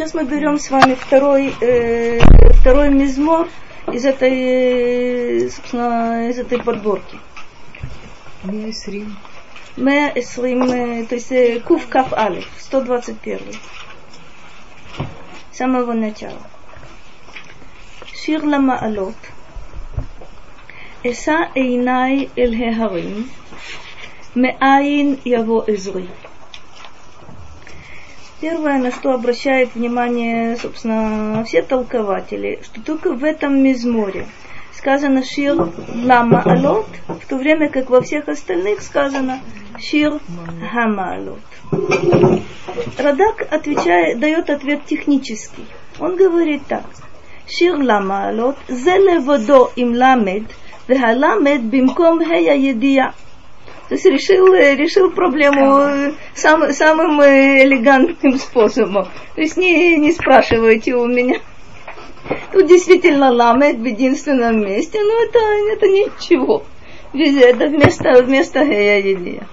[0.00, 2.20] Сейчас мы берем с вами второй, э,
[2.52, 3.48] второй мизмор
[3.92, 7.18] из этой, собственно, из этой подборки.
[8.44, 9.16] Меэсрим.
[9.76, 13.40] Меэсрим, то есть э, Кув Каф Алиф, 121.
[15.52, 16.42] С самого начала.
[18.12, 19.16] Шир Ламаалот.
[21.10, 23.28] אשא עיניי אל ההרים,
[24.36, 26.06] מאין יבוא עזרי.
[28.41, 34.25] Первое, на что обращает внимание, собственно, все толкователи, что только в этом мизморе
[34.73, 35.69] сказано шир
[36.03, 39.41] лама алот, в то время как во всех остальных сказано
[39.77, 40.19] шир
[40.71, 41.39] хама алот.
[42.97, 45.67] Радак отвечает, дает ответ технический.
[45.99, 46.85] Он говорит так.
[47.47, 50.45] Шир лама алот, зеле водо им ламед,
[50.87, 53.13] вехаламед бимком хея едия.
[53.91, 59.09] То есть решил, решил проблему сам, самым элегантным способом.
[59.35, 61.39] То есть не, не спрашивайте у меня.
[62.53, 65.39] Тут действительно ламет в единственном месте, но это,
[65.73, 66.63] это ничего.
[67.13, 69.45] Это вместо, вместо гея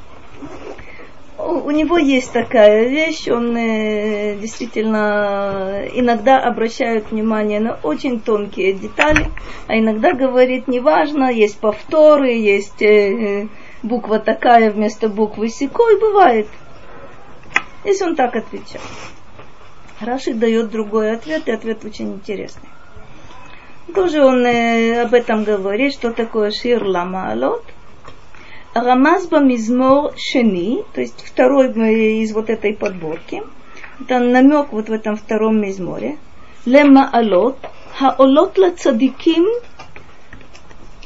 [1.39, 9.27] у него есть такая вещь, он э, действительно иногда обращает внимание на очень тонкие детали,
[9.69, 13.47] а иногда говорит, неважно, есть повторы, есть э,
[13.83, 16.49] буква такая вместо буквы секой бывает.
[17.83, 18.83] Здесь он так отвечал.
[20.01, 22.69] Раши дает другой ответ, и ответ очень интересный.
[23.95, 27.65] Тоже он э, об этом говорит, что такое шир ламалот.
[28.75, 31.73] Рамазба мизмор шени, то есть второй
[32.23, 33.43] из вот этой подборки.
[34.01, 36.19] Это намек вот в этом втором мизморе.
[36.65, 37.59] Лема алот,
[37.97, 39.47] ха хаолот ла цадиким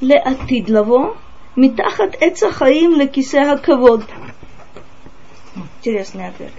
[0.00, 1.16] ле атидлаво,
[1.56, 4.04] Митахат Эца Хаим Лекисеха Кавод.
[5.54, 6.52] Интересный ответ.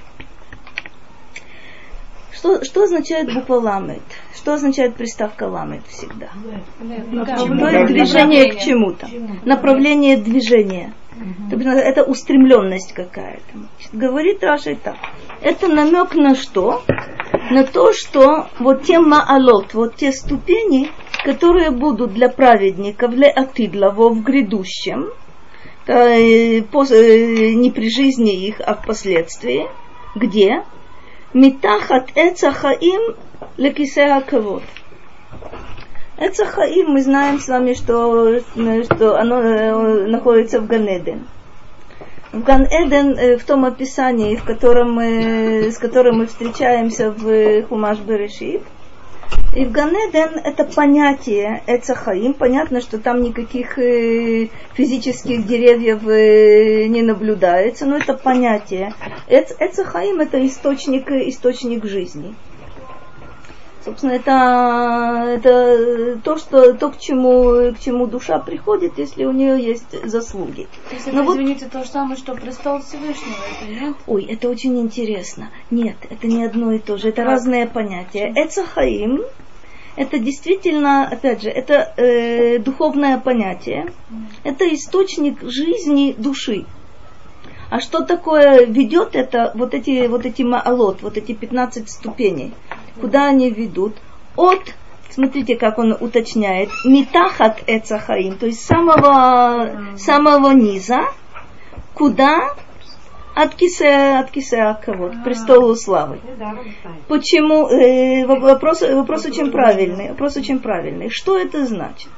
[2.32, 4.02] Что, что означает буква ламет?
[4.36, 6.30] Что означает приставка ламет всегда?
[6.80, 7.88] Направление.
[7.88, 9.08] Движение к чему-то.
[9.46, 10.94] Направление движения.
[11.16, 11.70] Угу.
[11.70, 13.60] Это устремленность какая-то.
[13.94, 14.98] Говорит Раша и так.
[15.44, 16.84] Это намек на что?
[17.52, 20.90] На то, что вот те маалот, вот те ступени,
[21.26, 25.10] которые будут для праведников, для атидлово в грядущем,
[25.86, 29.68] э, не при жизни их, а впоследствии,
[30.16, 30.64] где?
[31.34, 33.18] Митахат эцахаим
[33.58, 34.64] лекисе кавод.
[36.18, 41.28] Эцахаим, мы знаем с вами, что, что оно э, находится в Ганеден.
[42.34, 48.00] В Ган-Эден, э, в том описании, в котором мы, с которым мы встречаемся в Хумаш
[48.00, 48.64] Берешит,
[49.56, 52.34] и в Ганеден это понятие Эцахаим.
[52.34, 58.96] Понятно, что там никаких э, физических деревьев э, не наблюдается, но это понятие.
[59.28, 62.34] Эц, Эцахаим это источник, источник жизни.
[63.84, 69.62] Собственно, это, это то, что, то к, чему, к чему душа приходит, если у нее
[69.62, 70.68] есть заслуги.
[70.90, 73.96] То есть это, Но извините, вот, то же самое, что престол Всевышнего, это нет?
[74.08, 75.50] Ой, это очень интересно.
[75.70, 77.32] Нет, это не одно и то же, это как?
[77.32, 78.32] разные понятия.
[78.36, 79.22] Эцахаим,
[79.98, 83.92] это действительно, опять же, это э, духовное понятие,
[84.44, 86.66] это источник жизни души.
[87.70, 92.54] А что такое ведет это, вот эти, вот эти маалот, вот эти 15 ступеней?
[93.00, 93.96] Куда они ведут?
[94.36, 94.74] От,
[95.10, 101.06] смотрите, как он уточняет, митахат эцахаим, то есть самого, самого низа,
[101.94, 102.54] куда?
[103.36, 105.12] От кисе, от кисе кого?
[105.24, 106.20] престолу славы.
[107.08, 107.68] Почему?
[107.68, 110.10] Э, вопрос, вопрос очень правильный.
[110.10, 111.10] Вопрос очень правильный.
[111.10, 112.10] Что это значит?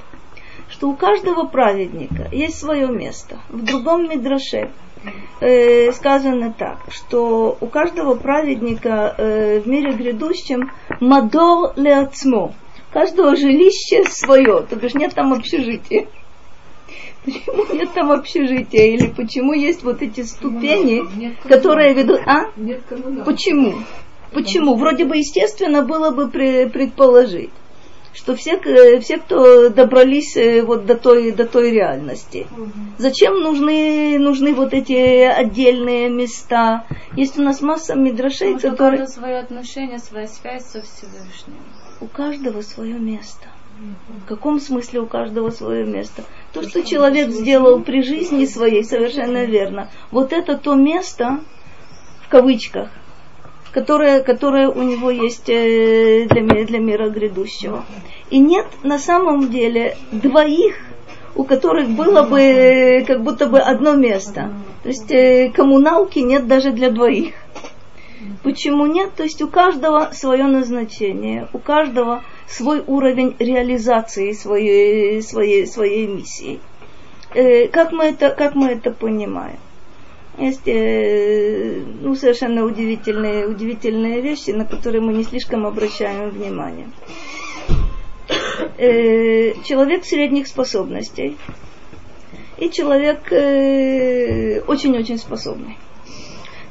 [0.67, 3.37] Что у каждого праведника есть свое место.
[3.47, 4.71] В другом мидраше
[5.39, 12.53] э, сказано так, что у каждого праведника э, в мире грядущем мадор леацмо.
[12.91, 16.07] Каждого жилище свое, то бишь нет там общежития.
[17.25, 18.85] Почему нет там общежития?
[18.85, 21.03] Или почему есть вот эти ступени,
[21.47, 22.21] которые ведут...
[22.25, 22.51] А?
[22.55, 22.81] Нет
[23.25, 23.73] почему?
[24.31, 24.75] Почему?
[24.75, 27.51] Вроде бы естественно было бы предположить
[28.15, 28.59] что все,
[28.99, 32.71] все, кто добрались э, вот до той, до той реальности, угу.
[32.97, 36.85] зачем нужны, нужны вот эти отдельные места?
[37.15, 39.03] Есть у нас масса мидрашей, Потому которые...
[39.03, 41.59] У каждого свое отношение, своя связь со Всевышним.
[41.99, 43.47] У каждого свое место.
[44.07, 46.23] В каком смысле у каждого свое место?
[46.53, 49.89] То, что человек сделал при жизни своей, совершенно верно.
[50.11, 51.41] Вот это то место,
[52.21, 52.89] в кавычках,
[53.75, 57.83] которое, которое у него есть э, для, для мира грядущего.
[58.29, 60.77] И нет на самом деле двоих,
[61.35, 64.53] у которых было бы э, как будто бы одно место.
[64.83, 67.33] То есть э, коммуналки нет даже для двоих.
[68.43, 69.13] Почему нет?
[69.13, 76.61] То есть у каждого свое назначение, у каждого свой уровень реализации своей, своей, своей миссии.
[77.73, 79.57] Как, мы это, как мы это понимаем?
[80.37, 86.89] Есть э, ну, совершенно удивительные, удивительные вещи, на которые мы не слишком обращаем внимание.
[88.77, 91.37] Э, человек средних способностей
[92.57, 95.77] и человек э, очень-очень способный.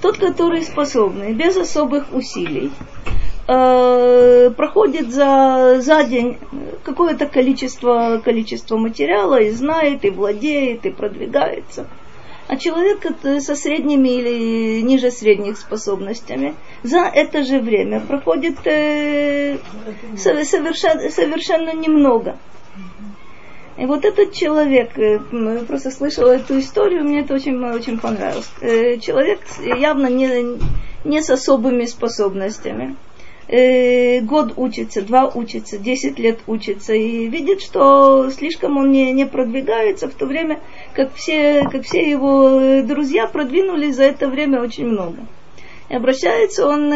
[0.00, 2.70] Тот, который способный, без особых усилий,
[3.48, 6.38] э, проходит за, за день
[6.82, 11.86] какое-то количество, количество материала и знает, и владеет, и продвигается.
[12.54, 13.04] А человек
[13.40, 16.54] со средними или ниже средних способностями
[16.84, 19.58] за это же время проходит э,
[20.16, 22.36] совершенно, совершенно немного.
[23.76, 25.18] И вот этот человек, э,
[25.66, 28.48] просто слышала эту историю, мне это очень, очень понравилось.
[28.60, 30.60] Э, человек явно не,
[31.04, 32.94] не с особыми способностями.
[33.48, 39.26] Э, год учится, два учится, десять лет учится и видит, что слишком он не, не
[39.26, 40.60] продвигается, в то время
[40.94, 45.18] как все, как все его друзья продвинулись за это время очень много.
[45.90, 46.90] И обращается он,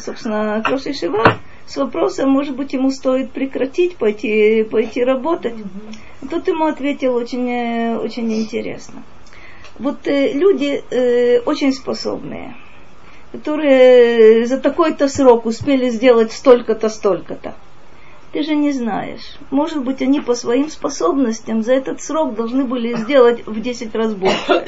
[0.00, 5.54] собственно, к Роши Шива, с вопросом, может быть, ему стоит прекратить, пойти, пойти работать.
[5.54, 6.28] Mm-hmm.
[6.28, 9.02] Тут ему ответил очень, э, очень интересно.
[9.78, 12.54] Вот э, люди э, очень способные,
[13.32, 17.54] которые за такой-то срок успели сделать столько-то, столько-то.
[18.32, 19.38] Ты же не знаешь.
[19.50, 24.14] Может быть, они по своим способностям за этот срок должны были сделать в 10 раз
[24.14, 24.64] больше.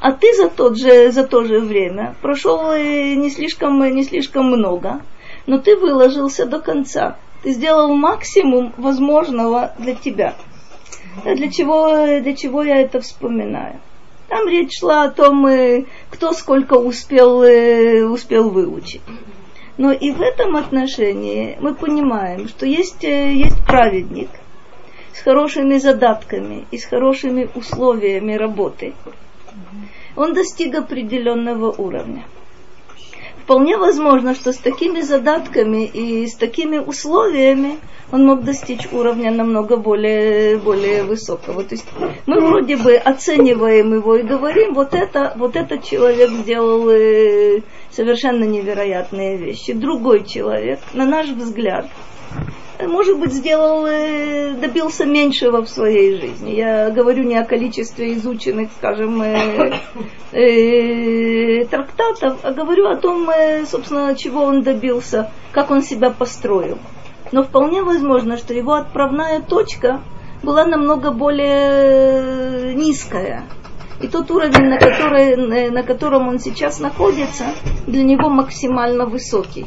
[0.00, 5.02] А ты за, тот же, за то же время прошел не слишком, не слишком много
[5.46, 7.16] но ты выложился до конца.
[7.42, 10.34] Ты сделал максимум возможного для тебя.
[11.24, 13.80] Для чего, для чего я это вспоминаю?
[14.30, 19.02] Там речь шла о том, э, кто сколько успел, э, успел выучить.
[19.76, 24.30] Но и в этом отношении мы понимаем, что есть, э, есть праведник
[25.12, 28.94] с хорошими задатками и с хорошими условиями работы.
[30.14, 32.22] Он достиг определенного уровня
[33.50, 37.78] вполне возможно, что с такими задатками и с такими условиями
[38.12, 41.64] он мог достичь уровня намного более, более высокого.
[41.64, 41.86] То есть
[42.26, 48.44] мы вроде бы оцениваем его и говорим, вот это, вот этот человек сделал э, совершенно
[48.44, 49.72] невероятные вещи.
[49.72, 51.86] Другой человек, на наш взгляд,
[52.86, 56.52] может быть, сделал, э, добился меньшего в своей жизни.
[56.52, 59.72] Я говорю не о количестве изученных, скажем, э,
[60.32, 66.78] э, трактатов, а говорю о том, э, собственно, чего он добился, как он себя построил.
[67.32, 70.02] Но вполне возможно, что его отправная точка
[70.42, 73.44] была намного более низкая.
[74.00, 77.44] И тот уровень, на, который, на котором он сейчас находится,
[77.86, 79.66] для него максимально высокий.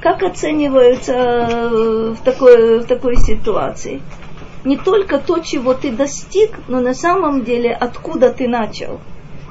[0.00, 4.00] Как оценивается э, в такой, в такой ситуации?
[4.64, 9.00] Не только то, чего ты достиг, но на самом деле откуда ты начал.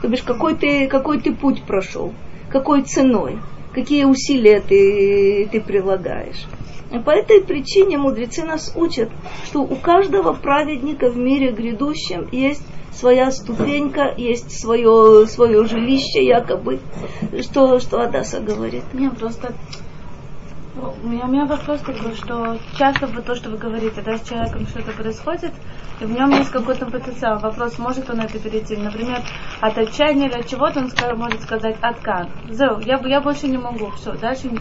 [0.02, 2.14] То бишь, какой ты, какой ты путь прошел,
[2.50, 3.40] какой ценой,
[3.74, 6.46] какие усилия ты, ты прилагаешь.
[6.92, 9.10] И по этой причине мудрецы нас учат,
[9.44, 12.64] что у каждого праведника в мире грядущем есть
[12.94, 16.80] своя ступенька, есть свое, свое жилище якобы.
[17.42, 18.84] Что, что Адаса говорит?
[18.94, 19.54] Не, просто
[21.03, 24.27] у меня, у меня вопрос бы, что часто вот то, что вы говорите, да, с
[24.27, 25.51] человеком что-то происходит,
[26.00, 27.39] и в нем есть какой-то потенциал.
[27.39, 29.22] Вопрос, может он это перейти, например,
[29.62, 32.29] от отчаяния или от чего-то он скажет, может сказать откан.
[32.50, 34.60] Зел, я, я больше не могу, все, дальше не...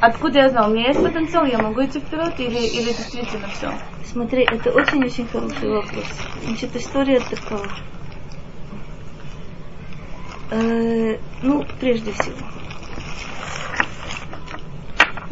[0.00, 0.70] Откуда я знал?
[0.70, 3.72] У меня есть потенциал, я могу идти вперед или, или действительно все?
[4.04, 6.04] Смотри, это очень-очень хороший вопрос.
[6.44, 7.66] Значит, история такова.
[10.50, 12.36] Э, ну, прежде всего,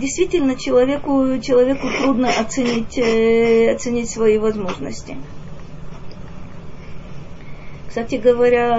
[0.03, 5.17] действительно человеку, человеку трудно оценить, э, оценить свои возможности.
[7.89, 8.79] Кстати говоря,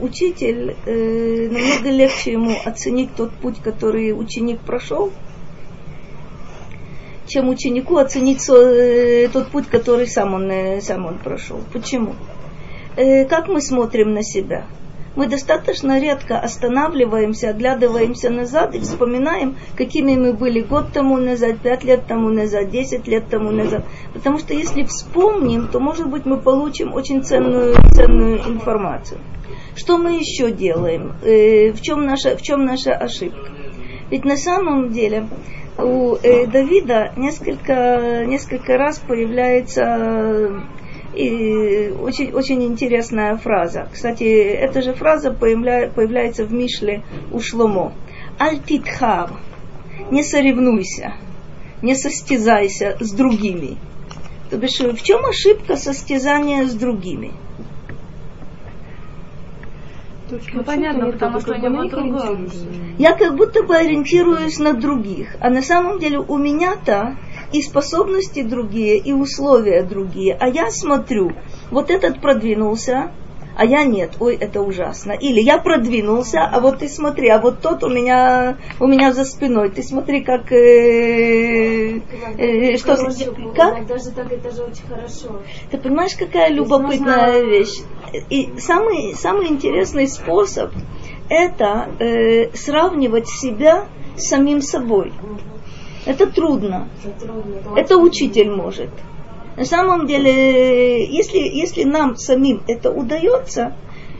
[0.00, 5.12] учитель, э, намного легче ему оценить тот путь, который ученик прошел,
[7.26, 11.60] чем ученику оценить э, тот путь, который сам он, э, сам он прошел.
[11.72, 12.14] Почему?
[12.96, 14.66] Э, как мы смотрим на себя?
[15.16, 21.84] Мы достаточно редко останавливаемся, оглядываемся назад и вспоминаем, какими мы были год тому назад, пять
[21.84, 23.84] лет тому назад, десять лет тому назад.
[24.12, 29.20] Потому что если вспомним, то, может быть, мы получим очень ценную, ценную информацию.
[29.76, 31.14] Что мы еще делаем?
[31.22, 33.50] Э, в, чем наша, в чем наша ошибка?
[34.10, 35.28] Ведь на самом деле
[35.78, 40.62] у э, Давида несколько, несколько раз появляется
[41.14, 43.88] И очень, очень интересная фраза.
[43.92, 47.02] Кстати, эта же фраза появля, появляется в Мишле
[47.32, 47.92] у Шломо.
[48.38, 49.30] Альтитхав.
[50.10, 51.14] Не соревнуйся,
[51.80, 53.78] не состязайся с другими.
[54.50, 57.32] То бишь, в чем ошибка состязания с другими?
[60.30, 62.48] Ну, понятно, потому что у него другое.
[62.98, 67.16] Я как будто бы ориентируюсь на других, а на самом деле у меня-то
[67.54, 70.36] и способности другие, и условия другие.
[70.38, 71.30] А я смотрю,
[71.70, 73.12] вот этот продвинулся,
[73.56, 75.12] а я нет, ой, это ужасно.
[75.12, 79.24] Или я продвинулся, а вот ты смотри, а вот тот у меня, у меня за
[79.24, 80.50] спиной, ты смотри, как...
[80.50, 82.00] Э,
[82.38, 82.96] э, что,
[83.54, 83.86] как?
[83.86, 85.40] Даже так это же очень хорошо.
[85.70, 87.82] Ты понимаешь, какая любопытная вещь?
[88.30, 90.72] И самый, самый интересный способ
[91.28, 95.12] это э, сравнивать себя с самим собой.
[96.06, 96.88] Это трудно.
[97.76, 98.90] Это учитель может.
[99.56, 103.76] На самом деле, если, если нам самим это удается,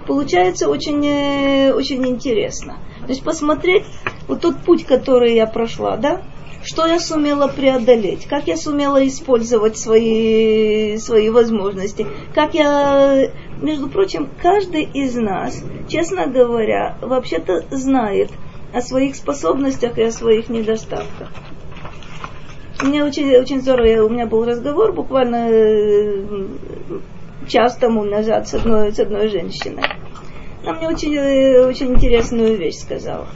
[0.07, 2.77] получается очень, э, очень интересно.
[3.01, 3.85] То есть посмотреть
[4.29, 6.23] вот тот путь, который я прошла, да,
[6.63, 14.31] что я сумела преодолеть, как я сумела использовать свои, свои возможности, как я, между прочим,
[14.41, 18.31] каждый из нас, честно говоря, вообще-то знает
[18.73, 21.29] о своих способностях и о своих недостатках.
[22.83, 26.25] Мне очень, очень здорово, у меня был разговор буквально э,
[27.47, 29.85] час тому назад с одной, с одной женщиной.
[30.63, 33.27] Она мне очень, э, очень интересную вещь сказала.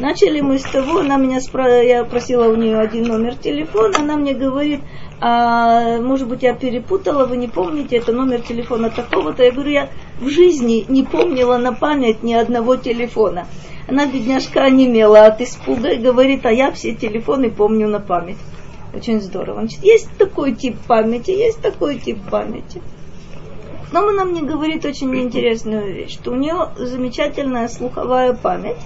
[0.00, 1.82] Начали мы с того, она меня спро...
[1.82, 4.80] я просила у нее один номер телефона, она мне говорит,
[5.20, 9.44] а, может быть, я перепутала, вы не помните, это номер телефона такого-то.
[9.44, 9.88] Я говорю, я
[10.18, 13.46] в жизни не помнила на память ни одного телефона.
[13.86, 18.38] Она, бедняжка, онемела от испуга и говорит, а я все телефоны помню на память.
[18.94, 19.60] Очень здорово.
[19.60, 22.80] Значит, есть такой тип памяти, есть такой тип памяти.
[23.92, 28.76] Но она мне говорит очень интересную вещь, что у нее замечательная слуховая память,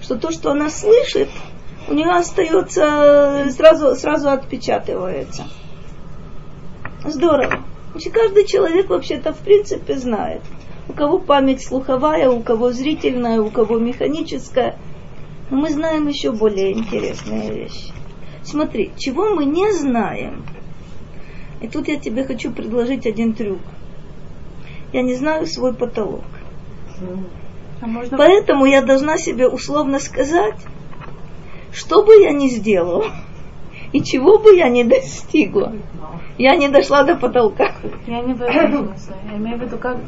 [0.00, 1.28] что то, что она слышит,
[1.88, 5.44] у нее остается, сразу, сразу отпечатывается.
[7.04, 7.60] Здорово.
[7.92, 10.42] Значит, каждый человек вообще-то в принципе знает.
[10.88, 14.76] У кого память слуховая, у кого зрительная, у кого механическая.
[15.50, 17.92] Но мы знаем еще более интересные вещи.
[18.42, 20.44] Смотри, чего мы не знаем.
[21.60, 23.60] И тут я тебе хочу предложить один трюк.
[24.92, 26.24] Я не знаю свой потолок.
[27.80, 28.16] А можно...
[28.16, 30.56] Поэтому я должна себе условно сказать,
[31.72, 33.06] что бы я ни сделала
[33.92, 35.72] и чего бы я ни достигла,
[36.38, 37.72] я не дошла до потолка.
[38.06, 38.94] Я не в этом
[39.30, 39.98] Я имею в виду, как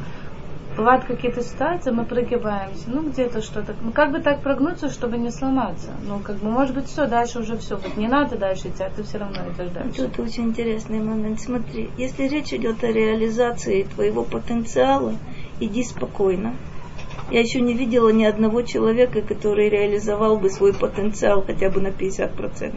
[0.76, 3.74] бывают какие-то ситуации, мы прогибаемся, ну где-то что-то.
[3.80, 5.90] Ну как бы так прогнуться, чтобы не сломаться?
[6.06, 7.76] Ну как бы может быть все, дальше уже все.
[7.76, 10.02] Вот не надо дальше идти, а ты все равно идешь дальше.
[10.02, 11.40] Это очень интересный момент.
[11.40, 15.14] Смотри, если речь идет о реализации твоего потенциала,
[15.60, 16.54] иди спокойно.
[17.30, 21.88] Я еще не видела ни одного человека, который реализовал бы свой потенциал хотя бы на
[21.88, 22.74] 50%.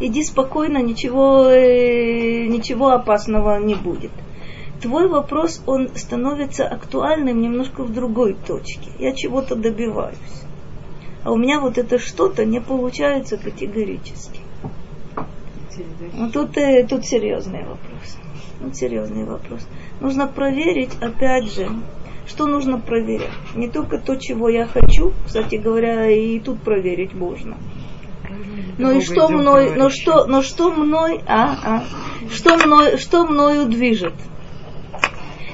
[0.00, 4.10] Иди спокойно, ничего, э, ничего опасного не будет
[4.82, 8.90] твой вопрос, он становится актуальным немножко в другой точке.
[8.98, 10.16] Я чего-то добиваюсь.
[11.24, 14.40] А у меня вот это что-то не получается категорически.
[16.12, 18.18] Ну, тут, э, тут серьезный вопрос.
[18.60, 19.66] Тут серьезный вопрос.
[20.00, 21.68] Нужно проверить, опять же,
[22.26, 23.30] что нужно проверять.
[23.54, 27.56] Не только то, чего я хочу, кстати говоря, и тут проверить можно.
[28.78, 31.84] Ну и что мной, но что, но что мной, а, а,
[32.30, 34.14] что мной, что мною движет?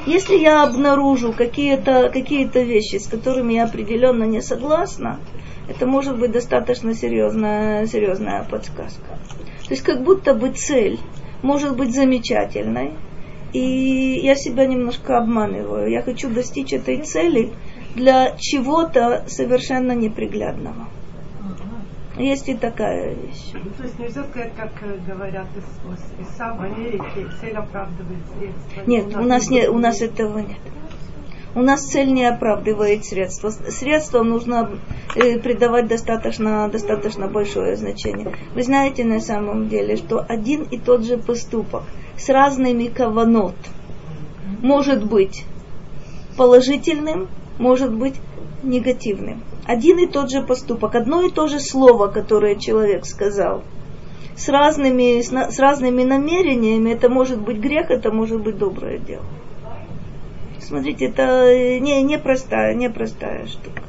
[0.09, 5.21] Если я обнаружу какие-то какие вещи, с которыми я определенно не согласна,
[5.69, 9.19] это может быть достаточно серьезная, серьезная подсказка.
[9.65, 10.99] То есть как будто бы цель
[11.43, 12.95] может быть замечательной,
[13.53, 15.91] и я себя немножко обманываю.
[15.91, 17.53] Я хочу достичь этой цели
[17.95, 20.89] для чего-то совершенно неприглядного.
[22.19, 23.53] Есть и такая вещь.
[23.55, 28.83] Ну, то есть нельзя сказать, как э, говорят из, из, в Америке, цель оправдывает средства.
[28.87, 30.59] Нет, у нас, не, у нас этого нет.
[31.55, 33.51] У нас цель не оправдывает средства.
[33.51, 34.71] Средствам нужно
[35.15, 38.35] э, придавать достаточно, достаточно большое значение.
[38.55, 41.85] Вы знаете на самом деле, что один и тот же поступок
[42.17, 43.55] с разными каванот
[44.61, 45.45] может быть
[46.37, 48.15] положительным, может быть
[48.63, 53.63] негативным один и тот же поступок, одно и то же слово, которое человек сказал,
[54.35, 59.27] с разными, с, с разными намерениями, это может быть грех, это может быть доброе дело.
[60.59, 63.83] Смотрите, это не, непростая, непростая штука.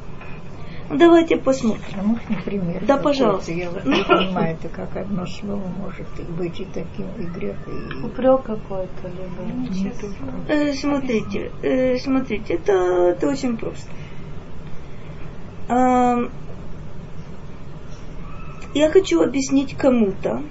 [0.91, 1.83] Давайте посмотрим.
[1.97, 2.83] А можно пример?
[2.85, 3.53] Да, пожалуйста.
[3.53, 6.07] Я вот не понимаю, это как одно слово может
[6.37, 8.05] быть и таким, и грех, и...
[8.05, 9.91] Упрек какой-то, либо...
[10.01, 10.51] Только.
[10.51, 12.73] Э, смотрите, э, смотрите, это,
[13.11, 13.89] это очень просто.
[18.73, 20.41] Я хочу объяснить кому-то.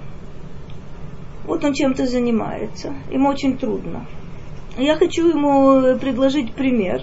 [1.45, 4.05] Вот он чем-то занимается, ему очень трудно.
[4.77, 7.01] Я хочу ему предложить пример.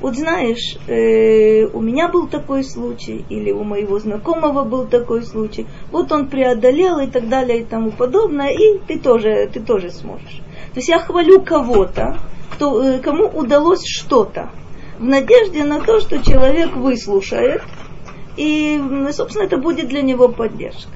[0.00, 5.66] Вот знаешь, э, у меня был такой случай, или у моего знакомого был такой случай.
[5.90, 10.42] Вот он преодолел и так далее и тому подобное, и ты тоже, ты тоже сможешь.
[10.72, 12.18] То есть я хвалю кого-то,
[12.52, 14.50] кто, э, кому удалось что-то,
[14.98, 17.62] в надежде на то, что человек выслушает,
[18.36, 18.80] и,
[19.12, 20.90] собственно, это будет для него поддержка.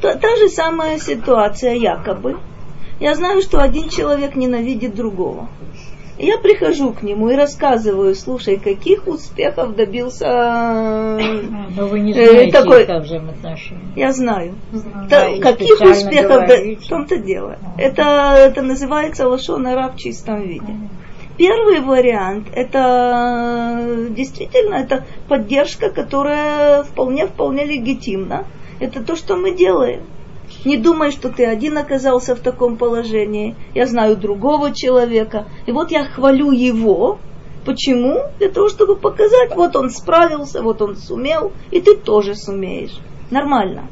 [0.00, 2.36] Та, та же самая ситуация якобы.
[3.00, 5.48] Я знаю, что один человек ненавидит другого.
[6.16, 10.26] И я прихожу к нему и рассказываю, слушай, каких успехов добился...
[10.28, 11.18] А,
[11.76, 13.92] Но вы не Э, знаете такой- их взаимоотношения.
[13.96, 14.54] Я знаю.
[14.72, 16.28] Да, Да, каких успехов...
[16.28, 16.84] да- говорите.
[16.84, 17.58] в том-то дело.
[17.60, 17.82] Ага.
[17.82, 18.02] Это,
[18.38, 20.76] это называется лошона в чистом виде.
[21.36, 28.46] Первый вариант это действительно это поддержка, которая вполне вполне легитимна.
[28.78, 30.02] Это то, что мы делаем.
[30.64, 33.56] Не думай, что ты один оказался в таком положении.
[33.74, 35.46] Я знаю другого человека.
[35.66, 37.18] И вот я хвалю его.
[37.64, 38.20] Почему?
[38.38, 42.96] Для того, чтобы показать, вот он справился, вот он сумел, и ты тоже сумеешь.
[43.30, 43.88] Нормально.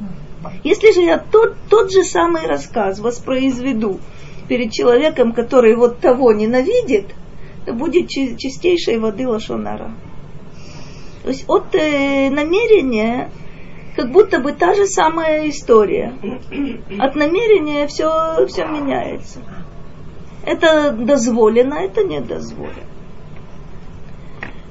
[0.63, 3.99] Если же я тот, тот же самый рассказ воспроизведу
[4.47, 7.07] перед человеком, который вот того ненавидит,
[7.67, 9.91] будет чи- чистейшей воды лошонара.
[11.23, 13.29] То есть от э, намерения
[13.95, 16.13] как будто бы та же самая история.
[16.99, 19.39] От намерения все, все меняется.
[20.45, 22.87] Это дозволено, это не дозволено.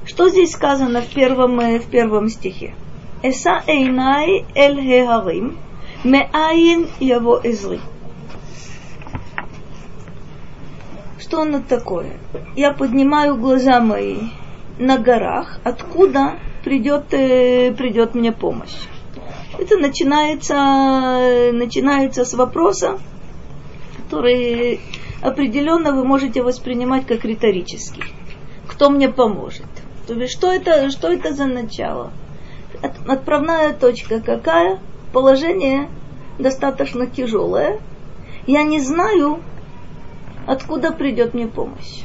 [0.05, 2.75] Что здесь сказано в первом, э, в первом стихе?
[3.23, 5.57] Эса эйнай эль хегарим,
[6.03, 7.79] меаин яво эзри.
[11.23, 12.19] Что оно такое?
[12.57, 14.17] Я поднимаю глаза мои
[14.77, 16.33] на горах, откуда
[16.65, 18.75] придет, э, придет мне помощь.
[19.57, 20.53] Это начинается,
[21.53, 22.99] начинается с вопроса,
[24.03, 24.81] который
[25.21, 28.03] определенно вы можете воспринимать как риторический.
[28.67, 29.67] Кто мне поможет?
[30.05, 32.11] То есть, что это, что это за начало?
[32.81, 34.77] От- отправная точка какая?
[35.13, 35.87] Положение
[36.37, 37.79] достаточно тяжелое.
[38.45, 39.39] Я не знаю,
[40.46, 42.02] откуда придет мне помощь.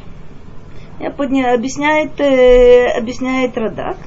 [0.99, 1.53] Я подня...
[1.53, 3.97] объясняет, э, объясняет Радак.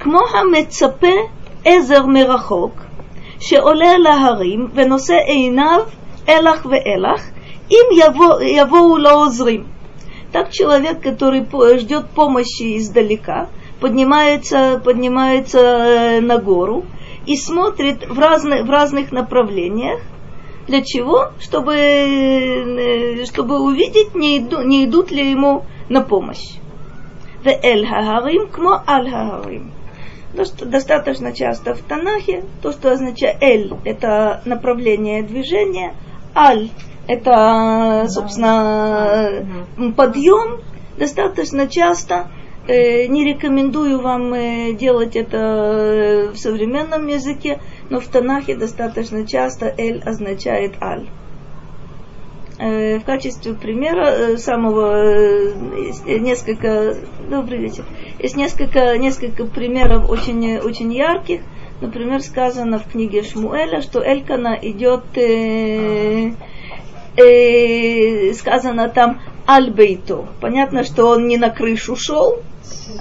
[0.00, 1.16] כמו המצפה
[1.64, 2.82] עזר מרחוק,
[3.40, 5.80] שעולה על ההרים ונושא עיניו
[6.28, 7.30] אלך ואלך,
[7.70, 9.64] אם יבוא, יבואו לו עוזרים.
[10.32, 13.48] Так человек, который по- ждет помощи издалека,
[13.80, 16.84] поднимается, поднимается э, на гору
[17.24, 20.00] и смотрит в, разных в разных направлениях.
[20.67, 21.31] для чего?
[21.39, 26.57] Чтобы, э, чтобы увидеть, не, иду- не идут ли ему на помощь.
[27.43, 29.71] Веэль хагарим кмо аль хагарим.
[30.33, 35.93] Достаточно часто в Танахе то, что означает эль, это направление движения,
[36.33, 36.69] аль,
[37.07, 39.45] это, собственно,
[39.97, 40.61] подъем.
[40.97, 42.29] Достаточно часто
[42.67, 47.59] э, не рекомендую вам э, делать это в современном языке,
[47.91, 51.07] но в Танахе достаточно часто эль означает аль.
[52.57, 56.95] Э, в качестве примера э, самого э, несколько
[57.29, 57.83] добрый вечер
[58.19, 61.41] есть несколько несколько примеров очень очень ярких
[61.81, 66.33] например сказано в книге Шмуэля что Элькана идет э,
[67.17, 72.39] э, сказано там Альбейто понятно что он не на крышу шел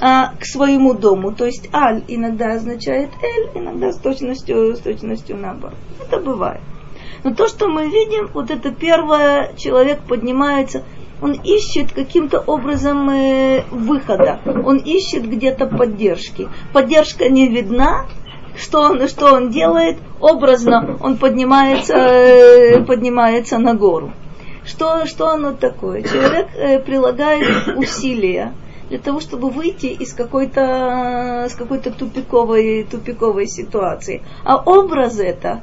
[0.01, 1.33] а к своему дому.
[1.33, 5.77] То есть Аль иногда означает Эль иногда с точностью с точностью наоборот.
[6.01, 6.61] Это бывает.
[7.23, 10.85] Но то, что мы видим, вот это первое, человек поднимается,
[11.21, 16.49] он ищет каким-то образом э, выхода, он ищет где-то поддержки.
[16.73, 18.07] Поддержка не видна,
[18.57, 24.13] что он, что он делает, образно он поднимается, э, поднимается на гору.
[24.71, 26.03] Что, что оно такое?
[26.03, 28.55] Человек э, прилагает усилия
[28.89, 34.23] для того, чтобы выйти из какой-то, с какой-то тупиковой, тупиковой ситуации.
[34.45, 35.63] А образ это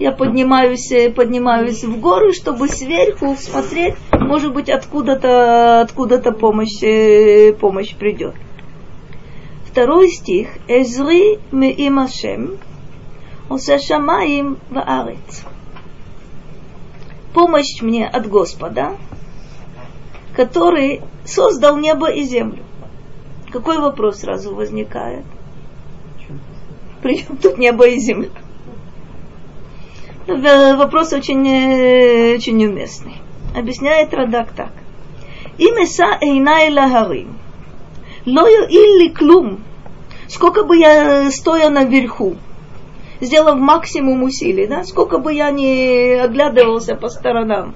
[0.00, 7.52] я поднимаюсь, э, поднимаюсь в горы, чтобы сверху смотреть, может быть, откуда-то, откуда-то помощь, э,
[7.52, 8.34] помощь придет.
[9.70, 10.48] Второй стих.
[10.66, 12.58] Эзри меим Ашем,
[13.48, 15.44] осе шамаим ваарец.
[17.34, 18.96] Помощь мне от Господа,
[20.34, 22.64] который создал небо и землю.
[23.50, 25.24] Какой вопрос сразу возникает?
[27.02, 28.28] Причем тут небо и земля?
[30.26, 33.14] Вопрос очень, э, очень уместный.
[33.56, 34.72] Объясняет Радак так.
[35.56, 37.38] Им эса эйнай лагарим.
[38.26, 39.60] Лою илли клум.
[40.28, 42.36] Сколько бы я стоя наверху,
[43.20, 47.74] сделав максимум усилий, да, сколько бы я не оглядывался по сторонам,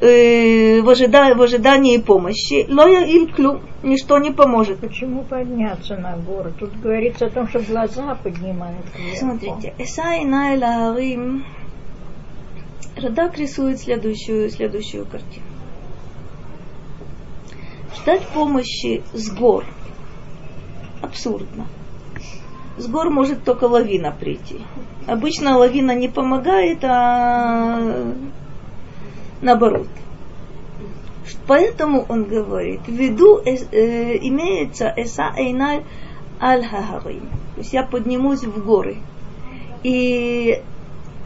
[0.00, 4.80] э, в, ожидании, в ожидании помощи, лоя иль клю, ничто не поможет.
[4.80, 6.52] Почему подняться на гору?
[6.58, 9.16] Тут говорится о том, что глаза поднимают кверху.
[9.16, 11.44] Смотрите, Эсай Найла Рим
[12.96, 15.46] Радак рисует следующую, следующую картину.
[17.96, 19.64] Ждать помощи с гор
[21.02, 21.66] абсурдно.
[22.80, 24.56] С гор может только лавина прийти.
[25.06, 28.14] Обычно лавина не помогает, а
[29.42, 29.88] наоборот.
[31.46, 35.82] Поэтому он говорит, в виду э, э, имеется эса эйналь
[36.40, 37.28] аль хахарим.
[37.54, 38.96] То есть я поднимусь в горы.
[39.82, 40.62] И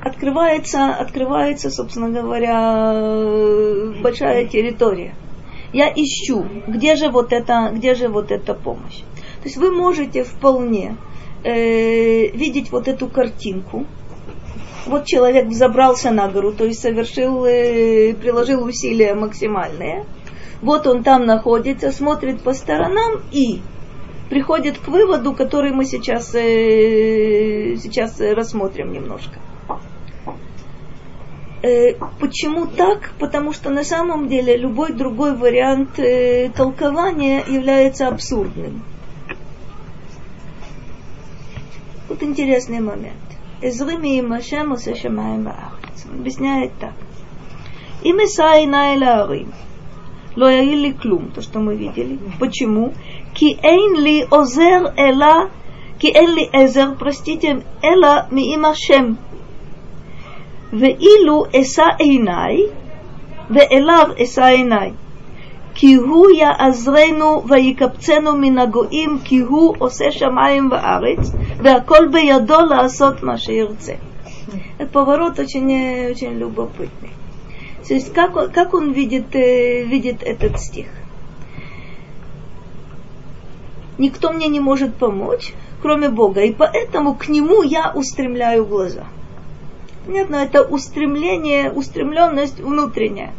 [0.01, 5.15] открывается, открывается, собственно говоря, большая территория.
[5.73, 9.03] Я ищу, где же вот это, где же вот эта помощь.
[9.43, 10.97] То есть вы можете вполне
[11.45, 13.87] э, видеть вот эту картинку,
[14.87, 20.05] вот человек взобрался на гору, то есть совершил, э, приложил усилия максимальные.
[20.61, 23.61] Вот он там находится, смотрит по сторонам и
[24.31, 29.39] приходит к выводу, который мы сейчас, э, сейчас рассмотрим немножко.
[31.63, 33.13] Э, почему так?
[33.19, 38.83] Потому что на самом деле любой другой вариант э, толкования является абсурдным.
[42.09, 43.15] вот интересный момент.
[43.63, 46.93] Изрыми и Машему со Шамаем Он объясняет так.
[48.03, 49.53] Им Исаи Наэлаорим.
[50.37, 52.19] Лояили клум, то, что мы видели.
[52.41, 52.93] Почему?
[53.35, 55.51] Ки эйн ли озер эла,
[55.99, 59.19] ки эйн ли эзер, простите, эла ми шем
[60.73, 62.71] ве Веилу эса эйнай,
[63.49, 64.95] веэлав эса эйнай.
[65.82, 73.94] הוא יעזרנו ויקבצנו מן הגויים, כי הוא עושה שמיים וארץ, והכל בידו לעשות מה שירצה.
[74.80, 77.12] Это поворот очень, очень любопытный.
[77.88, 80.88] То есть как он, как он видит, видит этот стих?
[84.00, 89.06] Никто мне не может помочь, кроме Бога, и поэтому к нему я устремляю глаза.
[90.06, 93.34] Понятно, это устремление, устремленность внутренняя.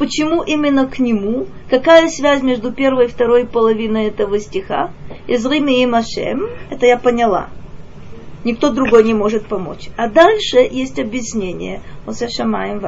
[0.00, 1.46] Почему именно к нему?
[1.68, 4.92] Какая связь между первой и второй половиной этого стиха?
[5.26, 7.50] Из Риме и Машем, это я поняла.
[8.42, 9.90] Никто другой не может помочь.
[9.98, 11.82] А дальше есть объяснение.
[12.34, 12.82] Шамаем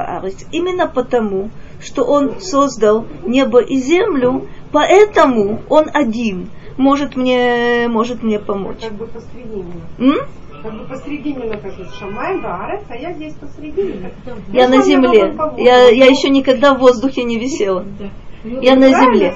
[0.51, 8.39] Именно потому, что он создал небо и землю, поэтому он один может мне, может мне
[8.39, 8.81] помочь.
[8.81, 9.81] Как бы посредине.
[9.99, 10.17] М?
[10.63, 14.11] Как бы посредине написано Шамай, Баарец, а я здесь посредине.
[14.53, 15.35] Я на земле.
[15.57, 17.85] Я, я еще никогда в воздухе не висела.
[18.45, 19.33] Я на земле.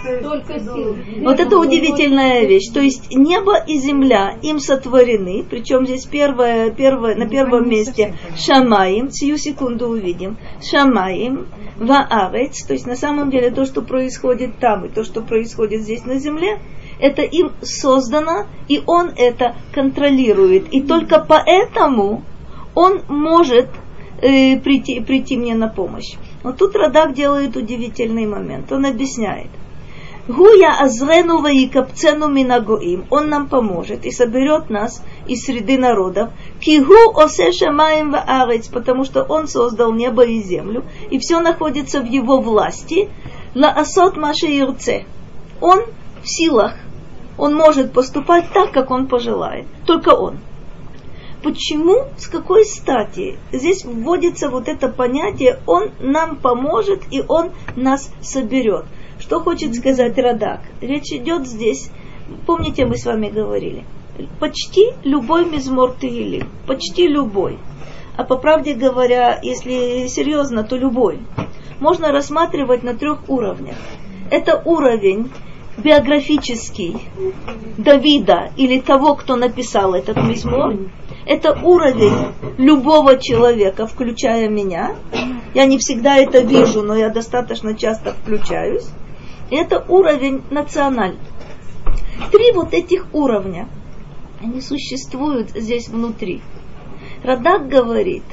[1.21, 2.69] Вот это удивительная вещь.
[2.73, 9.11] То есть небо и земля им сотворены, причем здесь первое, первое, на первом месте Шамаим,
[9.11, 14.89] сию секунду увидим, Шамаим, Ваарец, то есть на самом деле то, что происходит там и
[14.89, 16.59] то, что происходит здесь на земле,
[16.99, 20.73] это им создано, и он это контролирует.
[20.73, 22.23] И только поэтому
[22.73, 23.69] он может
[24.21, 26.15] э, прийти, прийти мне на помощь.
[26.43, 28.71] Но тут Радак делает удивительный момент.
[28.71, 29.49] Он объясняет.
[30.27, 33.05] Гуя азрену ваикапцену минагоим.
[33.09, 36.31] Он нам поможет и соберет нас из среды народов.
[36.59, 42.05] Кигу осе шамаем ваарец, потому что он создал небо и землю, и все находится в
[42.05, 43.09] его власти.
[43.55, 45.05] Ла асот маши ирце.
[45.61, 45.79] Он
[46.27, 46.73] в силах
[47.37, 49.65] он может поступать так, как он пожелает.
[49.85, 50.39] Только он.
[51.41, 58.11] Почему, с какой стати здесь вводится вот это понятие «он нам поможет и он нас
[58.21, 58.85] соберет».
[59.19, 60.61] Что хочет сказать Радак?
[60.81, 61.89] Речь идет здесь,
[62.45, 63.85] помните, мы с вами говорили,
[64.39, 67.57] почти любой мизмор Тегилим, почти любой.
[68.17, 71.19] А по правде говоря, если серьезно, то любой.
[71.79, 73.75] Можно рассматривать на трех уровнях.
[74.31, 75.31] Это уровень
[75.77, 76.97] биографический
[77.77, 80.75] Давида или того, кто написал этот мизмор,
[81.25, 84.95] это уровень любого человека, включая меня.
[85.53, 88.87] Я не всегда это вижу, но я достаточно часто включаюсь.
[89.51, 91.19] это уровень национальный.
[92.31, 93.67] Три вот этих уровня,
[94.41, 96.41] они существуют здесь внутри.
[97.23, 98.23] Радак говорит,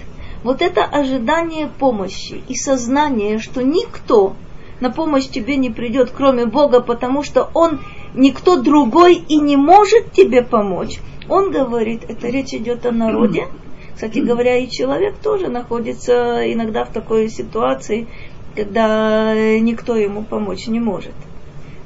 [0.43, 4.35] вот это ожидание помощи и сознание, что никто
[4.85, 7.81] на помощь тебе не придет, кроме Бога, потому что Он
[8.15, 11.01] никто другой и не может тебе помочь.
[11.27, 13.47] Он говорит, это речь идет о народе.
[13.95, 18.09] Кстати говоря, и человек тоже находится иногда в такой ситуации,
[18.55, 21.15] когда никто ему помочь не может.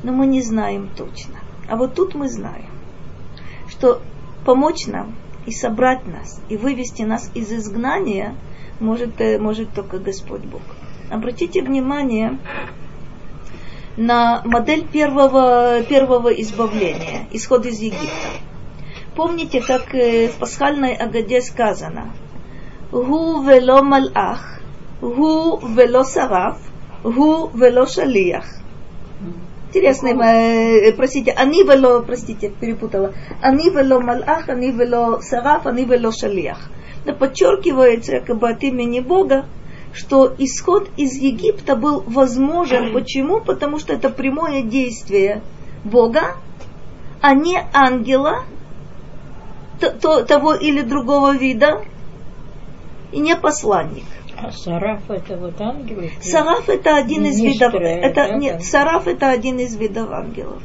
[0.03, 1.37] Но мы не знаем точно.
[1.69, 2.73] А вот тут мы знаем,
[3.69, 4.03] что
[4.45, 5.15] помочь нам
[5.47, 8.35] и собрать нас, и вывести нас из изгнания
[8.81, 10.63] может, э, может только Господь Бог.
[11.11, 12.39] Обратите внимание
[13.99, 18.29] на модель первого, первого избавления, исход из Египта.
[19.17, 22.13] Помните, как э, в пасхальной Агаде сказано,
[22.93, 24.61] «Гу вело малах,
[25.01, 26.59] гу вело сараф,
[27.03, 28.45] гу вело шалиях».
[29.69, 33.15] Интересно, э, простите, они вело, простите, перепутала.
[33.43, 36.71] Они вело малах, они вело сараф, они вело шалиях.
[37.05, 39.47] Но подчеркивается как бы от имени Бога,
[39.93, 42.93] что исход из Египта был возможен.
[42.93, 43.41] Почему?
[43.41, 45.43] Потому что это прямое действие
[45.85, 46.37] Бога,
[47.21, 48.45] а не ангела,
[49.81, 51.83] то, того или другого вида,
[53.13, 54.05] и не посланник.
[54.41, 56.13] А сараф это вот ангелы?
[56.21, 57.75] Сараф это один из видов.
[57.75, 60.63] Это, нет, сараф это один из видов ангелов.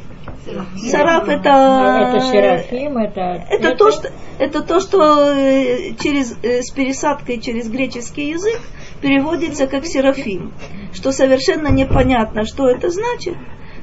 [0.91, 2.09] Сараф это...
[2.09, 3.45] Это серафим, это...
[3.49, 4.09] Это то, что,
[4.39, 8.59] это то, что э, через, э, с пересадкой через греческий язык
[9.03, 10.53] переводится как серафим,
[10.93, 13.35] что совершенно непонятно, что это значит,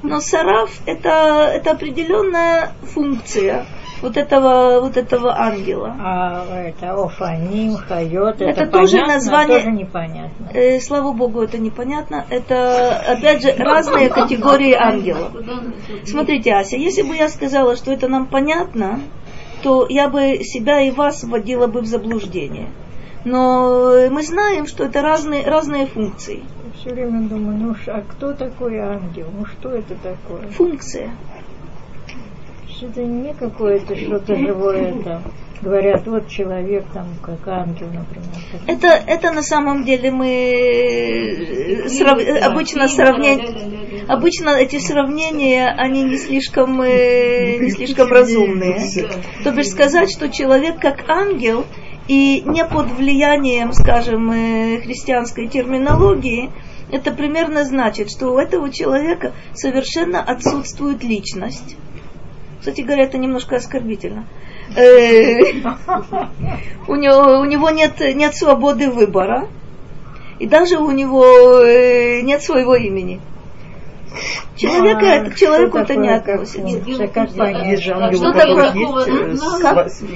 [0.02, 3.66] но сараф это, это определенная функция
[4.00, 5.94] вот этого, вот этого ангела.
[6.00, 9.58] А это Офаним, Хайот, это, это тоже понятно, название.
[9.58, 10.50] Тоже непонятно.
[10.54, 12.24] Э, слава Богу, это непонятно.
[12.30, 15.32] Это, опять же, разные категории ангелов.
[16.06, 19.00] Смотрите, Ася, если бы я сказала, что это нам понятно,
[19.62, 22.70] то я бы себя и вас вводила бы в заблуждение.
[23.24, 26.42] Но мы знаем, что это разные, разные функции.
[26.64, 29.26] Я все время думаю, ну а кто такой ангел?
[29.36, 30.48] Ну что это такое?
[30.50, 31.10] Функция
[32.82, 35.22] это не какое-то что-то живое это.
[35.62, 38.62] Говорят, вот человек там, как ангел, например.
[38.66, 42.18] Это, это на самом деле мы э, срав...
[42.42, 48.80] обычно сравнение, обычно эти сравнения, они не слишком, э, не слишком разумные.
[49.44, 51.66] То бишь сказать, что человек как ангел
[52.10, 56.50] и не под влиянием, скажем, э, христианской терминологии,
[56.90, 61.76] это примерно значит, что у этого человека совершенно отсутствует личность
[62.60, 64.26] кстати говоря, это немножко оскорбительно.
[64.76, 65.38] Э,
[66.86, 69.48] у него, нет свободы выбора,
[70.38, 71.24] и даже у него
[71.62, 73.20] э, нет своего имени.
[74.56, 77.08] Человека, а, к человеку это не относится.
[77.08, 77.80] Как понять?
[77.80, 78.72] Что такое?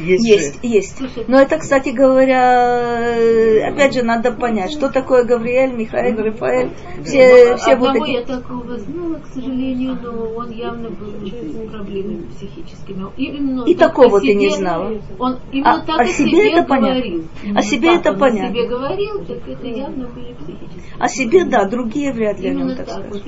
[0.00, 1.28] Есть, есть, есть.
[1.28, 6.70] Но это, кстати говоря, опять же, надо понять, что такое Гавриэль, Михаил, Рафаэль.
[7.04, 8.10] Все, все вот эти...
[8.10, 13.06] я такого знала, к сожалению, но он явно был с проблемами психическими.
[13.16, 14.92] Именно И такого ты не знала.
[15.18, 17.24] Он именно так о себе это понятно.
[17.54, 18.50] О себе это понятно.
[18.50, 20.84] О себе говорил, так это явно были психические.
[20.98, 23.22] О себе, да, другие вряд ли о нем так скажут.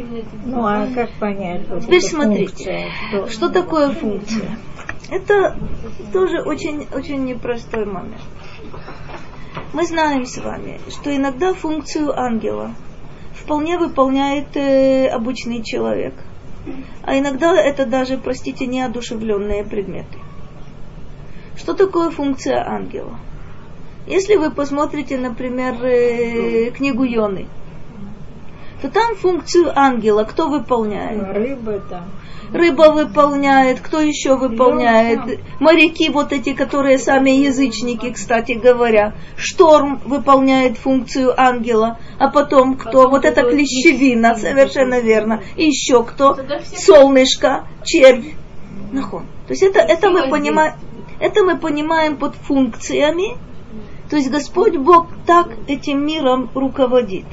[0.57, 1.69] Ну, а как понять?
[1.69, 3.29] Вот Теперь смотрите, что...
[3.29, 4.59] что такое функция?
[5.11, 5.55] Это
[6.15, 8.23] тоже очень, очень непростой момент.
[9.75, 12.75] Мы знаем с вами, что иногда функцию ангела
[13.35, 16.15] вполне выполняет э, обычный человек.
[17.03, 20.19] А иногда это даже, простите, неодушевленные предметы.
[21.59, 23.19] Что такое функция ангела?
[24.07, 27.47] Если вы посмотрите, например, э, книгу Йоны,
[28.83, 31.23] то там функцию ангела кто выполняет?
[31.35, 32.05] Рыба там.
[32.53, 35.41] Рыба выполняет, кто еще выполняет?
[35.59, 39.15] Моряки вот эти, которые сами язычники, кстати говоря.
[39.37, 42.91] Шторм выполняет функцию ангела, а потом кто?
[42.91, 45.43] Потом вот эта клещевина, совершенно верно.
[45.57, 46.37] И еще кто?
[46.77, 48.35] Солнышко, червь.
[48.93, 49.27] Нахон.
[49.47, 50.75] То есть это, это мы понимаем,
[51.19, 53.39] это мы понимаем под функциями.
[54.09, 57.25] То есть Господь Бог так этим миром руководит.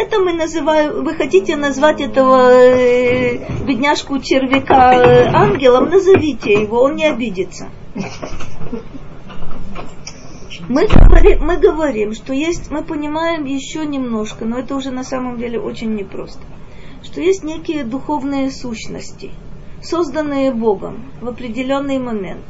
[0.00, 3.36] Это мы называем, вы хотите назвать этого э,
[3.66, 7.68] бедняжку червяка э, ангелом, назовите его, он не обидится.
[10.70, 15.36] Мы говорим, мы говорим, что есть, мы понимаем еще немножко, но это уже на самом
[15.36, 16.40] деле очень непросто,
[17.02, 19.32] что есть некие духовные сущности,
[19.82, 22.46] созданные Богом в определенный момент.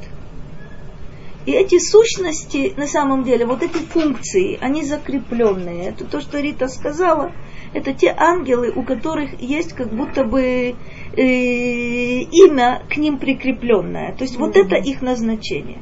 [1.51, 5.89] И эти сущности, на самом деле, вот эти функции, они закрепленные.
[5.89, 7.33] Это то, что Рита сказала.
[7.75, 10.77] Это те ангелы, у которых есть как будто бы
[11.17, 14.15] э, имя к ним прикрепленное.
[14.15, 14.39] То есть mm-hmm.
[14.39, 15.79] вот это их назначение.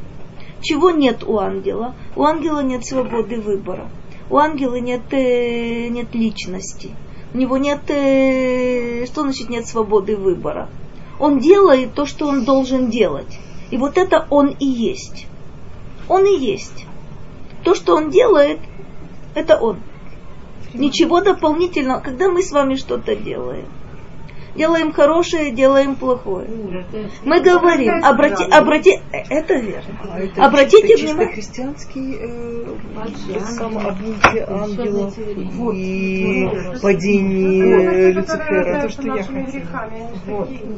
[0.62, 1.94] Чего нет у ангела?
[2.16, 3.90] У ангела нет свободы выбора.
[4.30, 6.92] У ангела нет, э, нет личности.
[7.34, 7.80] У него нет...
[7.88, 10.70] Э, что значит нет свободы выбора?
[11.20, 13.38] Он делает то, что он должен делать.
[13.70, 15.27] И вот это он и есть.
[16.08, 16.86] Он и есть.
[17.64, 18.60] То, что он делает,
[19.34, 19.80] это он.
[20.74, 22.00] Ничего дополнительного.
[22.00, 23.66] Когда мы с вами что-то делаем,
[24.58, 26.48] делаем хорошее, делаем плохое.
[27.24, 29.94] Мы говорим, обрати, обрати, это верно.
[30.12, 31.34] А это Обратите чисто, внимание.
[31.36, 32.66] чисто христианский э,
[33.56, 35.14] самообучение ангелов
[35.74, 36.48] и
[36.82, 38.82] падение Люцифера.
[38.82, 39.02] То, что.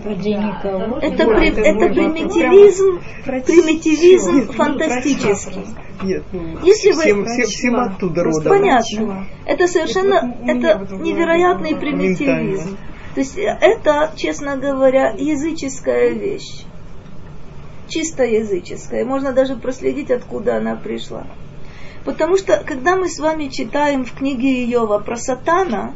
[0.05, 0.99] Падение кого?
[0.99, 5.65] Это, Вот, при- это это примитивизм, примитивизм фантастический.
[6.03, 8.49] Нет, ну, Если вы- всем, всем, всем оттуда родом.
[8.51, 9.27] Понятно.
[9.47, 12.77] Это совершенно, это невероятный примитивизм.
[13.15, 16.65] То есть э, это, честно говоря, языческая вещь.
[17.89, 19.05] Чисто языческая.
[19.05, 21.27] Можно даже проследить, откуда она пришла.
[22.05, 25.93] Потому что, когда мы с вами читаем в книге Иова про сатана,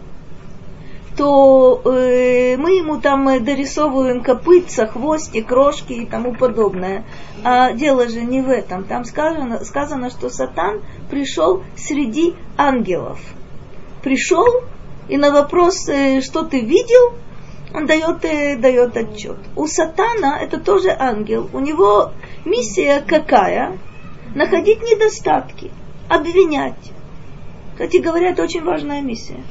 [1.16, 7.04] то э, мы ему там э, дорисовываем копытца, хвостик, рожки и тому подобное.
[7.44, 8.84] А дело же не в этом.
[8.84, 13.20] Там сказано, сказано что сатан пришел среди ангелов.
[14.02, 14.44] Пришел,
[15.08, 17.12] и на вопрос, что ты видел,
[17.74, 19.36] он дает, э, дает отчет.
[19.56, 21.50] У сатана это тоже ангел.
[21.52, 22.12] У него
[22.44, 23.78] миссия какая?
[24.34, 25.70] Находить недостатки,
[26.08, 26.92] обвинять.
[27.72, 29.42] Кстати говоря, это очень важная миссия.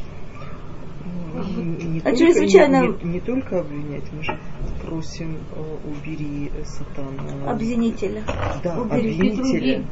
[1.58, 4.40] Не, не А только, чрезвычайно- не, не- не только обвинять, мы же
[4.86, 7.52] просим э, убери э, сатана.
[7.52, 8.24] Обвинителя.
[8.64, 9.14] Да, убери.
[9.14, 9.84] обвинителя.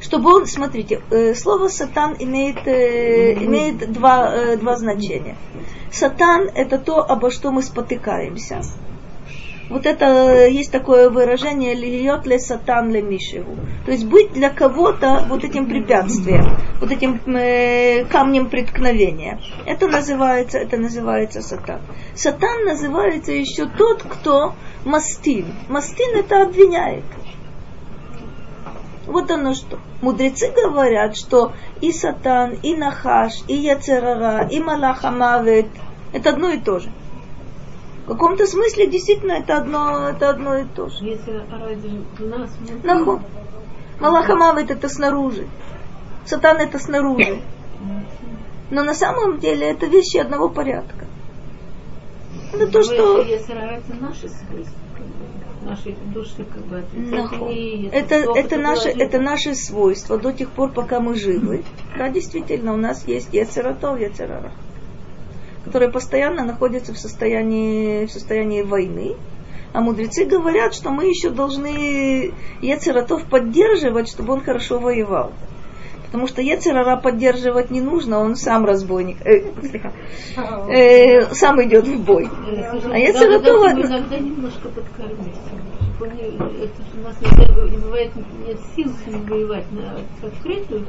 [0.00, 5.36] Чтобы он, смотрите, э, слово сатан имеет, имеет два, два значения.
[5.92, 8.62] Сатан это то, обо что мы спотыкаемся.
[9.70, 13.54] Вот это э, есть такое выражение льет ле сатан ле мишеву.
[13.86, 16.44] То есть быть для кого-то вот этим препятствием,
[16.80, 19.40] вот этим э, камнем преткновения.
[19.66, 21.80] Это называется, это называется сатан.
[22.16, 24.54] Сатан называется еще тот, кто
[24.84, 25.46] мастин.
[25.68, 27.04] Мастин это обвиняет.
[29.06, 29.78] Вот оно что.
[30.02, 35.66] Мудрецы говорят, что и сатан, и нахаш, и яцерара, и малахамавет
[36.12, 36.90] это одно и то же.
[38.10, 41.04] В каком-то смысле действительно это одно, это одно и то же.
[41.04, 42.50] Если ради нас,
[42.82, 43.22] Нахо.
[44.00, 45.46] Малахамавет это снаружи.
[46.24, 47.40] Сатан это снаружи.
[48.72, 51.06] Но на самом деле это вещи одного порядка.
[52.52, 53.22] Это то, что...
[53.22, 53.94] Если это
[55.62, 60.72] наши души, как бы, отрицательные, Это, плохо, это, наши, это наши свойства до тех пор,
[60.72, 61.62] пока мы живы.
[61.96, 64.50] Да, действительно, у нас есть яцератов, яцерара,
[65.64, 69.16] которые постоянно находятся в состоянии, в состоянии войны.
[69.72, 75.32] А мудрецы говорят, что мы еще должны яцератов поддерживать, чтобы он хорошо воевал.
[76.10, 79.18] Потому что Ецерара поддерживать не нужно, он сам разбойник.
[79.24, 79.44] Э.
[80.68, 82.28] Э, сам идет в бой.
[82.90, 83.14] А им
[83.86, 85.36] иногда немножко подкормить.
[86.00, 88.10] Же у нас иногда не бывает
[88.46, 90.86] нет сил с ним воевать на открытую.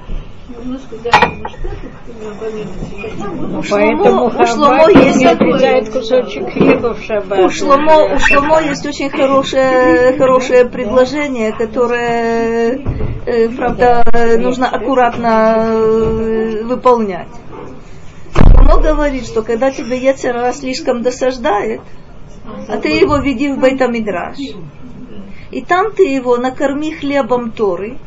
[0.47, 3.69] Немножко дать ему что-то, напомнить.
[3.69, 7.39] Поэтому у Шломо есть не отрезает кусочек хлеба в шаббат.
[7.39, 12.80] У Шломо, у Шломо есть очень хорошее, хорошее предложение, которое,
[13.26, 14.06] э, правда,
[14.39, 17.28] нужно аккуратно э, выполнять.
[18.34, 21.82] Шломо говорит, что когда тебе Ецерара слишком досаждает,
[22.69, 24.38] а ты его веди в Бейтамидраш,
[25.52, 27.98] и там ты его накорми хлебом Торы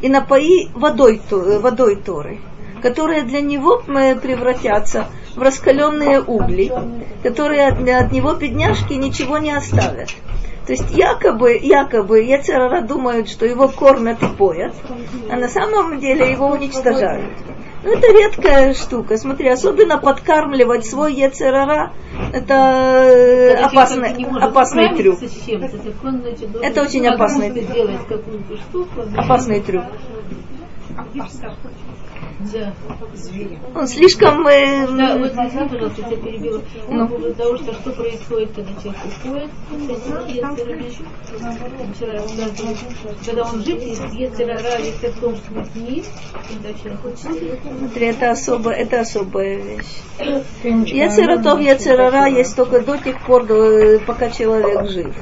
[0.00, 2.40] и напои водой, То- водой Торы,
[2.80, 6.72] которые для него э, превратятся в раскаленные угли,
[7.22, 10.10] которые от, от него бедняжки ничего не оставят.
[10.66, 14.74] То есть якобы, якобы Ецерара думают, что его кормят и поят,
[15.28, 17.32] а на самом деле его уничтожают.
[17.84, 19.16] Ну, это редкая штука.
[19.16, 21.92] Смотри, особенно подкармливать свой Ецерара,
[22.32, 25.18] это э, Когда опасный, опасный трюк.
[26.04, 27.66] он, значит, Это очень опасный трюк.
[28.68, 29.00] штуку.
[29.16, 29.84] Опасный трюк.
[31.14, 31.26] Да.
[33.74, 34.46] Он слишком...
[34.46, 36.62] э, Да, вот извини, пожалуйста, я тебя перебила.
[36.88, 37.06] Ну.
[37.08, 39.50] По поводу того, что, что происходит, когда человек уходит,
[43.24, 43.80] когда он жив,
[44.12, 46.02] если равенство в том, что мы не
[46.48, 47.18] когда человек уходит,
[47.78, 50.02] Смотри, это, особо, это особая вещь.
[50.92, 55.14] Яцератов, яцерара есть только до тех пор, до- пока человек жив.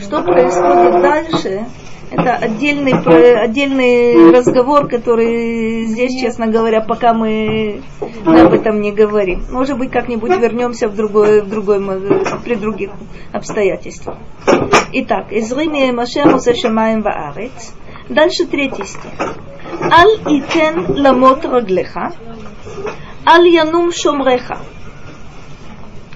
[0.00, 1.66] Что происходит дальше,
[2.10, 7.82] это отдельный, про- отдельный разговор, который здесь, честно говоря, пока мы,
[8.24, 9.44] мы об этом не говорим.
[9.50, 11.80] Может быть, как-нибудь вернемся в другой, в другой,
[12.44, 12.90] при других
[13.32, 14.16] обстоятельствах.
[14.92, 17.74] Итак, из Риме Машему за Шамаем Ваарец.
[18.08, 19.12] Дальше третий стих.
[19.92, 22.12] Аль итен ламот раглеха,
[23.26, 24.58] аль янум шомреха.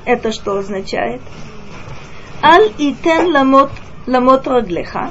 [0.06, 1.20] Это что означает?
[2.42, 3.70] Аль итен ламот,
[4.06, 5.10] ламот раглеха.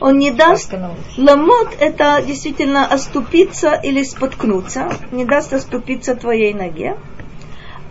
[0.00, 0.74] Он не даст.
[1.16, 4.90] Ламот– это действительно оступиться или споткнуться.
[5.12, 6.96] Не даст оступиться твоей ноге.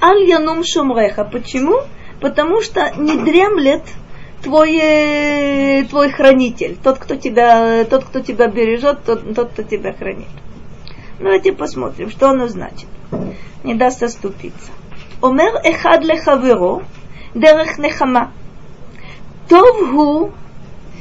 [0.01, 1.23] Аль янум шумреха.
[1.23, 1.81] Почему?
[2.19, 3.83] Потому что не дремлет
[4.43, 10.27] твой, твой хранитель, тот кто, тебя, тот, кто тебя бережет, тот, тот, кто тебя хранит.
[11.19, 12.87] Давайте посмотрим, что оно значит.
[13.63, 14.71] Не даст оступиться.
[15.21, 16.83] Омер эхад лехавиро
[17.33, 18.31] дерех нехама.
[19.49, 19.81] Тов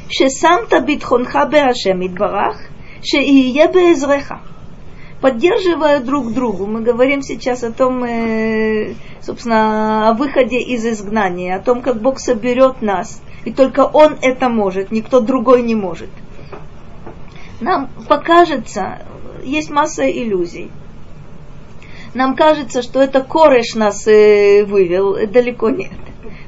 [0.09, 2.59] шесамта битхонха беашем идбарах,
[3.03, 4.41] шеие беэзреха.
[5.21, 11.61] Поддерживая друг другу, мы говорим сейчас о том, э, собственно, о выходе из изгнания, о
[11.61, 16.11] том, как Бог соберет нас, и только Он это может, никто другой не может.
[17.61, 19.07] Нам покажется,
[19.43, 20.71] есть масса иллюзий.
[22.13, 25.91] Нам кажется, что это кореш нас э, вывел, далеко нет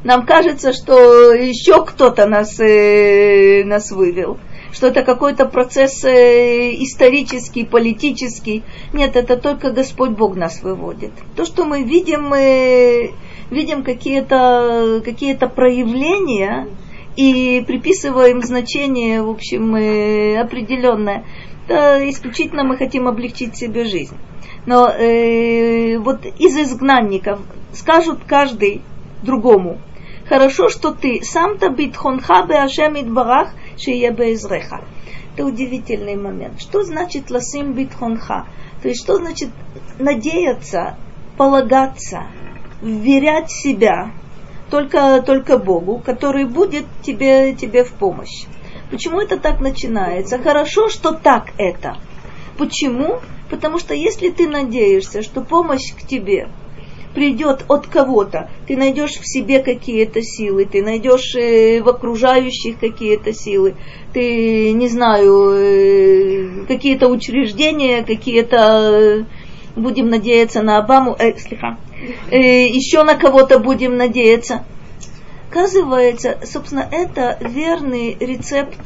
[0.05, 4.39] нам кажется, что еще кто-то нас, э, нас вывел,
[4.73, 8.63] что это какой-то процесс э, исторический, политический.
[8.93, 11.13] Нет, это только Господь Бог нас выводит.
[11.35, 13.13] То, что мы видим, мы
[13.51, 16.69] видим какие-то какие проявления
[17.17, 21.25] и приписываем значение, в общем, э, определенное.
[21.67, 24.17] Это исключительно мы хотим облегчить себе жизнь.
[24.67, 27.41] Но э, вот из изгнанников
[27.73, 28.83] скажут каждый
[29.23, 29.79] другому,
[30.29, 34.83] хорошо, что ты сам-то битхонха беашем идбарах шия безреха.
[35.35, 36.61] Это удивительный момент.
[36.61, 38.47] Что значит ласим битхонха?
[38.83, 39.51] То есть что значит
[39.99, 40.97] надеяться,
[41.37, 42.25] полагаться,
[42.83, 44.13] вверять себя
[44.71, 48.47] только, только Богу, который будет тебе, тебе в помощь.
[48.91, 50.39] Почему это так начинается?
[50.39, 51.97] Хорошо, что так это.
[52.57, 53.21] Почему?
[53.51, 56.49] Потому что если ты надеешься, что помощь к тебе
[57.19, 63.33] придет от кого-то, ты найдешь в себе какие-то силы, ты найдешь э, в окружающих какие-то
[63.33, 63.75] силы,
[64.13, 69.25] ты, не знаю, э, какие-то учреждения, какие-то, э,
[69.75, 71.77] будем надеяться на Обаму, э, слегка,
[72.31, 74.65] еще на кого-то будем надеяться.
[75.51, 78.79] Оказывается, собственно, это верный рецепт,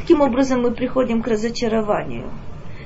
[0.00, 2.30] каким образом мы приходим к разочарованию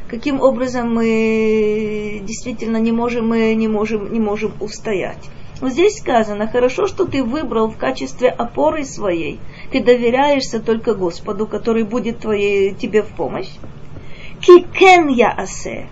[0.08, 5.30] каким образом мы действительно не можем, мы не можем, не можем устоять.
[5.60, 9.40] Вот здесь сказано, хорошо, что ты выбрал в качестве опоры своей,
[9.72, 13.48] ты доверяешься только Господу, который будет твоей, тебе в помощь.
[14.40, 15.88] Кикен я асе.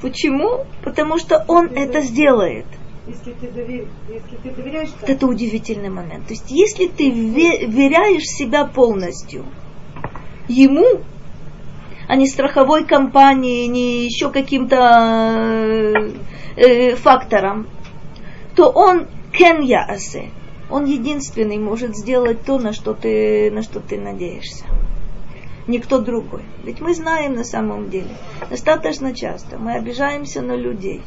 [0.00, 0.64] Почему?
[0.84, 2.66] Потому что Он это сделает.
[3.08, 3.88] Если ты, довер...
[4.08, 4.90] если ты доверяешь...
[5.00, 6.28] Вот это удивительный момент.
[6.28, 9.44] То есть, если ты веряешь себя полностью
[10.46, 11.00] Ему,
[12.10, 16.10] а не страховой компании, не еще каким-то э,
[16.56, 17.68] э, фактором,
[18.56, 19.60] то он кен.
[20.70, 24.64] Он единственный может сделать то, на что ты, на что ты надеешься.
[25.68, 26.42] Никто другой.
[26.64, 28.10] Ведь мы знаем на самом деле,
[28.50, 31.02] достаточно часто мы обижаемся на людей.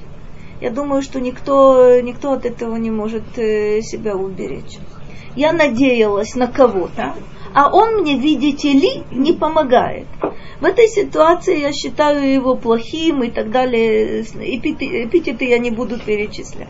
[0.62, 4.78] Я думаю, что никто, никто от этого не может э, себя уберечь.
[5.36, 7.14] Я надеялась на кого-то,
[7.54, 10.08] а он мне, видите ли, не помогает.
[10.60, 14.22] В этой ситуации я считаю его плохим и так далее.
[14.22, 16.70] Эпитеты я не буду перечислять.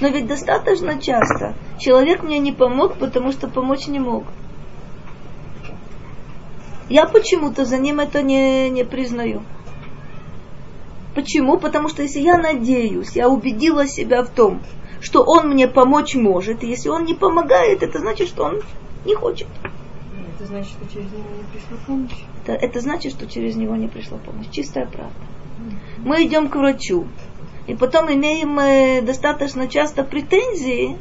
[0.00, 4.24] Но ведь достаточно часто человек мне не помог, потому что помочь не мог.
[6.88, 9.42] Я почему-то за ним это не, не признаю.
[11.14, 11.58] Почему?
[11.58, 14.62] Потому что если я надеюсь, я убедила себя в том,
[15.00, 18.62] что он мне помочь может, и если он не помогает, это значит, что он
[19.04, 19.46] не хочет.
[20.42, 22.24] Это значит, что через него не пришла помощь?
[22.42, 24.48] Это, это значит, что через него не пришла помощь.
[24.50, 25.14] Чистая правда.
[25.98, 27.06] Мы идем к врачу,
[27.68, 30.98] и потом имеем э, достаточно часто претензии,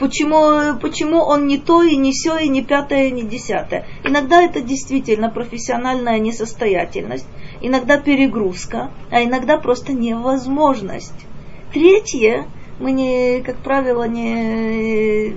[0.00, 3.86] почему, почему он не то, и не все, и не пятое, и не десятое.
[4.02, 7.26] Иногда это действительно профессиональная несостоятельность,
[7.60, 11.26] иногда перегрузка, а иногда просто невозможность.
[11.72, 12.48] Третье,
[12.80, 15.28] мы, не, как правило, не,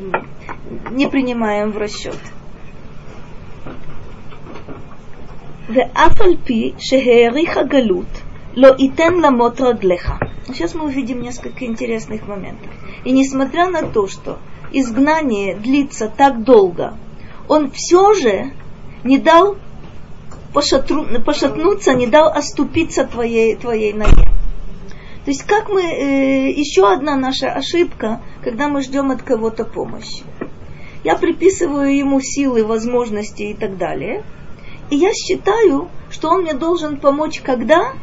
[0.89, 2.17] не принимаем в расчет.
[5.74, 8.20] ואף על פי שהאריך הגלות,
[8.54, 10.12] לא ייתן למות רגליך.
[10.46, 12.70] Сейчас мы увидим несколько интересных моментов.
[13.04, 14.38] И несмотря на то, что
[14.72, 16.94] изгнание длится так долго,
[17.46, 18.50] он все же
[19.04, 19.56] не дал
[20.52, 24.24] пошатру, пошатнуться, не дал оступиться твоей, твоей ноге.
[25.24, 30.24] То есть как мы, э, еще одна наша ошибка, когда мы ждем от кого-то помощи.
[31.04, 34.34] Я приписываю ему силы, возможности и так далее –
[34.89, 37.93] и я считаю, что он мне должен помочь когда?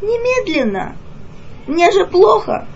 [0.00, 0.96] Немедленно.
[1.66, 2.66] Мне же плохо.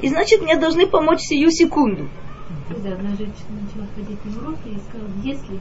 [0.00, 2.08] И значит, мне должны помочь сию секунду.
[2.68, 5.58] Когда одна женщина начала ходить на уроки и сказала, если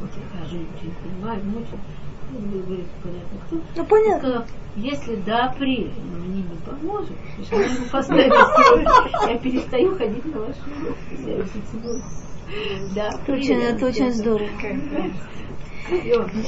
[0.00, 1.80] вот такая женщина, понимаю, мучает,
[2.32, 3.56] ну, говорит, понятно, кто.
[3.76, 4.28] Ну, понятно.
[4.28, 4.46] Сказала,
[4.76, 5.92] если до апреля
[6.26, 8.08] мне не поможет, значит,
[9.28, 11.20] я перестаю ходить на ваши уроки.
[11.26, 11.44] Я.
[12.94, 14.48] Да, Это очень, это очень здорово.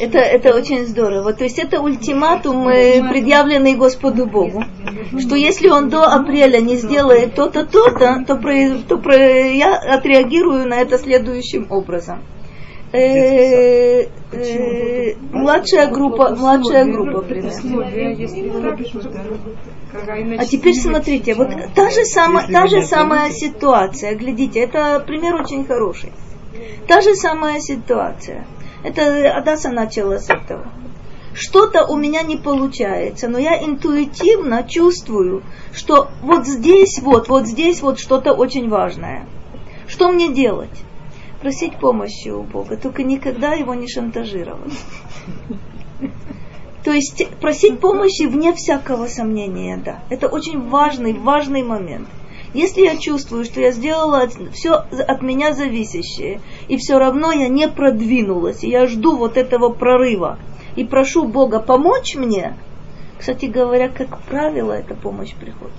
[0.01, 1.33] Это, это очень здорово.
[1.35, 4.65] То есть это ультиматум, э, предъявленный Господу Богу,
[5.21, 9.17] что если он до апреля не сделает то-то, то-то, то, про- то про-
[9.53, 12.23] я отреагирую на это следующим образом.
[12.93, 17.51] Э, э, младшая группа, младшая группа, примерно.
[20.39, 25.65] А теперь смотрите, вот та же самая, та же самая ситуация, глядите, это пример очень
[25.65, 26.13] хороший.
[26.87, 28.47] Та же самая ситуация.
[28.85, 30.67] Это Адаса начала с этого.
[31.35, 35.43] Что-то у меня не получается, но я интуитивно чувствую,
[35.75, 39.27] что вот здесь вот, вот здесь вот что-то очень важное.
[39.87, 40.71] Что мне делать?
[41.43, 44.73] Просить помощи у Бога, только никогда его не шантажировать.
[46.87, 50.05] То есть просить помощи вне всякого сомнения, да.
[50.09, 52.07] Это очень важный, важный момент.
[52.55, 57.67] Если я чувствую, что я сделала все от меня зависящее, и все равно я не
[57.67, 60.39] продвинулась, и я жду вот этого прорыва,
[60.77, 62.57] и прошу Бога помочь мне,
[63.19, 65.75] кстати говоря, как правило, эта помощь приходит.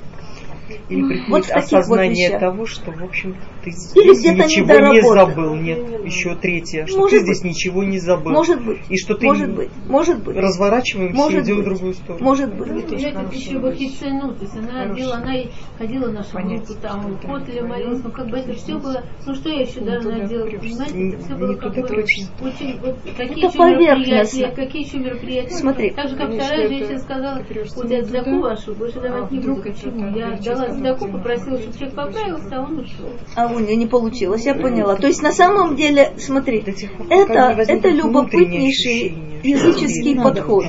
[0.90, 2.40] Или Вот приходит в вот осознание вещах.
[2.42, 5.28] того, что, в общем, ты Или здесь ничего не недоработал.
[5.30, 5.56] забыл.
[5.56, 7.52] Нет, еще третье, что Может ты здесь быть.
[7.52, 8.32] ничего не забыл.
[8.32, 11.66] Может быть, И что ты может быть, может быть, разворачиваемся и может идем в быть,
[11.68, 12.24] другую сторону.
[12.24, 12.68] может быть.
[13.04, 15.48] Это еще бахицену, то есть она делала, она и
[15.78, 19.34] ходила в нашу группу, там, в Котле молилась, ну как бы это все было, ну
[19.36, 22.28] что я еще должна делать, понимаете, это все было Не как туда бы точно.
[22.42, 25.54] очень, вот какие Это еще мероприятия, какие еще мероприятия.
[25.56, 25.92] Смотри.
[25.92, 27.42] Так же, как вторая это женщина сказала,
[27.76, 29.70] вот я сдаку вашу, больше а давать не вдруг буду.
[29.70, 30.18] это Почему?
[30.18, 33.10] Я честно дала сдаку, попросила, чтобы человек поправился, а он ушел.
[33.36, 34.96] А у нее не получилось, я поняла.
[34.96, 36.64] То есть на самом деле, смотри,
[37.10, 40.66] это, это любопытнейший языческий подход.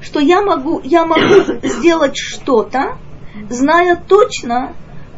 [0.00, 2.98] Что я могу, я могу сделать что-то,
[3.48, 4.74] зная точно,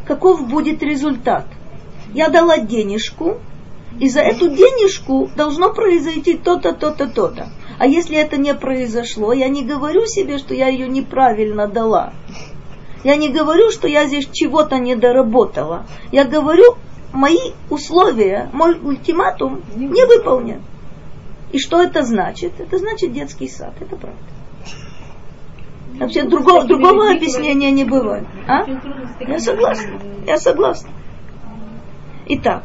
[0.07, 1.47] каков будет результат.
[2.15, 3.39] Я дала денежку,
[3.99, 7.49] и за эту денежку должно произойти то-то, то-то, то-то.
[7.79, 12.13] А если это не произошло, я не говорю себе, что я ее неправильно дала.
[13.05, 15.87] Я не говорю, что я здесь чего-то не доработала.
[16.13, 16.77] Я говорю,
[17.13, 20.63] мои условия, мой ультиматум не выполнен.
[21.53, 22.59] И что это значит?
[22.59, 24.19] Это значит детский сад, это правда.
[25.99, 28.27] Вообще другого, другого объяснения не бывает.
[28.49, 28.65] А?
[29.21, 30.01] Я согласна.
[30.27, 30.91] Я согласна.
[32.27, 32.63] Итак,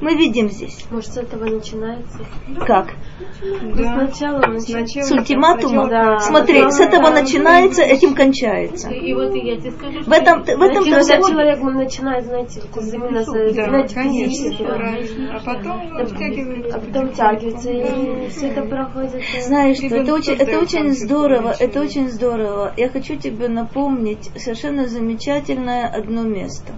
[0.00, 0.84] мы видим здесь.
[0.90, 2.18] Может, с этого начинается?
[2.66, 2.94] Как?
[3.42, 5.02] Ну, сначала начинается.
[5.02, 5.88] С ультиматума?
[5.88, 6.18] Да.
[6.20, 8.90] Смотри, с этого начинается, этим кончается.
[8.90, 13.52] И вот я тебе скажу, В этом, в этом Когда человек начинает, знаете, именно за-
[13.52, 15.36] Да, знаете, конечно, физически, правильно.
[15.36, 16.76] А потом втягивается.
[16.76, 19.14] а потом тягивается, и все это проходит.
[19.14, 22.72] э, Знаешь, что это очень, это очень здорово, это очень здорово.
[22.76, 26.72] Я хочу тебе напомнить совершенно замечательное одно место.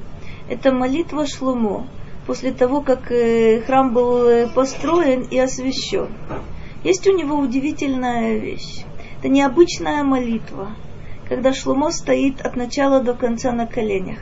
[0.48, 1.86] Это молитва Шлумо
[2.30, 6.06] после того, как э, храм был э, построен и освящен.
[6.84, 8.84] Есть у него удивительная вещь.
[9.18, 10.68] Это необычная молитва,
[11.28, 14.20] когда Шлумо стоит от начала до конца на коленях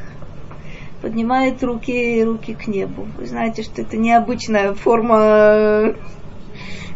[1.02, 3.06] поднимает руки, руки к небу.
[3.18, 5.94] Вы знаете, что это необычная форма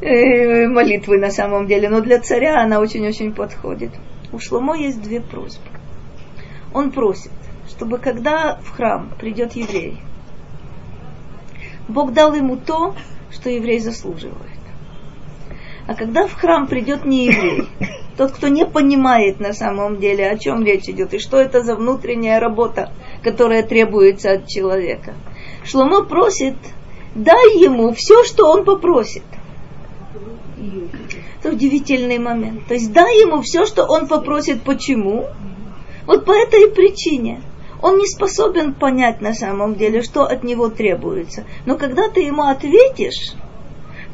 [0.00, 3.90] э, молитвы на самом деле, но для царя она очень-очень подходит.
[4.32, 5.68] У Шломо есть две просьбы.
[6.72, 7.32] Он просит,
[7.68, 10.00] чтобы когда в храм придет еврей,
[11.88, 12.94] Бог дал ему то,
[13.30, 14.36] что еврей заслуживает.
[15.86, 17.68] А когда в храм придет не еврей,
[18.16, 21.74] тот, кто не понимает на самом деле, о чем речь идет, и что это за
[21.74, 25.14] внутренняя работа, которая требуется от человека.
[25.64, 26.56] Шломо просит,
[27.14, 29.24] дай ему все, что он попросит.
[31.40, 32.66] Это удивительный момент.
[32.66, 34.62] То есть дай ему все, что он попросит.
[34.62, 35.26] Почему?
[36.06, 37.42] Вот по этой причине.
[37.82, 41.44] Он не способен понять на самом деле, что от него требуется.
[41.66, 43.34] Но когда ты ему ответишь,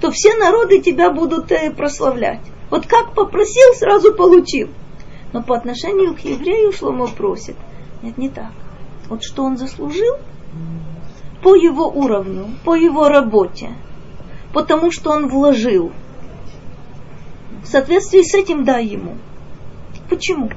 [0.00, 2.40] то все народы тебя будут э, прославлять.
[2.70, 4.68] Вот как попросил, сразу получил.
[5.34, 7.56] Но по отношению к еврею Шломо просит.
[8.02, 8.52] Нет, не так.
[9.08, 10.16] Вот что он заслужил
[11.42, 13.70] по его уровню, по его работе,
[14.52, 15.92] потому что он вложил.
[17.62, 19.16] В соответствии с этим дай ему.
[20.08, 20.50] Почему?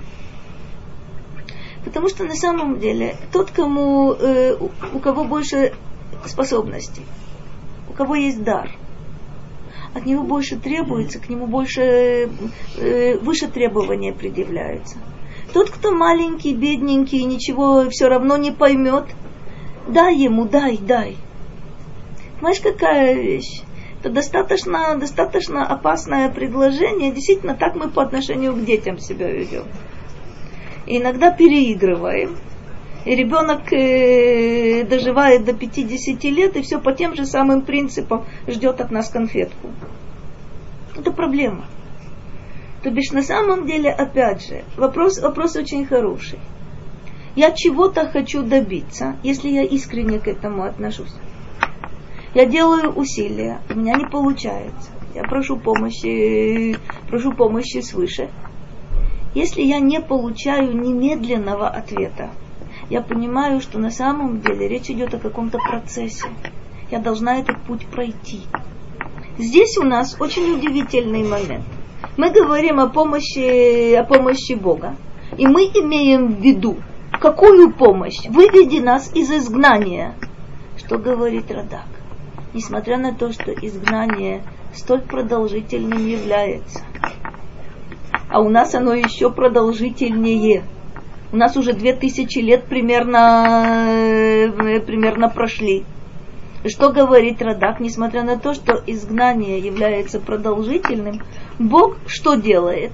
[1.92, 5.74] Потому что на самом деле тот, кому, э, у, у кого больше
[6.26, 7.04] способностей,
[7.90, 8.72] у кого есть дар,
[9.94, 12.30] от него больше требуется, к нему больше,
[12.78, 15.00] э, выше требования предъявляются.
[15.52, 19.08] Тот, кто маленький, бедненький, ничего все равно не поймет,
[19.86, 21.18] дай ему, дай, дай.
[22.40, 23.64] Знаешь, какая вещь?
[24.00, 27.12] Это достаточно, достаточно опасное предложение.
[27.12, 29.66] Действительно, так мы по отношению к детям себя ведем.
[30.94, 32.36] Иногда переигрываем.
[33.06, 38.82] И ребенок э, доживает до 50 лет и все по тем же самым принципам ждет
[38.82, 39.70] от нас конфетку.
[40.98, 41.66] Это проблема.
[42.84, 46.40] То бишь на самом деле, опять же, вопрос, вопрос очень хороший.
[47.38, 51.14] Я чего-то хочу добиться, если я искренне к этому отношусь.
[52.34, 54.92] Я делаю усилия, у меня не получается.
[55.16, 56.78] Я прошу помощи,
[57.08, 58.30] прошу помощи свыше.
[59.34, 62.32] Если я не получаю немедленного ответа,
[62.90, 66.28] я понимаю, что на самом деле речь идет о каком-то процессе.
[66.90, 68.42] Я должна этот путь пройти.
[69.38, 71.64] Здесь у нас очень удивительный момент–
[72.18, 74.96] мы говорим о помощи, о помощи Бога.
[75.38, 76.78] И мы имеем в виду,
[77.20, 78.28] какую помощь?
[78.30, 80.16] Выведи нас из изгнания.
[80.78, 81.88] Что говорит Радак?
[82.54, 86.84] Несмотря на то, что изгнание столь продолжительным является,
[88.32, 90.64] а у нас оно еще продолжительнее.
[91.34, 95.84] У нас уже две тысячи лет примерно, э, примерно прошли.
[96.66, 101.22] Что говорит Радак, несмотря на то, что изгнание является продолжительным,
[101.60, 102.92] Бог что делает?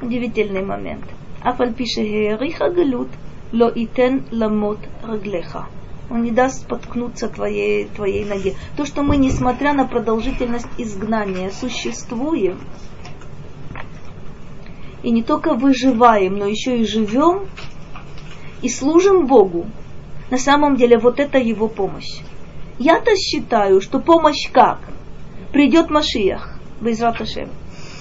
[0.00, 1.04] Удивительный момент.
[1.42, 3.08] Афальпишехериха галут
[3.52, 5.66] ло итен ламот раглеха.
[6.10, 8.54] Он не даст споткнуться твоей, твоей ноге.
[8.76, 12.60] То, что мы, несмотря на продолжительность изгнания, существуем,
[15.06, 17.46] и не только выживаем, но еще и живем,
[18.60, 19.66] и служим Богу,
[20.30, 22.22] на самом деле вот это его помощь.
[22.80, 24.80] Я-то считаю, что помощь как?
[25.52, 27.50] Придет Машиях, Безрат Ашем.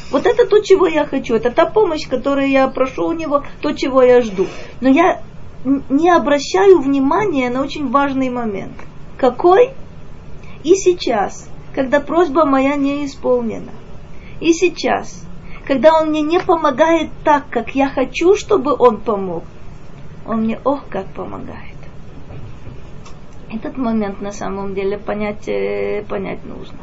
[0.10, 1.36] Вот это то, чего я хочу.
[1.36, 4.48] Это та помощь, которую я прошу у него, то, чего я жду.
[4.82, 5.22] Но я
[5.64, 8.74] не обращаю внимания на очень важный момент.
[9.20, 9.74] Какой?
[10.64, 13.74] И сейчас, когда просьба моя не исполнена.
[14.42, 15.24] И сейчас,
[15.66, 19.44] когда он мне не помогает так, как я хочу, чтобы он помог.
[20.26, 21.76] Он мне, ох, как помогает.
[23.52, 26.80] Этот момент на самом деле понять, э, понять нужно.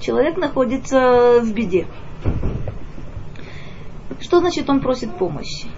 [0.00, 1.86] Человек находится в беде.
[4.20, 5.68] Что значит он просит помощи?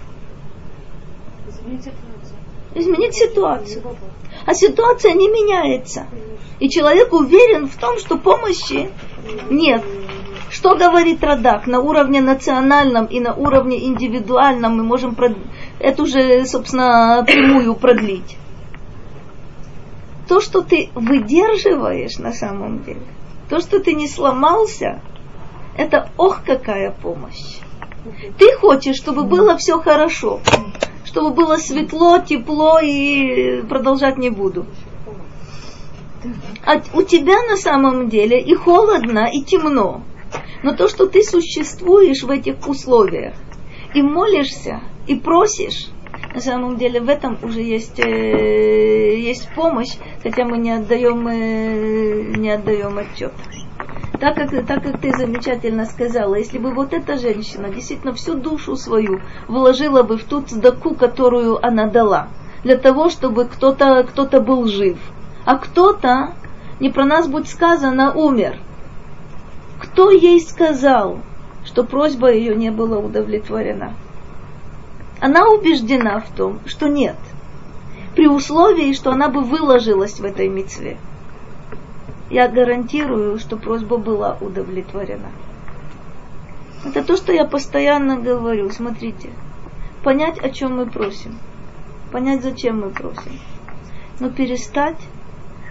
[1.49, 2.37] Изменить ситуацию.
[2.75, 3.83] Изменить ситуацию.
[4.45, 6.07] А ситуация не меняется.
[6.59, 8.91] И человек уверен в том, что помощи
[9.51, 9.83] нет.
[10.57, 11.67] Что говорит Радак?
[11.67, 15.15] На уровне национальном и на уровне индивидуальном мы можем
[15.79, 18.39] эту же, собственно, прямую продлить
[20.27, 23.03] то, что ты выдерживаешь на самом деле,
[23.51, 25.03] то, что ты не сломался,
[25.77, 27.59] это ох, какая помощь.
[28.39, 30.41] Ты хочешь, чтобы было все хорошо,
[31.05, 34.65] чтобы было светло, тепло и продолжать не буду.
[36.65, 40.01] А у тебя на самом деле и холодно, и темно.
[40.63, 43.35] Но то, что ты существуешь в этих условиях,
[43.95, 45.89] и молишься, и просишь,
[46.35, 52.37] на самом деле в этом уже есть, э, есть помощь, хотя мы не отдаем, э,
[52.37, 53.33] не отдаем отчет.
[54.21, 58.77] Так как, так как ты замечательно сказала, если бы вот эта женщина действительно всю душу
[58.77, 62.29] свою вложила бы в ту цдаку, которую она дала,
[62.65, 64.99] для того, чтобы кто-то кто был жив,
[65.45, 66.35] а кто-то,
[66.81, 68.59] не про нас будет сказано, умер.
[69.97, 71.21] Кто ей сказал,
[71.65, 73.95] что просьба ее не была удовлетворена?
[75.23, 77.17] она убеждена в том, что нет,
[78.15, 80.99] при условии, что она бы выложилась в этой мецве.
[82.29, 85.31] Я гарантирую, что просьба была удовлетворена.
[86.85, 88.69] Это то, что я постоянно говорю.
[88.69, 89.31] Смотрите,
[90.05, 91.39] понять, о чем мы просим,
[92.13, 93.41] понять, зачем мы просим,
[94.21, 95.01] но перестать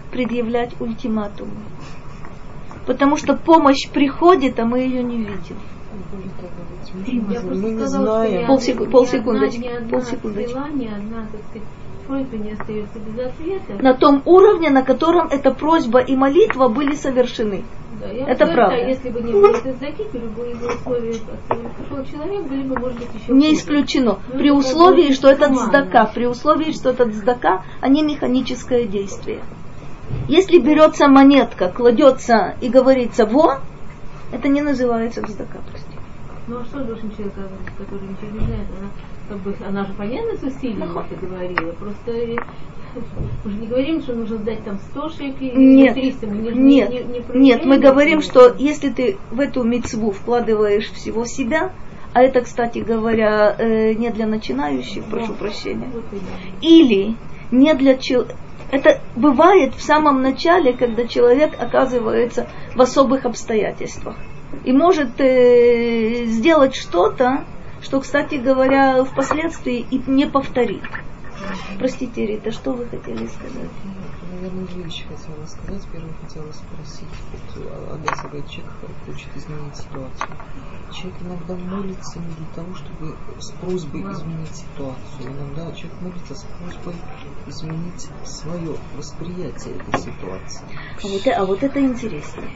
[0.10, 1.62] предъявлять ультиматумы.
[2.86, 5.58] Потому что помощь приходит, а мы ее не видим.
[7.32, 8.48] Я мы не знаем.
[8.48, 9.72] Полсекунд, полсекундочки.
[9.90, 10.56] полсекундочки.
[13.82, 17.64] На том уровне, на котором эта просьба и молитва были совершены.
[18.00, 18.76] Да, это правда.
[18.76, 21.14] если бы не было этой закипи, любые условия
[22.12, 24.20] человек были бы, может быть, еще Не исключено.
[24.28, 29.40] Ну, при условии, что это цдака, при условии, что это цдака, а не механическое действие.
[30.28, 33.60] Если берется монетка, кладется и говорится «во»,
[34.32, 36.00] это не называется простите.
[36.48, 37.34] Ну а что должен человек,
[37.78, 38.68] который ничего не знает?
[38.80, 38.90] Она,
[39.30, 42.12] как бы, она же понятно с усилием это говорила, просто
[43.44, 46.28] мы же не говорим, что нужно сдать там 100 шекелей или 300.
[46.28, 50.92] Мы не, нет, не, не, нет, мы говорим, что если ты в эту мецву вкладываешь
[50.92, 51.72] всего себя,
[52.14, 55.90] а это, кстати говоря, э, не для начинающих, прошу прощения,
[56.62, 57.16] или
[57.52, 58.36] не для человека,
[58.76, 64.18] это бывает в самом начале, когда человек оказывается в особых обстоятельствах
[64.64, 67.46] и может э, сделать что-то,
[67.82, 70.84] что, кстати говоря, впоследствии и не повторит.
[71.78, 73.70] Простите, Рита, что вы хотели сказать?
[74.46, 75.82] Наверное, две вещи хотела сказать.
[75.92, 77.08] Первое, хотела спросить.
[77.32, 78.74] Вот Адаса говорит, человек
[79.08, 80.30] хочет изменить ситуацию.
[80.94, 85.32] Человек иногда молится не для того, чтобы с просьбой изменить ситуацию.
[85.34, 86.94] Иногда человек молится с просьбой
[87.48, 90.66] изменить свое восприятие этой ситуации.
[91.04, 92.54] А вот, а вот это интереснее.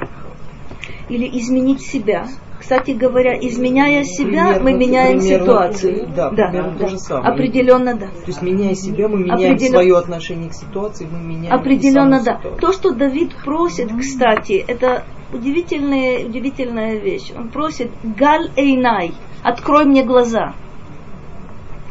[1.09, 2.27] Или изменить себя.
[2.59, 6.09] Кстати говоря, изменяя себя, Примерно- мы меняем примерно- ситуацию.
[6.15, 7.33] Да, примерно то же самое.
[7.33, 8.07] Определенно да.
[8.07, 12.37] То есть, меняя себя, мы меняем Определен- свое отношение к ситуации, мы меняем Определенно да.
[12.37, 12.57] ситуацию.
[12.59, 15.03] То, что Давид просит, кстати, это
[15.33, 17.31] удивительная, удивительная вещь.
[17.35, 20.53] Он просит Галь Эйнай, открой мне глаза.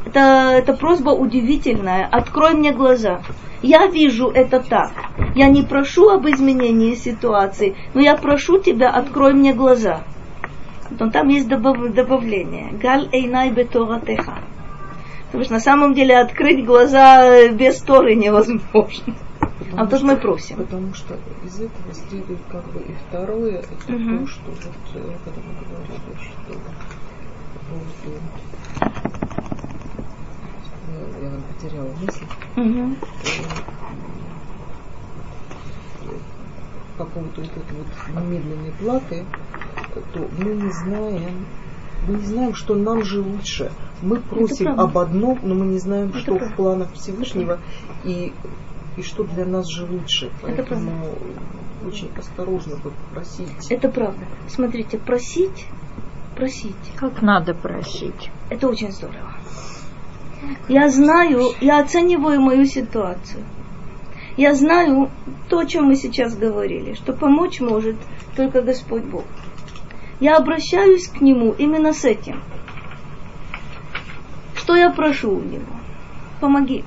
[0.04, 2.06] Это, это просьба удивительная.
[2.06, 3.20] Открой мне глаза.
[3.62, 4.92] Я вижу это так.
[5.34, 10.02] Я не прошу об изменении ситуации, но я прошу тебя, открой мне глаза.
[10.90, 12.70] Но там есть добав- добавление.
[12.72, 14.38] Галь эйнай беторатеха.
[15.26, 19.14] Потому что на самом деле открыть глаза без Торы невозможно.
[19.76, 20.56] А вот тут мы просим.
[20.56, 24.20] Потому что из этого следует как бы и второе, это Мгм.
[24.20, 24.58] то, что вот
[24.94, 26.54] э, когда мы говорили, что
[27.52, 29.27] по поводу
[31.22, 32.24] я, потеряла мысль.
[32.56, 32.96] Мгм.
[36.98, 39.24] по поводу вот этой вот немедленной платы,
[40.12, 41.46] то мы не знаем,
[42.06, 43.70] мы не знаем, что нам же лучше.
[44.02, 46.52] Мы просим об одном, но мы не знаем, Это что правда.
[46.52, 47.58] в планах Всевышнего
[48.04, 48.32] и,
[48.96, 50.30] и что для нас же лучше.
[50.42, 51.14] Поэтому
[51.86, 53.48] очень осторожно бы просить.
[53.70, 54.24] Это правда.
[54.48, 55.66] Смотрите, просить,
[56.36, 58.30] просить, Как надо просить?
[58.50, 59.37] это очень здорово.
[60.68, 63.44] Я знаю, я оцениваю мою ситуацию.
[64.36, 65.10] Я знаю
[65.48, 67.96] то, о чем мы сейчас говорили, что помочь может
[68.36, 69.24] только Господь Бог.
[70.20, 72.40] Я обращаюсь к Нему именно с этим.
[74.54, 75.72] Что я прошу у Него?
[76.40, 76.84] Помоги.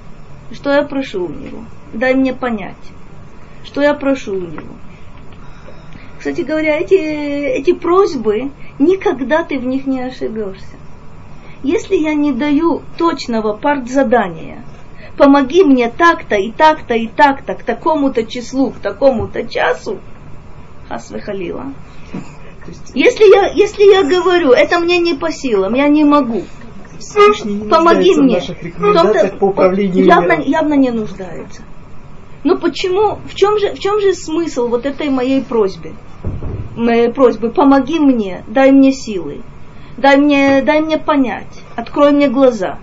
[0.51, 1.65] Что я прошу у Него?
[1.93, 2.75] Дай мне понять.
[3.63, 4.75] Что я прошу у Него?
[6.19, 10.77] Кстати говоря, эти, эти просьбы, никогда ты в них не ошибешься.
[11.63, 14.63] Если я не даю точного партзадания,
[15.17, 19.99] помоги мне так-то и так-то и так-то к такому-то числу, к такому-то часу,
[20.89, 21.73] хасвехалила.
[22.65, 26.43] То есть Если я, если я говорю, это мне не по силам, я не могу,
[27.45, 28.39] не помоги мне.
[28.39, 30.43] В по управлению явно, миром.
[30.45, 31.63] явно не нуждается.
[32.43, 35.93] Но почему, в чем же, в чем же смысл вот этой моей просьбы?
[36.75, 39.41] Моей просьбы, помоги мне, дай мне силы,
[39.97, 42.79] дай мне, дай мне понять, открой мне глаза.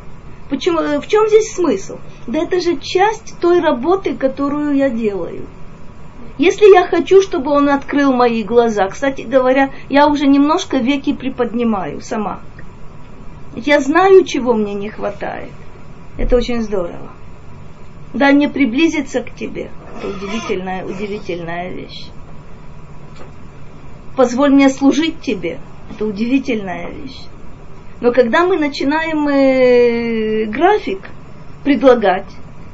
[0.49, 1.99] Почему, в чем здесь смысл?
[2.27, 5.47] Да это же часть той работы, которую я делаю.
[6.39, 12.01] Если я хочу, чтобы он открыл мои глаза, кстати говоря, я уже немножко веки приподнимаю
[12.01, 12.41] сама.
[13.57, 15.51] Я знаю, чего мне не хватает.
[16.17, 17.11] Это очень здорово.
[18.15, 19.71] Дай мне приблизиться к тебе.
[19.97, 22.09] Это удивительная, удивительная вещь.
[24.17, 25.59] Позволь мне служить тебе.
[25.91, 27.19] Это удивительная вещь.
[28.01, 31.01] Но когда мы начинаем э, график
[31.65, 32.27] предлагать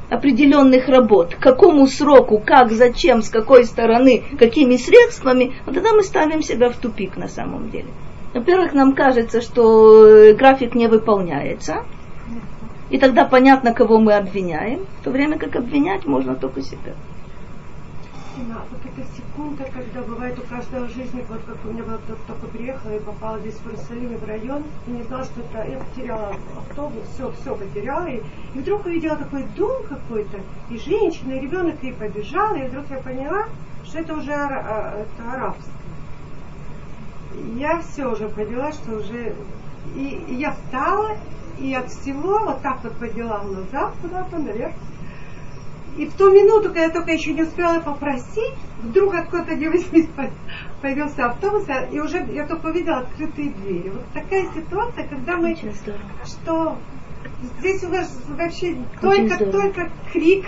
[0.09, 6.03] определенных работ, к какому сроку, как, зачем, с какой стороны, какими средствами, вот тогда мы
[6.03, 7.87] ставим себя в тупик на самом деле.
[8.33, 11.85] Во-первых, нам кажется, что э, график не выполняется,
[12.89, 16.93] и тогда понятно, кого мы обвиняем, в то время как обвинять можно только себя.
[18.97, 22.99] Эта секунда, когда бывает у каждого жизни, вот как у меня была только, приехала и
[22.99, 27.29] попала здесь в Иерусалиме в район, и не знала, что это, я потеряла автобус, все,
[27.33, 28.21] все потеряла, и,
[28.53, 30.39] и вдруг увидела такой дом какой-то,
[30.69, 33.47] и женщина, и ребенок, и побежала, и вдруг я поняла,
[33.83, 35.73] что это уже а, это арабское.
[37.57, 39.35] Я все уже поняла, что уже...
[39.93, 41.17] И, и я встала,
[41.59, 44.73] и от всего вот так вот подняла глаза куда-то наверх,
[45.97, 50.07] и в ту минуту, когда я только еще не успела попросить, вдруг откуда-то не возьмись
[50.81, 53.89] появился автобус, а- и уже я только увидела открытые двери.
[53.89, 55.55] Вот такая ситуация, когда мы,
[56.25, 56.77] что
[57.59, 59.51] здесь у вас вообще Очень только, здорово.
[59.61, 60.45] только крик.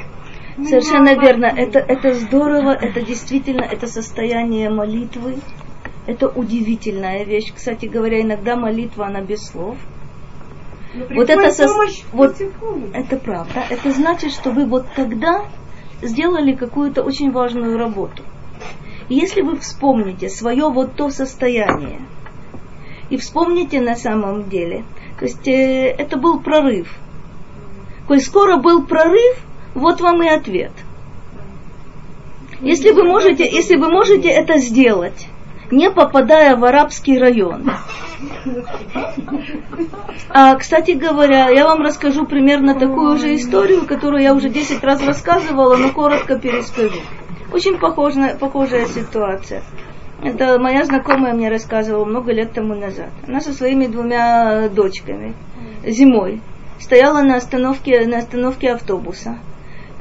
[0.68, 1.46] Совершенно верно.
[1.46, 5.38] Это, это здорово, это действительно, это состояние молитвы.
[6.08, 7.54] Это удивительная вещь.
[7.54, 9.78] Кстати говоря, иногда молитва, она без слов.
[10.94, 12.42] Но Вот это помощь вот-.
[12.94, 13.64] Это правда.
[13.70, 15.46] Это значит, что вы вот тогда
[16.02, 18.24] сделали какую-то очень важную работу.
[19.10, 22.00] И если вы вспомните свое вот то состояние,
[23.10, 24.84] И вспомните на самом деле,
[25.18, 26.94] то есть э, это был прорыв.
[28.06, 29.38] Коль скоро был прорыв,
[29.74, 30.74] вот вам и ответ.
[32.60, 35.28] Если вы можете, если вы можете это сделать,
[35.72, 37.72] не попадая в арабский район.
[40.30, 45.06] А, кстати говоря, я вам расскажу примерно такую же историю, которую я уже 10 раз
[45.06, 47.00] рассказывала, но коротко перескажу.
[47.52, 49.64] Очень похожая, похожая ситуация.
[50.24, 53.10] Это моя знакомая мне рассказывала много лет тому назад.
[53.28, 55.34] Она со своими двумя дочками
[55.86, 56.42] зимой
[56.80, 59.38] стояла на остановке, на остановке автобуса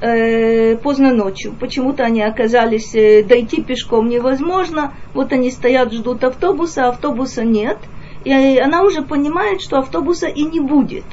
[0.00, 1.54] э, поздно ночью.
[1.58, 4.94] Почему-то они оказались, э, дойти пешком невозможно.
[5.14, 7.78] Вот они стоят, ждут автобуса, автобуса нет.
[8.24, 11.04] И она уже понимает, что автобуса и не будет.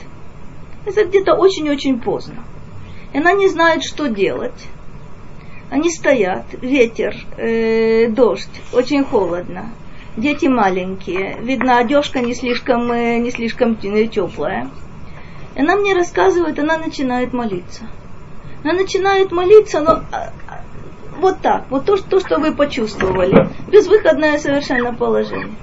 [0.86, 2.44] Это где-то очень-очень поздно.
[3.14, 4.68] И она не знает, что делать.
[5.70, 9.72] Они стоят, ветер, э, дождь, очень холодно.
[10.18, 14.70] Дети маленькие, видно, одежка не слишком, э, не слишком теплая.
[15.56, 17.86] И она мне рассказывает, она начинает молиться.
[18.64, 20.62] Она начинает молиться, но а, а,
[21.20, 23.50] вот так, вот то, то, что вы почувствовали.
[23.68, 25.56] Безвыходное совершенно положение.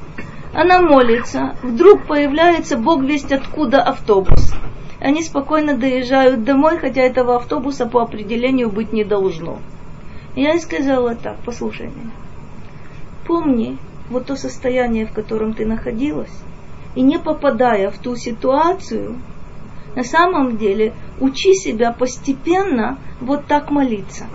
[0.53, 4.53] Она молится, вдруг появляется Бог весть откуда автобус.
[5.01, 9.59] Они спокойно доезжают домой, хотя этого автобуса по определению быть не должно.
[10.36, 12.11] Я ей сказала так, послушай меня.
[13.26, 13.78] Помни
[14.11, 16.36] вот то состояние, в котором ты находилась,
[16.94, 19.16] и не попадая в ту ситуацию,
[19.97, 24.26] на самом деле учи себя постепенно вот так молиться.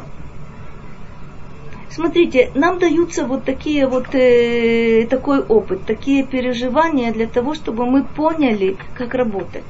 [1.90, 8.04] Смотрите, нам даются вот такие вот э, такой опыт, такие переживания для того, чтобы мы
[8.04, 9.64] поняли, как работать.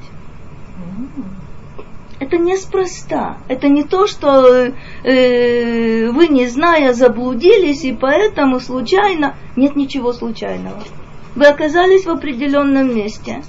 [2.18, 3.36] Это неспроста.
[3.46, 4.72] Это не то, что
[5.04, 9.36] э, вы, не зная, заблудились, и поэтому случайно...
[9.54, 10.82] Нет ничего случайного.
[11.36, 13.42] Вы оказались в определенном месте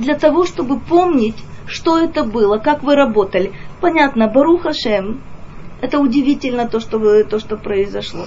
[0.00, 1.36] для того, чтобы помнить,
[1.66, 3.52] что это было, как вы работали.
[3.80, 5.20] Понятно, Баруха Шем,
[5.80, 8.26] это удивительно то, что, вы, то, что произошло.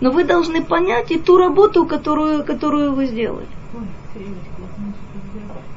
[0.00, 3.46] Но вы должны понять и ту работу, которую, которую вы сделали.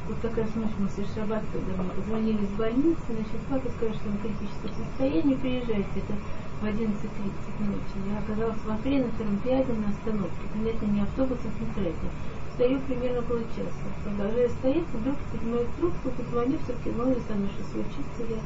[0.08, 4.10] Вот как раз мы с Шаббат, когда мы позвонили из больницы, значит, папа сказал, что
[4.10, 6.14] он в критическом состоянии, приезжайте, это
[6.62, 7.98] в 11.30 ночи.
[8.12, 10.46] Я оказалась в Афре на втором пиаде на остановке.
[10.54, 12.10] Понятно, не автобусом, не треком
[12.56, 13.86] стою примерно полчаса.
[14.04, 18.22] Продолжаю стоять, вдруг поднимаю трубку, позвоню, все-таки ли там что случится.
[18.30, 18.40] Я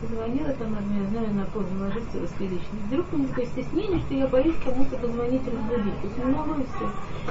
[0.00, 2.80] позвонила, там я знаю, на поздно ложится раскрыличный.
[2.86, 6.00] Вдруг у меня такое стеснение, что я боюсь кому-то позвонить и разбудить.
[6.00, 6.18] То есть
[6.60, 6.90] и все.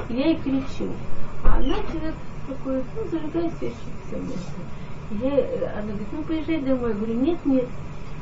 [0.10, 0.92] И я ей кричу.
[1.44, 2.16] А она человек
[2.48, 3.76] такой, ну, зажигай свечи,
[4.08, 4.18] все.
[5.22, 5.32] Я,
[5.80, 6.90] она говорит, ну, поезжай домой.
[6.90, 7.68] Я говорю, нет, нет.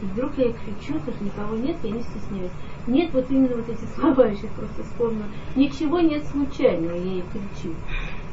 [0.03, 2.51] И вдруг я кричу, что никого нет, я не стесняюсь.
[2.87, 5.25] Нет, вот именно вот эти слова, я сейчас просто вспомнила.
[5.55, 7.73] Ничего нет случайного, я ей кричу.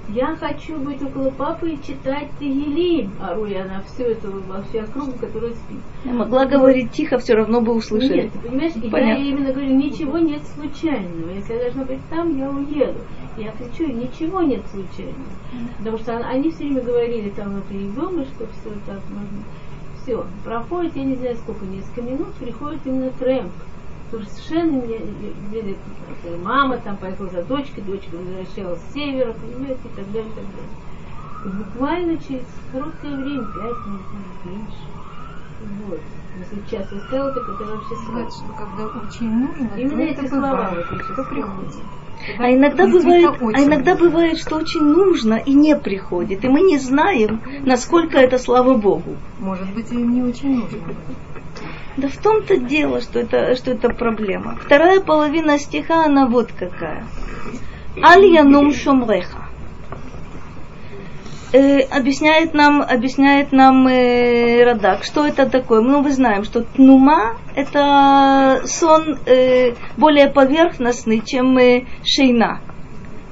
[0.08, 3.12] Я хочу быть около папы и читать Тегелим.
[3.22, 5.78] Ору я на всю эту вообще округу, которая спит.
[6.04, 8.22] Я могла говорить тихо, все равно бы услышали.
[8.22, 11.30] Нет, понимаешь, и я именно говорю, ничего нет случайного.
[11.30, 12.98] Если я должна быть там, я уеду.
[13.36, 15.30] Я кричу, ничего нет случайного.
[15.78, 19.44] Потому что они все время говорили там внутри дома, что все так можно.
[20.10, 23.52] Все, проходит, я не знаю сколько, несколько минут, приходит именно трэмп
[24.10, 24.98] совершенно не,
[25.52, 25.76] не,
[26.42, 30.44] мама там поехала за дочкой, дочка возвращалась с севера, понимаете, и так далее, и так
[30.50, 31.44] далее.
[31.44, 35.86] И буквально через короткое время, пять минут, меньше.
[35.86, 36.00] Вот.
[36.40, 41.02] Если час оставил, так это вообще Сказать, что когда очень нужно, Именно эти слова вот
[41.02, 41.84] кто приходит.
[42.38, 46.44] А иногда, бывает, а иногда бывает, что очень нужно и не приходит.
[46.44, 49.16] И мы не знаем, насколько это слава Богу.
[49.38, 50.78] Может быть, и не очень нужно.
[51.96, 54.58] Да в том-то дело, что это, что это проблема.
[54.64, 57.04] Вторая половина стиха, она вот какая.
[58.02, 59.49] Аль янум шомреха.
[61.52, 65.80] Э, объясняет нам, объясняет нам э, Радак, что это такое.
[65.80, 72.60] Ну, мы знаем, что тнума– это сон э, более поверхностный, чем э, шейна.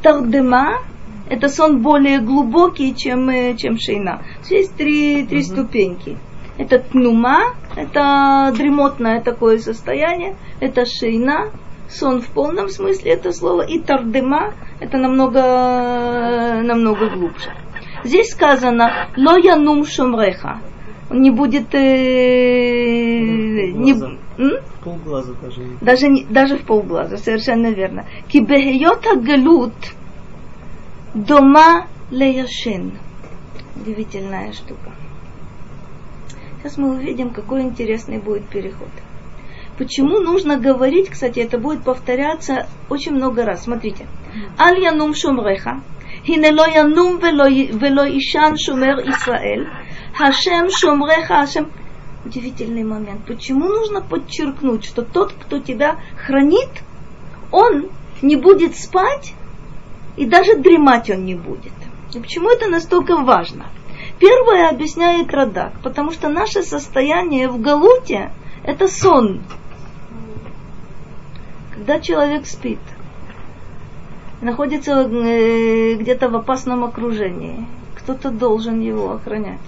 [0.03, 0.79] Тардема–
[1.31, 4.23] это сон более глубокий, чем, э, чем шейна.
[4.51, 6.16] Есть три, три ступеньки.
[6.59, 11.53] Это тнума, это дремотное такое состояние, это шейна,
[11.89, 17.53] сон в полном смысле этого слова, и тардема, это намного, намного глубже.
[18.05, 20.61] Здесь сказано «Ло янум шумреха».
[21.11, 21.75] Он не будет...
[21.75, 21.79] Э,
[23.73, 24.19] не, в
[24.85, 25.63] полглаза даже.
[25.81, 28.05] Даже, не, даже в полглаза, совершенно верно.
[28.29, 29.73] Кибехиота галут
[31.15, 32.99] дома леяшин.
[33.77, 34.93] Удивительная штука.
[36.59, 38.89] Сейчас мы увидим, какой интересный будет переход.
[39.79, 43.63] Почему нужно говорить, кстати, это будет повторяться очень много раз.
[43.65, 44.07] Смотрите.
[44.59, 45.81] Аль янум шумреха.
[46.28, 47.44] הנה לא ינום ולא,
[47.80, 49.66] ולא יישן שומר ישראל,
[50.18, 51.72] Хашем шумреха Хашем.
[52.24, 53.26] Удивительный момент.
[53.26, 56.70] Почему нужно подчеркнуть, что тот, кто тебя хранит,
[57.52, 57.89] он
[58.22, 59.34] не будет спать
[60.16, 61.74] и даже дремать он не будет.
[62.14, 63.66] И почему это настолько важно?
[64.20, 69.41] Первое объясняет Радак, потому что наше состояние в Галуте – это сон.
[71.74, 72.80] Когда человек спит,
[74.41, 77.66] находится э, где-то в опасном окружении,
[77.97, 79.61] кто-то должен его охранять.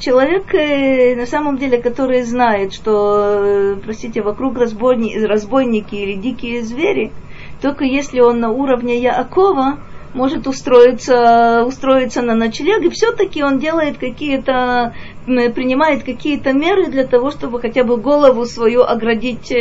[0.00, 6.62] Человек, э, на самом деле, который знает, что, э, простите, вокруг разбойни, разбойники или дикие
[6.62, 7.12] звери,
[7.60, 9.78] только если он на уровне Яакова,
[10.14, 14.94] может устроиться, устроиться на ночлег, и все-таки он делает какие-то,
[15.26, 19.52] принимает какие-то меры для того, чтобы хотя бы голову свою оградить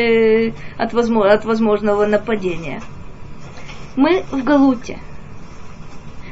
[0.77, 2.81] от, возможно, от возможного нападения.
[3.95, 4.99] Мы в Галуте.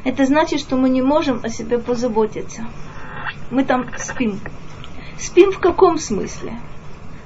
[0.04, 2.66] Это значит, что мы не можем о себе позаботиться
[3.50, 4.40] мы там спим.
[5.18, 6.58] Спим в каком смысле?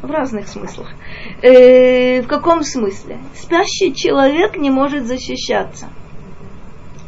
[0.03, 0.89] В разных смыслах.
[1.43, 3.19] Э, в каком смысле?
[3.35, 5.89] Спящий человек не может защищаться.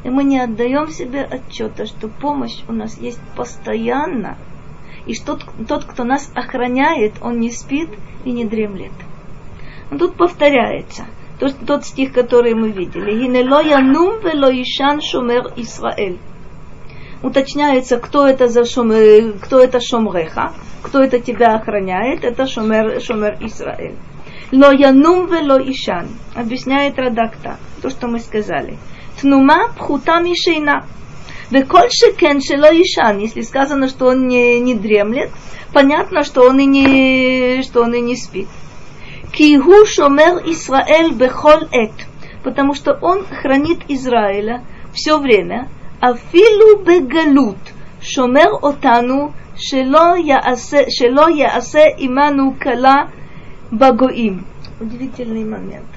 [0.03, 4.39] И мы не отдаем себе отчета, что помощь у нас есть постоянно,
[5.07, 7.91] и что тот, кто нас охраняет, он не спит
[8.24, 8.93] и не дремлет.
[9.91, 11.05] Но тут повторяется
[11.41, 13.12] тот, тот стих, который мы видели.
[13.12, 16.18] Гинело янум вело ишан шумер Исраэль
[17.22, 23.01] уточняется, кто это, за шум, э, кто это шомреха, кто это тебя охраняет, это шомер,
[23.01, 23.97] шомер Исраэль.
[24.53, 28.78] Ло янум вело ишан, объясняет Радакта, то, что мы сказали.
[29.20, 30.86] Тнума пхута мишейна.
[31.51, 35.30] Веколь шекен шело ишан, если сказано, что он не, не дремлет,
[35.72, 38.49] понятно, что он и не, что он и не спит.
[39.41, 41.93] Кигу шомер Исраэль бехол эт.
[42.45, 44.62] Потому что он хранит Израиля
[44.93, 45.68] все время.
[45.99, 47.57] Афилу бегалут.
[48.03, 53.09] Шомер отану шело яасе иману кала
[53.70, 54.45] багоим.
[54.78, 55.88] Удивительный момент.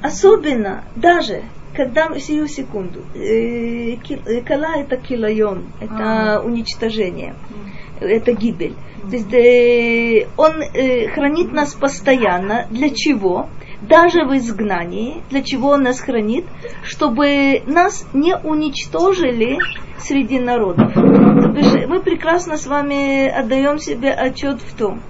[0.00, 1.42] Особенно даже
[1.76, 3.00] когда сию секунду.
[3.14, 7.34] Э, э, кала это килайон, это уничтожение.
[7.34, 8.74] Mm это гибель.
[9.08, 12.66] То есть э, он э, хранит нас постоянно.
[12.70, 13.48] Для чего?
[13.82, 16.44] даже в изгнании, для чего он нас хранит,
[16.82, 19.58] чтобы нас не уничтожили
[19.98, 20.94] среди народов.
[20.94, 25.00] Мы прекрасно с вами отдаем себе отчет в том,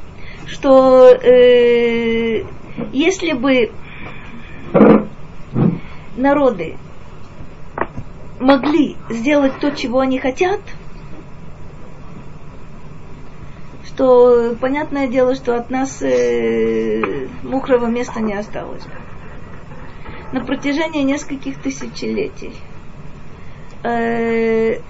[0.46, 2.44] что э,
[2.92, 3.70] если бы
[6.16, 6.76] народы
[8.38, 10.60] могли сделать то, чего они хотят–
[14.00, 18.82] то понятное дело, что от нас э, мокрого места не осталось.
[20.32, 22.54] На протяжении нескольких тысячелетий
[23.82, 24.80] э,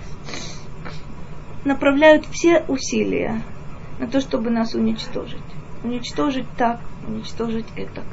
[1.64, 3.42] направляют все усилия
[3.98, 5.42] на то, чтобы нас уничтожить.
[5.82, 8.04] Уничтожить так, уничтожить это.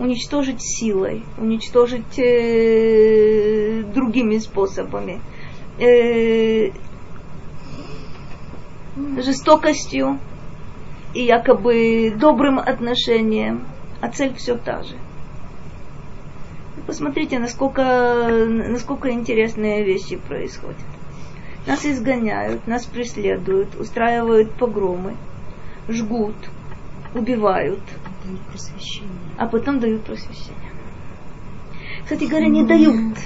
[0.00, 5.20] Уничтожить силой, уничтожить э, другими способами.
[5.78, 6.72] Э,
[9.22, 10.18] жестокостью,
[11.14, 13.64] и якобы добрым отношением,
[14.00, 14.96] а цель все та же.
[16.86, 17.82] Посмотрите, насколько,
[18.48, 20.76] насколько интересные вещи происходят.
[21.66, 25.14] Нас изгоняют, нас преследуют, устраивают погромы,
[25.88, 26.34] жгут,
[27.14, 27.80] убивают.
[29.38, 30.72] А потом дают просвещение.
[32.02, 33.16] Кстати говоря, не дают.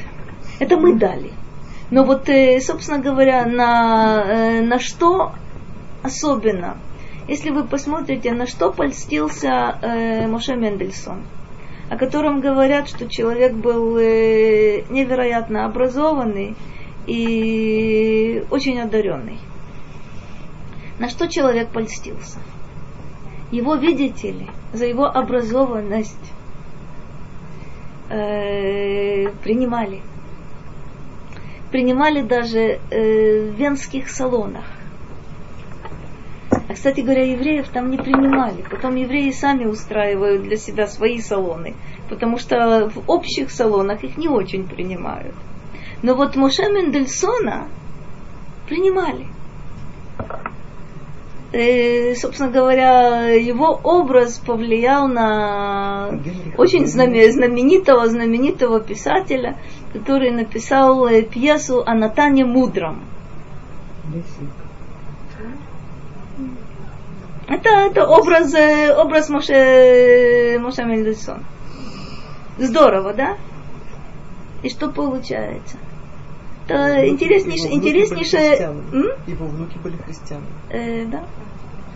[0.59, 1.33] Это мы дали.
[1.91, 5.33] Но вот, э, собственно говоря, на, э, на что
[6.03, 6.77] особенно
[7.29, 11.25] если вы посмотрите, на что польстился э, Моше Мендельсон,
[11.91, 16.55] о котором говорят, что человек был э, невероятно образованный
[17.07, 19.39] и очень одаренный.
[21.01, 22.39] На что человек польстился?
[23.51, 26.33] Его, видите ли, за его образованность
[28.09, 30.01] э, принимали.
[31.73, 34.76] Принимали даже э, в венских салонах
[36.77, 38.63] кстати говоря, евреев там не принимали.
[38.71, 41.75] Потом евреи сами устраивают для себя свои салоны,
[42.11, 45.35] потому что в общих салонах их не очень принимают.
[46.03, 47.69] Но вот Моше Мендельсона
[48.69, 49.27] принимали.
[51.53, 56.11] И, э, собственно говоря, его образ повлиял на
[56.59, 59.57] очень знаменитого, знаменитого писателя,
[59.95, 63.03] который написал э, пьесу о Натане Мудром.
[67.49, 71.45] Это, это образ, э, образ Моше, Моше Мендельсон.
[72.59, 73.37] Здорово, да?
[74.63, 75.79] И что получается?
[76.67, 77.75] Это интереснейшее...
[77.75, 78.75] интереснейшее...
[79.27, 80.47] Его внуки были христиане.
[80.71, 81.25] Э, да.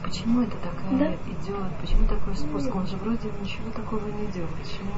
[0.04, 1.06] Почему это такая да?
[1.06, 1.56] идет?
[1.80, 2.74] Почему такой способ?
[2.74, 4.54] Он же вроде ничего такого не делает.
[4.58, 4.90] Почему?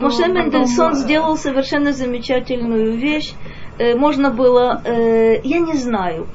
[0.00, 3.34] Моше Мендельсон сделал совершенно замечательную вещь.
[3.78, 6.26] Э, можно было, э, я не знаю,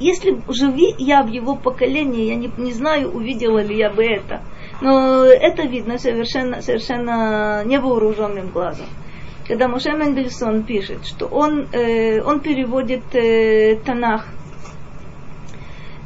[0.00, 4.40] если живи я в его поколении, я не, не знаю, увидела ли я бы это.
[4.80, 8.86] Но это видно совершенно, совершенно невооруженным глазом
[9.46, 14.26] когда Моше Мендельсон пишет, что он, э, он переводит э, Танах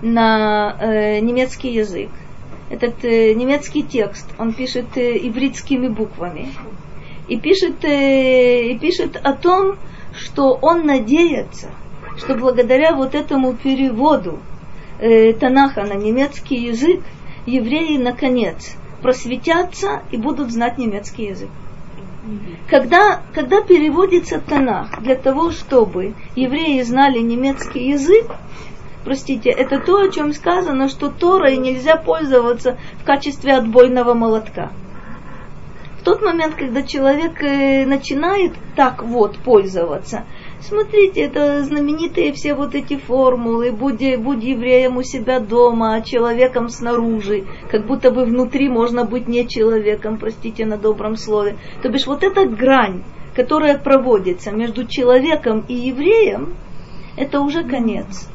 [0.03, 2.11] на э, немецкий язык.
[2.69, 6.49] Этот э, немецкий текст он пишет э, ивритскими буквами.
[7.29, 9.77] И пишет, э, и пишет о том,
[10.17, 11.69] что он надеется,
[12.17, 14.39] что благодаря вот этому переводу
[14.99, 17.01] э, Танаха на немецкий язык
[17.47, 21.49] евреи наконец просветятся и будут знать немецкий язык.
[22.69, 28.27] Когда, когда переводится Танах для того, чтобы евреи знали немецкий язык,
[29.05, 34.71] простите, это то, о чем сказано, что Торой нельзя пользоваться в качестве отбойного молотка.
[36.01, 40.25] В тот момент, когда человек э, начинает так вот пользоваться,
[40.61, 46.69] Смотрите, это знаменитые все вот эти формулы, будь, будь евреем у себя дома, а человеком
[46.69, 51.57] снаружи, как будто бы внутри можно быть не человеком, простите на добром слове.
[51.83, 53.03] То бишь вот эта грань,
[53.35, 56.55] которая проводится между человеком и евреем,
[57.17, 58.29] это уже конец.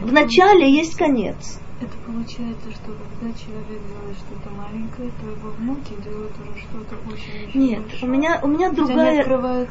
[0.00, 1.58] В начале есть конец.
[1.80, 7.58] Это получается, что когда человек делает что-то маленькое, то его внуки делают уже что-то очень
[7.58, 8.02] Нет, большое.
[8.02, 9.24] у меня у меня другая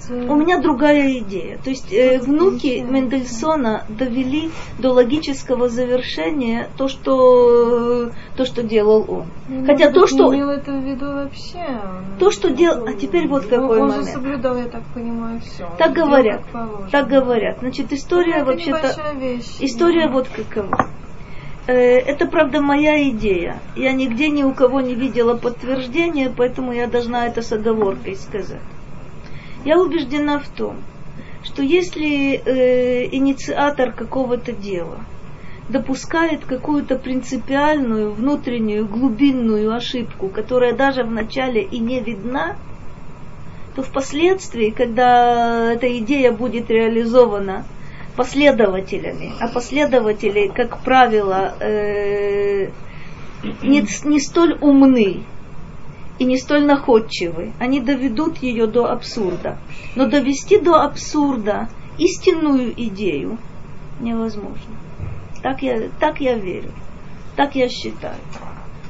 [0.09, 1.59] у меня другая идея.
[1.59, 4.49] То есть э, внуки Мендельсона довели
[4.79, 9.25] до логического завершения то, что то, что делал он.
[9.47, 11.79] Ну, Хотя то, что имел это в виду вообще.
[12.17, 14.07] То, что делал, а теперь вот какой он момент.
[14.07, 15.69] Он соблюдал, я так понимаю, все.
[15.77, 16.41] Так говорят,
[16.91, 17.59] так говорят.
[17.59, 18.95] Значит, история вообще-то
[19.59, 20.89] история вот какова.
[21.69, 23.59] Э, это, правда, моя идея.
[23.75, 28.63] Я нигде ни у кого не видела подтверждения, поэтому я должна это с оговоркой сказать.
[29.65, 30.77] Я убеждена в том,
[31.43, 34.97] что если э, инициатор какого-то дела
[35.69, 42.55] допускает какую-то принципиальную, внутреннюю, глубинную ошибку, которая даже вначале и не видна,
[43.75, 47.63] то впоследствии, когда эта идея будет реализована
[48.15, 52.69] последователями, а последователи, как правило, э,
[53.63, 55.23] не, не столь умны
[56.17, 57.53] и не столь находчивы.
[57.59, 59.57] Они доведут ее до абсурда.
[59.95, 63.37] Но довести до абсурда истинную идею
[63.99, 64.75] невозможно.
[65.41, 66.71] Так я, так я верю,
[67.35, 68.17] так я считаю.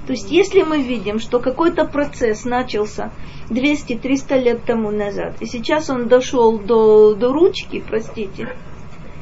[0.08, 3.12] То есть, если мы видим, что какой-то процесс начался
[3.50, 8.50] 200-300 лет тому назад, и сейчас он дошел до, до ручки, простите,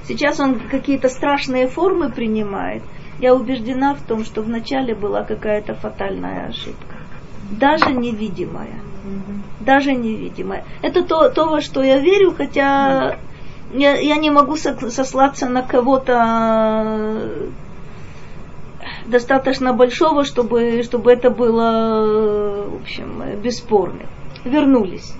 [0.08, 2.82] Сейчас он какие-то страшные формы принимает.
[3.20, 6.96] Я убеждена в том, что вначале была какая-то фатальная ошибка.
[7.52, 8.80] Даже невидимая.
[9.60, 10.64] Даже невидимая.
[10.82, 13.18] Это то, то во что я верю, хотя
[13.74, 17.50] я, я не могу сослаться на кого-то
[19.06, 24.04] достаточно большого, чтобы, чтобы это было, в общем, бесспорно.
[24.46, 25.14] Вернулись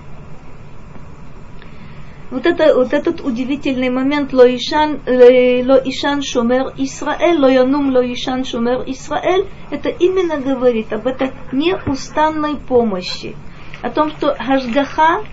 [2.30, 4.32] вот, это, вот этот удивительный момент.
[4.32, 12.56] Лоишан, э, Лоишан Шумер Исраэль, Лоянум Лоишан Шумер Исраэль, это именно говорит об этой неустанной
[12.56, 13.34] помощи,
[13.82, 15.24] о том, что Хашгаха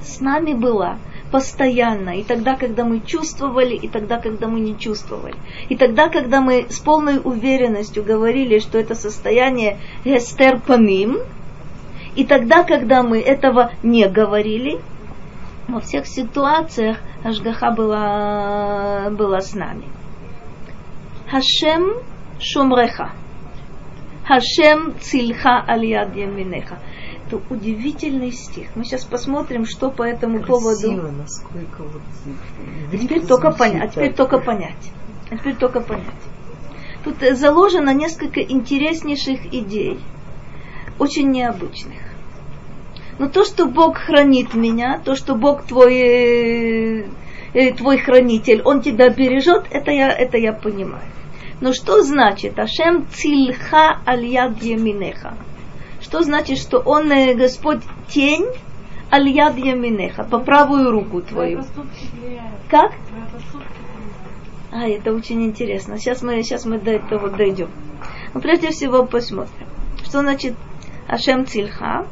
[0.00, 0.98] с нами была
[1.32, 5.34] постоянно, и тогда, когда мы чувствовали, и тогда, когда мы не чувствовали.
[5.70, 11.18] И тогда, когда мы с полной уверенностью говорили, что это состояние Гестер Памим,
[12.14, 14.80] и тогда, когда мы этого не говорили,
[15.72, 19.84] во всех ситуациях Ашгаха была, была с нами.
[21.30, 21.94] Хашем
[22.40, 23.12] Шумреха.
[24.26, 26.78] Хашем Цильха Алияд Яминеха.
[27.26, 28.68] Это удивительный стих.
[28.74, 31.12] Мы сейчас посмотрим, что по этому Красиво, поводу.
[31.12, 32.02] насколько вот
[32.92, 33.82] а теперь только понять.
[33.84, 34.92] А теперь только понять.
[35.30, 36.04] А теперь только понять.
[37.04, 39.98] Тут заложено несколько интереснейших идей,
[40.98, 42.01] очень необычных.
[43.18, 47.06] Но то, что Бог хранит меня, то, что Бог твой, э,
[47.52, 51.04] э, твой хранитель, Он тебя бережет, это я, это я понимаю.
[51.60, 55.36] Но что значит Ашем цильха аль-яд яминеха?
[56.00, 58.46] Что значит, что Он, э, Господь, тень
[59.12, 61.62] аль-яд яминеха, по правую руку твою?
[62.68, 62.92] Как?
[64.72, 65.98] А, это очень интересно.
[65.98, 67.68] Сейчас мы, сейчас мы до этого дойдем.
[68.32, 69.66] Но прежде всего посмотрим.
[70.02, 70.54] Что значит
[71.06, 72.06] Ашем Цильха,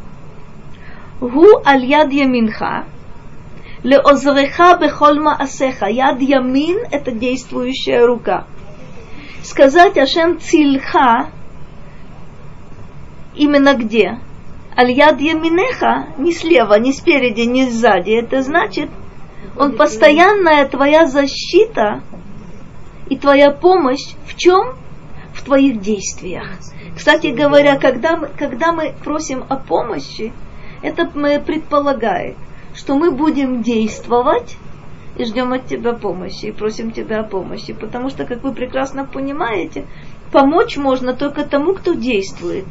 [1.20, 2.86] Гу аль яд яминха,
[3.82, 5.86] Леозреха бехоль маасеха.
[5.86, 8.46] Яд ямин– это действующая рука.
[9.42, 11.30] Сказать Ашем Цильха
[13.34, 14.18] именно где?
[14.76, 18.10] Аль яд яминеха, не слева, не спереди, не сзади.
[18.10, 18.90] Это значит,
[19.58, 22.02] он постоянная твоя защита
[23.08, 24.74] и твоя помощь в чем?
[25.34, 26.48] В твоих действиях.
[26.96, 30.32] Кстати говоря, когда мы, когда мы просим о помощи,
[30.82, 32.36] это предполагает,
[32.74, 34.56] что мы будем действовать
[35.16, 37.72] и ждем от тебя помощи, и просим тебя о помощи.
[37.72, 39.86] Потому что, как вы прекрасно понимаете,
[40.32, 42.64] помочь можно только тому, кто действует.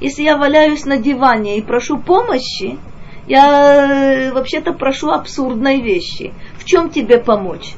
[0.00, 2.78] Если я валяюсь на диване и прошу помощи,
[3.26, 6.34] я э, вообще-то прошу абсурдной вещи.
[6.58, 7.74] В чем тебе помочь?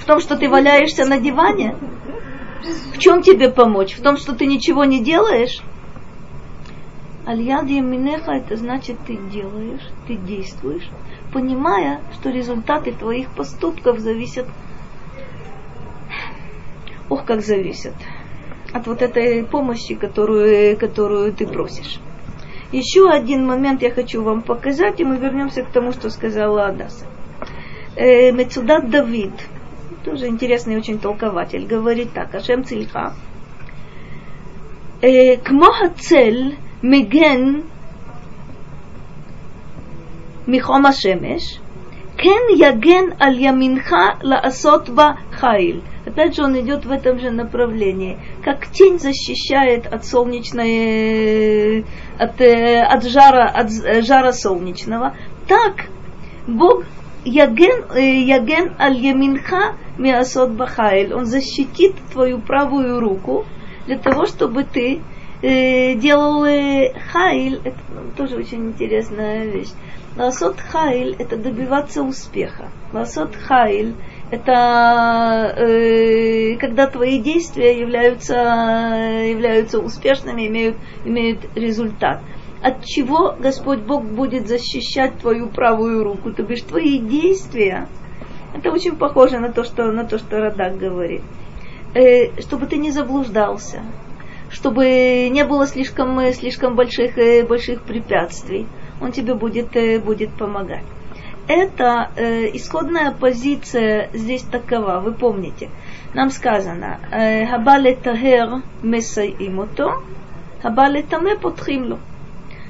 [0.00, 1.76] В том, что ты валяешься на диване?
[2.94, 3.94] В чем тебе помочь?
[3.94, 5.60] В том, что ты ничего не делаешь?
[7.24, 10.88] Альяд Минеха это значит ты делаешь, ты действуешь,
[11.32, 14.46] понимая, что результаты твоих поступков зависят,
[17.08, 17.94] ох, как зависят,
[18.72, 22.00] от вот этой помощи, которую, которую ты просишь.
[22.72, 27.06] Еще один момент я хочу вам показать, и мы вернемся к тому, что сказала Адаса.
[27.94, 29.34] Э, Мецудат Давид,
[30.04, 33.14] тоже интересный очень толкователь, говорит так, Ашем Цильха,
[35.02, 37.59] э, Кмо цель מגן
[40.47, 41.59] מחום השמש,
[42.17, 45.81] כן יגן על ימינך לעשות בה חיל.
[46.07, 48.17] Опять же, он идет в этом же направлении.
[48.41, 51.83] Как тень защищает от солнечной,
[52.17, 53.69] от, от, жара, от
[54.05, 55.17] жара солнечного,
[55.49, 55.89] так
[56.47, 56.85] Бог
[57.25, 61.13] яген, яген аль яминха миасот бахайль.
[61.13, 63.45] Он защитит твою правую руку
[63.85, 65.01] для того, чтобы ты
[65.42, 67.78] э, делал э, хайль, это
[68.16, 69.70] тоже очень интересная вещь.
[70.16, 72.68] Ласот хайль– это добиваться успеха.
[72.92, 73.94] Ласот хайль–
[74.30, 82.20] это э, когда твои действия являются, являются успешными, имеют, имеют результат.
[82.62, 86.30] От чего Господь Бог будет защищать твою правую руку?
[86.30, 87.88] То бишь твои действия.
[88.54, 91.22] Это очень похоже на то, что, на то, что Радак говорит.
[91.94, 93.82] Э, чтобы ты не заблуждался,
[94.52, 98.66] чтобы не было слишком, э, слишком больших, э, больших препятствий.
[99.00, 100.84] Он тебе будет, э, будет помогать.
[101.48, 105.70] Это э, исходная позиция здесь такова, вы помните.
[106.14, 110.02] Нам сказано, Хабале тагер месаимото,
[110.62, 111.98] хабале таме потхимло.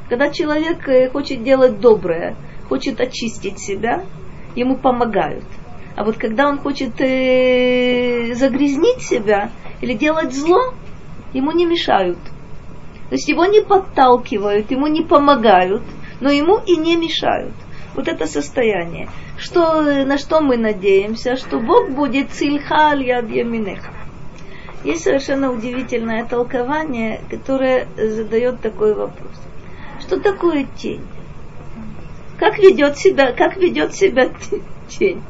[0.09, 2.37] Когда человек хочет делать доброе,
[2.69, 4.05] хочет очистить себя,
[4.55, 5.45] ему помогают.
[5.97, 9.51] А вот когда он хочет э, загрязнить себя
[9.81, 10.75] или делать зло,
[11.33, 12.19] ему не мешают.
[13.09, 15.83] То есть его не подталкивают, ему не помогают,
[16.21, 17.53] но ему и не мешают.
[17.95, 19.11] Вот это состояние.
[19.37, 21.37] Что, на что мы надеемся?
[21.37, 23.93] Что Бог будет цильха аль яд яминеха.
[24.83, 29.33] Есть совершенно удивительное толкование, которое задает такой вопрос.
[30.01, 31.03] Что такое тень?
[32.39, 34.31] Как ведет себя, как ведет себя
[34.89, 35.23] тень?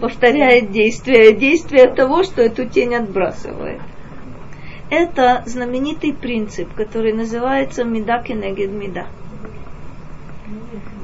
[0.00, 1.32] Повторяет действие.
[1.32, 3.80] Действие того, что эту тень отбрасывает
[4.94, 9.06] это знаменитый принцип, который называется меда кенегед меда.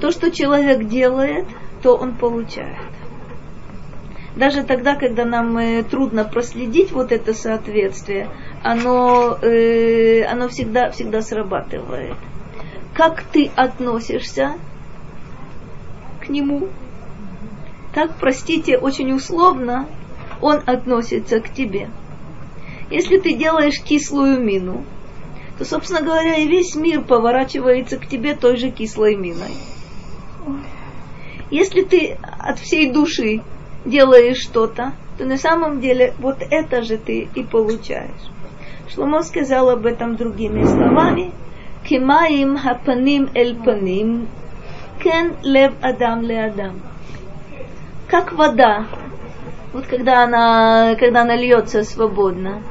[0.00, 1.46] То, что человек делает,
[1.82, 2.78] то он получает.
[4.36, 8.28] Даже тогда, когда нам э, трудно проследить вот это соответствие,
[8.62, 12.14] оно, э, оно всегда, всегда срабатывает.
[12.94, 14.52] Как ты относишься
[16.24, 16.68] к нему?
[17.92, 19.86] Так, простите, очень условно
[20.40, 21.90] он относится к тебе.
[22.90, 24.84] Если ты делаешь кислую мину,
[25.58, 29.54] то, собственно говоря, и весь мир поворачивается к тебе той же кислой миной.
[31.50, 33.42] Если ты от всей души
[33.84, 38.30] делаешь что-то, то на самом деле вот это же ты и получаешь.
[38.88, 41.32] Шломо сказал об этом другими словами.
[41.88, 44.28] Кимаим хапаним эль паним,
[45.02, 46.80] кен лев адам ле адам.
[48.08, 48.86] Как вода,
[49.72, 52.62] вот когда она, когда она льется свободно,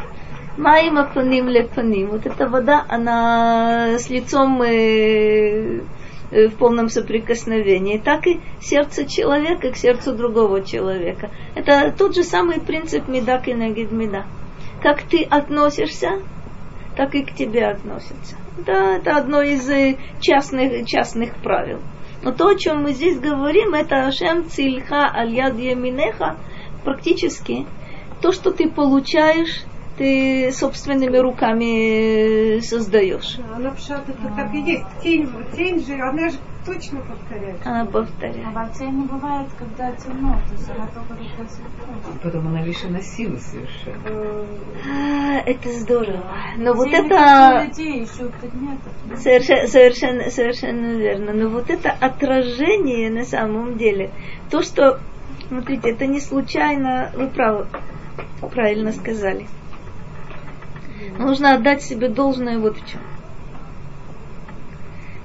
[0.60, 2.10] Маим апаним лепаним.
[2.10, 5.84] Вот эта вода, она с лицом э,
[6.32, 7.98] э, в полном соприкосновении.
[7.98, 11.30] Так и сердце человека к сердцу другого человека.
[11.56, 14.26] Это тот же самый принцип меда и нагид меда.
[14.84, 16.22] Как ты относишься,
[16.98, 18.36] так и к тебе относятся.
[18.66, 21.80] Да, это одно из э, частных, частных правил.
[22.22, 26.36] Но то, о чем мы здесь говорим, это Ашем Цильха Аль-Яд Яминеха,
[26.84, 27.66] практически
[28.22, 29.64] то, что ты получаешь
[30.00, 33.38] ты собственными руками создаешь.
[33.54, 34.86] Она пшат это так и есть.
[35.04, 37.58] Тень, тень же, она же точно повторяет.
[37.66, 38.48] Она повторяет.
[38.56, 42.14] А в тень не бывает, когда темно, то есть она только только светло.
[42.24, 44.46] Потом она лишена силы совершенно.
[44.90, 46.24] А, это здорово.
[46.58, 48.08] Но вот это людей
[49.18, 51.34] совершенно, совершенно, совершенно верно.
[51.34, 54.12] Но вот это отражение на самом деле,
[54.50, 55.02] то, что,
[55.50, 57.68] смотрите, это не случайно, вы правы,
[58.50, 59.46] правильно сказали.
[61.18, 63.02] Нужно отдать себе должное вот в чем.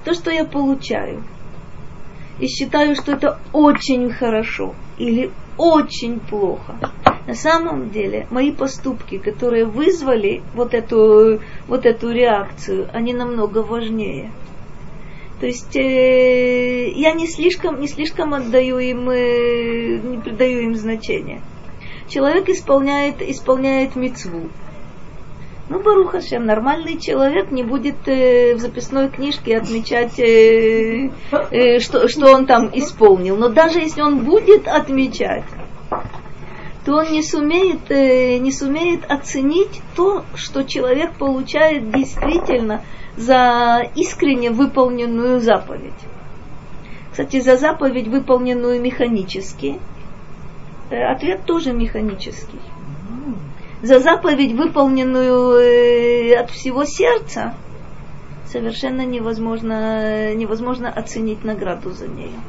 [0.05, 1.23] То, что я получаю,
[2.39, 6.75] и считаю, что это очень хорошо или очень плохо.
[7.27, 14.31] На самом деле, мои поступки, которые вызвали вот эту, вот эту реакцию, они намного важнее.
[15.41, 21.41] То есть э, я не слишком, не слишком отдаю им, э, не придаю им значения.
[22.09, 24.51] Человек исполняет, исполняет мецву.
[25.67, 31.11] Ну, Баруха Шем, нормальный человек не будет э, в записной книжке отмечать, э,
[31.51, 33.37] э, что, что он там исполнил.
[33.39, 35.45] Но даже если он будет отмечать,
[36.85, 42.83] то он не сумеет, э, не сумеет оценить то, что человек получает действительно
[43.17, 45.93] за искренне выполненную заповедь.
[47.11, 49.79] Кстати, за заповедь, выполненную механически,
[50.91, 52.61] э, ответ тоже механический
[53.85, 57.55] за заповедь, выполненную э, от всего сердца,
[58.47, 62.41] совершенно невозможно, невозможно оценить награду за нее.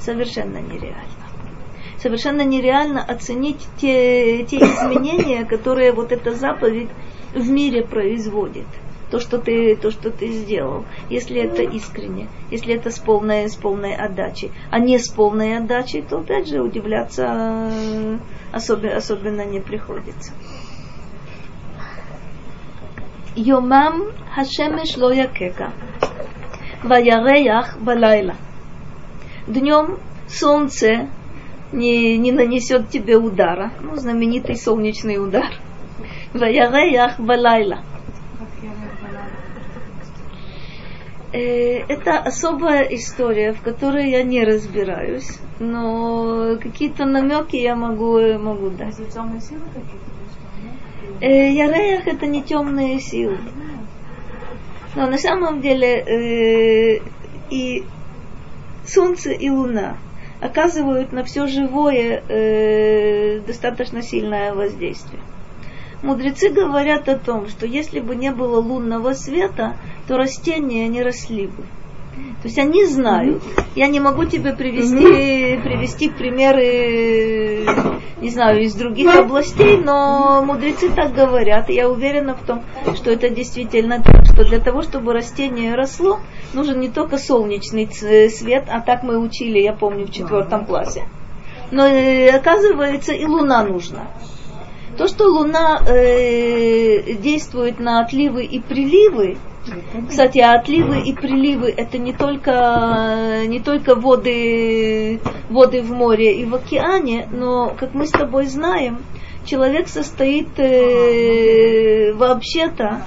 [0.00, 1.28] Совершенно нереально.
[1.98, 6.88] Совершенно нереально оценить те, те изменения, которые вот эта заповедь
[7.32, 8.66] в мире производит.
[9.12, 13.56] То, что ты, то, что ты сделал, если это искренне, если это с полной, с
[13.56, 17.70] полной отдачей, а не с полной отдачей, то опять же удивляться
[18.52, 20.32] особенно, особенно не приходится.
[23.36, 25.72] Йомам Хашемеш ло якека,
[26.82, 28.36] ваяреях балайла.
[29.46, 31.10] Днем солнце
[31.70, 35.52] не, не нанесет тебе удара, ну, знаменитый солнечный удар.
[36.32, 37.80] Ваяреях балайла.
[41.32, 49.00] Это особая история, в которой я не разбираюсь, но какие-то намеки я могу, могу дать.
[49.00, 50.12] Это темные силы какие-то?
[51.24, 53.38] Яреях это не темные силы.
[54.94, 57.00] Но на самом деле э,
[57.48, 57.86] и
[58.84, 59.96] Солнце и Луна
[60.40, 65.22] оказывают на все живое э, достаточно сильное воздействие.
[66.02, 69.76] Мудрецы говорят о том, что если бы не было лунного света,
[70.08, 71.62] то растения не росли бы.
[72.42, 73.42] То есть они знают.
[73.76, 77.64] Я не могу тебе привести, привести примеры,
[78.20, 81.70] не знаю, из других областей, но мудрецы так говорят.
[81.70, 82.62] И я уверена в том,
[82.96, 86.18] что это действительно так, что для того, чтобы растение росло,
[86.52, 87.88] нужен не только солнечный
[88.28, 91.04] свет, а так мы учили, я помню, в четвертом классе.
[91.70, 94.08] Но э, оказывается, и луна нужна.
[94.96, 99.38] То, что Луна э, действует на отливы и приливы,
[100.08, 106.44] кстати, а отливы и приливы это не только, не только воды, воды в море и
[106.44, 108.98] в океане, но, как мы с тобой знаем,
[109.44, 113.02] человек состоит э, вообще-то,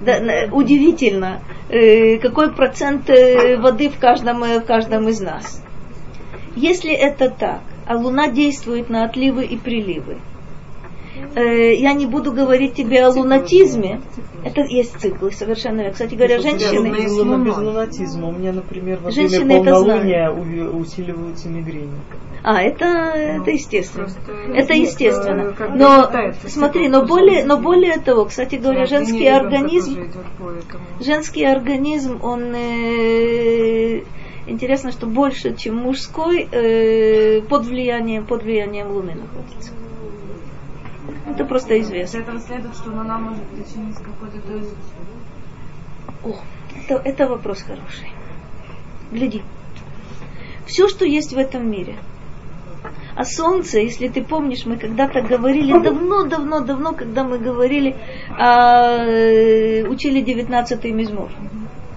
[0.00, 5.62] да, удивительно, э, какой процент э, воды в каждом, в каждом из нас.
[6.56, 10.18] Если это так, а Луна действует на отливы и приливы,
[11.34, 14.00] э, я не буду говорить тебе о лунатизме.
[14.44, 15.92] Это есть циклы, совершенно верно.
[15.92, 17.08] Кстати говоря, женщины...
[17.10, 18.28] Луна без лунатизма.
[18.28, 21.92] У меня, например, во Женщины время это полнолуния усиливаются мигрени.
[22.42, 24.04] А, это, это естественно.
[24.04, 25.54] Просто Это нет, естественно.
[25.74, 30.10] Но считается, смотри, но более, но более того, кстати говоря, женский организм,
[31.00, 34.04] женский организм, он э,
[34.46, 39.72] интересно, что больше, чем мужской, э, под влиянием, под влиянием Луны находится.
[41.30, 42.18] Это просто Из известно.
[42.18, 44.40] этого следует, что Луна может причинить какой-то...
[44.40, 44.74] То есть
[46.24, 46.34] О,
[46.76, 48.12] это, это вопрос хороший.
[49.12, 49.42] Гляди.
[50.66, 51.96] Все, что есть в этом мире.
[53.16, 57.96] А солнце, если ты помнишь, мы когда-то говорили, давно-давно-давно, когда мы говорили,
[58.38, 61.30] а, э, учили 19-й мизмор.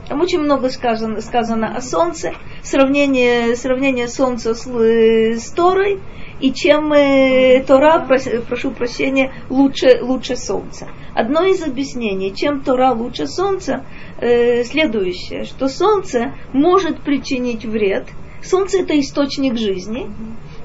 [0.10, 6.02] Там очень много сказано, сказано о солнце, сравнение, сравнение солнца с, э, с Торой,
[6.44, 8.06] и чем э, Тора,
[8.50, 10.90] прошу прощения, лучше, лучше солнца.
[11.16, 13.86] Одно из объяснений, чем Тора лучше солнца,
[14.20, 18.10] э, следующее, что солнце может причинить вред.
[18.44, 20.12] Солнце это источник жизни,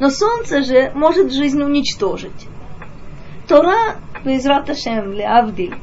[0.01, 2.49] но солнце же может жизнь уничтожить.
[3.47, 5.77] Тора, Безрат Ашем, Авдиль,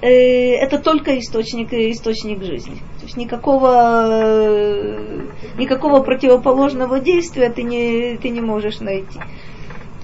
[0.00, 2.78] э, это только источник, источник жизни.
[3.04, 5.26] То есть никакого, э,
[5.58, 9.20] никакого противоположного действия ты не, ты не можешь найти.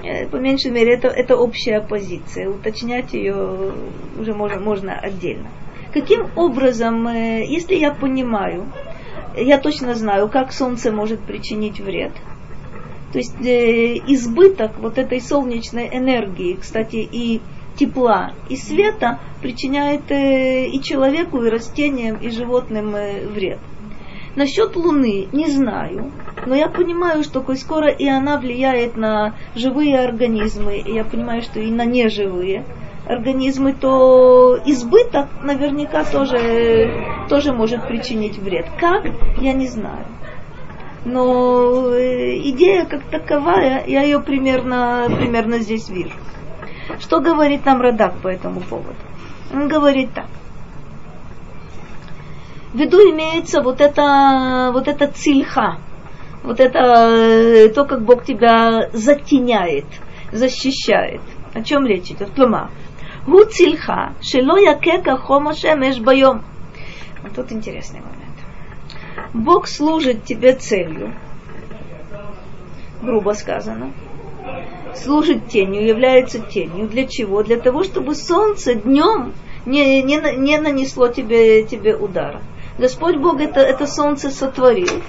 [0.04, 2.50] Э, по меньшей мере, это, это общая позиция.
[2.50, 3.72] Уточнять ее
[4.18, 5.48] уже можно, можно отдельно.
[5.94, 8.66] Каким образом, если я понимаю,
[9.34, 12.12] я точно знаю, как солнце может причинить вред,
[13.12, 17.40] то есть э, избыток вот этой солнечной энергии, кстати, и
[17.80, 23.58] тепла, и света причиняет э, и человеку, и растениям, и животным э, вред.
[24.36, 26.12] Насчет Луны не знаю,
[26.46, 31.42] но я понимаю, что коль скоро и она влияет на живые организмы, и я понимаю,
[31.42, 32.64] что и на неживые
[33.06, 36.92] организмы, то избыток наверняка тоже,
[37.28, 38.66] тоже может причинить вред.
[38.78, 39.06] Как,
[39.40, 40.04] я не знаю
[41.04, 46.12] но э, идея как таковая, я ее примерно, примерно здесь вижу.
[46.98, 48.96] Что говорит нам Радак по этому поводу?
[49.52, 50.26] Он говорит так.
[52.72, 55.78] В виду имеется вот это, вот это цильха,
[56.44, 59.86] вот это э, то, как Бог тебя затеняет,
[60.32, 61.20] защищает.
[61.52, 62.30] О чем речь идет?
[62.30, 62.70] Клума.
[63.26, 66.44] Гу цильха, шело якека хома шемеш байом.
[67.22, 68.20] Вот тут интересный момент.
[69.34, 71.14] Бог служит тебе целью,
[73.02, 73.92] грубо сказано,
[74.94, 76.88] служит тенью, является тенью.
[76.88, 77.42] Для чего?
[77.42, 79.34] Для того, чтобы солнце днем
[79.66, 82.40] не, не, не нанесло тебе, тебе удара.
[82.78, 85.02] Господь Бог это, это солнце сотворил.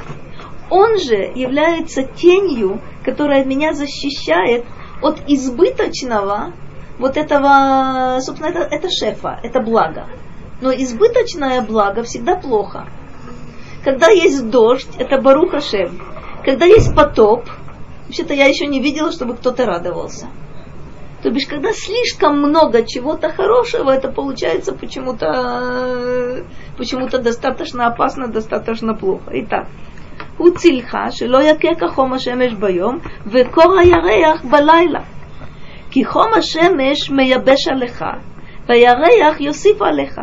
[0.69, 4.65] Он же является тенью, которая меня защищает
[5.01, 6.53] от избыточного
[6.97, 10.05] вот этого, собственно, это, это шефа, это благо.
[10.61, 12.87] Но избыточное благо всегда плохо.
[13.83, 15.99] Когда есть дождь, это Баруха Шем.
[16.45, 17.45] Когда есть потоп,
[18.10, 20.28] вообще-то я еще не видела, чтобы кто-то радовался.
[21.22, 26.44] То бишь, когда слишком много чего-то хорошего, это получается почему-то
[26.76, 29.30] почему-то достаточно опасно, достаточно плохо.
[29.32, 29.66] Итак,
[30.38, 35.00] הוא צילך שלא יכה כחום השמש ביום וקור הירח בלילה.
[35.90, 38.04] כי חום השמש מייבש עליך
[38.68, 40.20] והירח יוסיף עליך.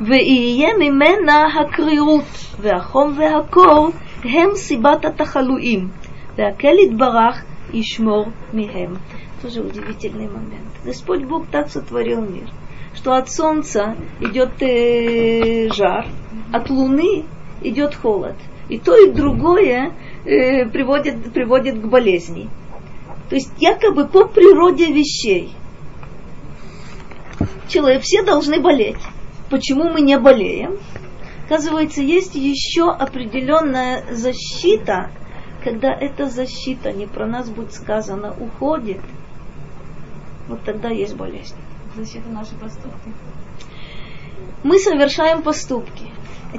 [0.00, 2.24] ויהיה ממנה הקרירות,
[2.60, 3.88] והחום והקור
[4.24, 5.88] הם סיבת התחלואים,
[6.37, 8.99] Вакель Барах и Шмор Михем.
[9.41, 10.69] Тоже удивительный момент.
[10.83, 12.47] Господь Бог так сотворил мир,
[12.93, 16.05] что от солнца идет э, жар,
[16.51, 17.25] от луны
[17.61, 18.35] идет холод.
[18.69, 19.93] И то, и другое
[20.25, 22.49] э, приводит, приводит к болезни.
[23.29, 25.53] То есть якобы по природе вещей
[27.71, 28.97] человек, все должны болеть.
[29.49, 30.77] Почему мы не болеем?
[31.45, 35.11] Оказывается, есть еще определенная защита
[35.63, 38.99] когда эта защита, не про нас будет сказано, уходит,
[40.47, 41.55] вот тогда есть болезнь.
[41.95, 43.11] Защита наши поступки.
[44.63, 46.05] Мы совершаем поступки.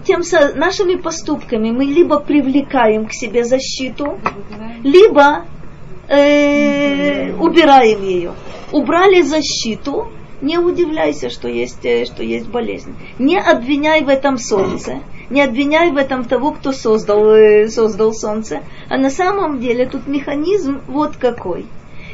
[0.04, 4.18] Тем со, нашими поступками мы либо привлекаем к себе защиту,
[4.82, 5.44] либо
[6.08, 8.32] э, убираем ее.
[8.72, 10.10] Убрали защиту,
[10.40, 12.94] не удивляйся, что есть, э, что есть болезнь.
[13.18, 15.00] Не обвиняй в этом солнце,
[15.32, 18.60] не обвиняй в этом того, кто создал, э, создал солнце.
[18.88, 21.66] А на самом деле тут механизм вот какой.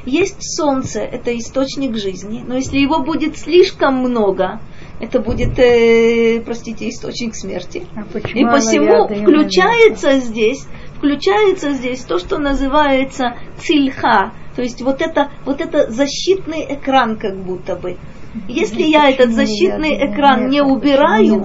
[0.06, 4.60] Есть солнце, это источник жизни, но если его будет слишком много,
[5.00, 7.84] это будет, э, простите, источник смерти.
[7.94, 10.66] А И посему включается здесь,
[10.96, 17.36] включается здесь то, что называется цильха, то есть вот это, вот это защитный экран как
[17.36, 17.96] будто бы.
[18.48, 21.44] Если я этот защитный экран не убираю,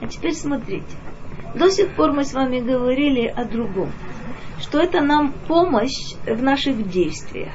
[0.00, 0.96] а теперь смотрите,
[1.54, 3.90] до сих пор мы с вами говорили о другом,
[4.58, 7.54] что это нам помощь в наших действиях.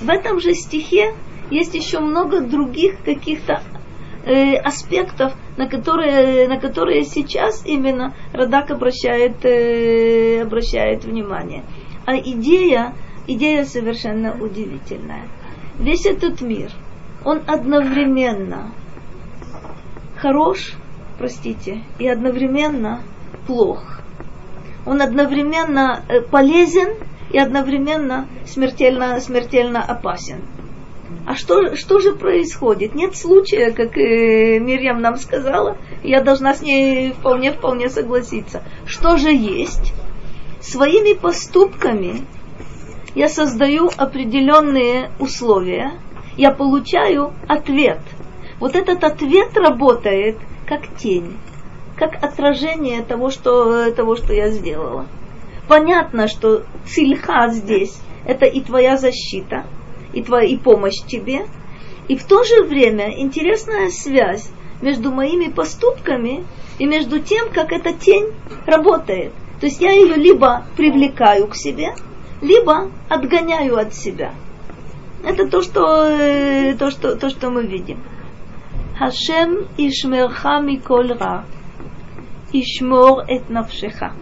[0.00, 1.14] В этом же стихе
[1.50, 3.62] есть еще много других каких-то
[4.24, 11.64] э, аспектов, на которые, на которые сейчас именно Радак обращает, э, обращает внимание.
[12.06, 12.94] А идея,
[13.26, 15.28] идея совершенно удивительная.
[15.78, 16.70] Весь этот мир–
[17.24, 18.72] он одновременно
[20.16, 20.74] хорош,
[21.20, 23.02] простите, и одновременно
[23.46, 24.00] плох.
[24.86, 26.94] Он одновременно э, полезен
[27.30, 30.40] и одновременно смертельно, смертельно опасен.
[31.26, 32.94] А что, что же происходит?
[32.94, 38.62] Нет случая, как э, Мирьям нам сказала, я должна с ней вполне-вполне согласиться.
[38.86, 39.92] Что же есть?
[40.60, 42.26] Своими поступками
[43.14, 45.92] я создаю определенные условия–
[46.40, 48.00] я получаю ответ.
[48.58, 50.38] Вот этот ответ работает
[50.70, 51.36] как тень,
[51.96, 55.06] как отражение того, что, того, что я сделала.
[55.66, 59.64] Понятно, что цильха здесь– это и твоя защита,
[60.12, 61.46] и, твоя, и помощь тебе.
[62.06, 64.48] И в то же время интересная связь
[64.80, 66.44] между моими поступками
[66.78, 68.32] и между тем, как эта тень
[68.64, 69.32] работает.
[69.58, 71.94] То есть я ее либо привлекаю к себе,
[72.40, 74.32] либо отгоняю от себя.
[75.24, 77.98] Это то, что, э, то, что, то, что мы видим.
[79.00, 81.46] Хашем ишмерха миколь ра,
[82.52, 84.12] ишмор эт навшеха.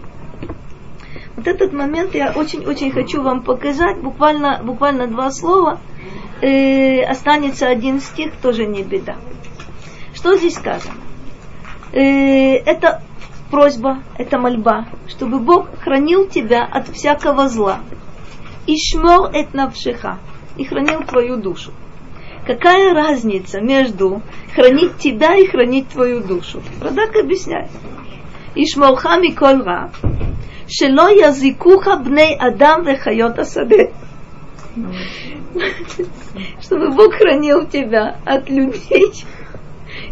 [1.35, 5.81] Вот этот момент я очень-очень хочу вам показать, буквально, буквально два слова.
[6.41, 9.17] Э, останется один стих, тоже не беда.
[10.15, 10.95] Что здесь сказано?
[11.91, 13.03] Э, это
[13.51, 17.81] просьба, это мольба, чтобы Бог хранил тебя от всякого зла.
[18.69, 20.19] Ишмор эт навшеха
[20.57, 21.73] и хранил твою душу.
[22.49, 24.23] Какая разница между
[24.55, 26.63] хранить тебя и хранить твою душу?
[26.81, 27.69] Радак объясняет.
[28.55, 29.91] Ишморха миколь ра,
[30.67, 33.93] шело язикуха бней адам вехайот асаде.
[36.63, 39.13] Чтобы Бог хранил тебя от людей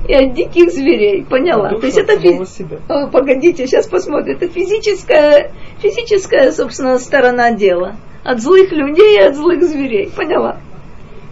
[0.07, 1.25] и от диких зверей.
[1.25, 1.71] Поняла?
[1.71, 2.45] То есть это фи...
[2.45, 2.81] себя.
[2.91, 4.37] О, погодите, сейчас посмотрим.
[4.37, 7.97] Это физическая, физическая, собственно, сторона дела.
[8.25, 10.11] От злых людей и от злых зверей.
[10.15, 10.59] Поняла?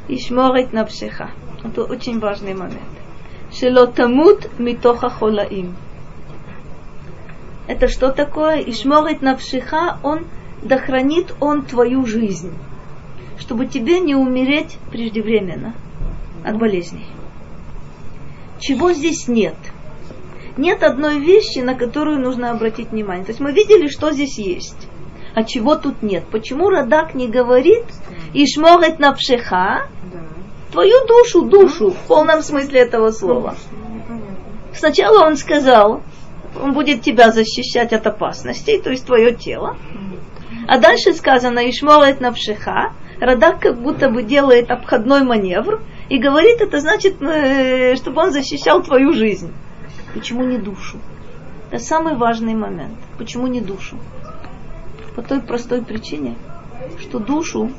[0.09, 1.31] Ишморет навшеха.
[1.63, 2.83] Это очень важный момент.
[3.53, 5.77] Шелотамут митоха холаим.
[7.67, 8.59] Это что такое?
[8.59, 10.27] Ишморет навшеха, он
[10.63, 12.53] дохранит он твою жизнь,
[13.39, 15.75] чтобы тебе не умереть преждевременно
[16.45, 17.07] от болезней.
[18.59, 19.57] Чего здесь нет?
[20.57, 23.25] Нет одной вещи, на которую нужно обратить внимание.
[23.25, 24.89] То есть мы видели, что здесь есть,
[25.35, 26.25] а чего тут нет.
[26.31, 27.85] Почему Радак не говорит
[28.33, 29.89] Ишморет навшеха,
[30.73, 33.57] твою душу, душу, в полном смысле этого слова.
[34.75, 36.03] Сначала он сказал,
[36.61, 39.77] он будет тебя защищать от опасностей, то есть твое тело.
[40.67, 46.81] А дальше сказано Ишморет навшеха, Радак как будто бы делает обходной маневр и говорит, это
[46.81, 49.53] значит, э, чтобы он защищал твою жизнь.
[50.13, 50.99] Почему не душу?
[51.71, 52.99] Это самый важный момент.
[53.19, 53.97] Почему не душу?
[55.15, 56.37] По той простой причине,
[56.99, 57.71] что душу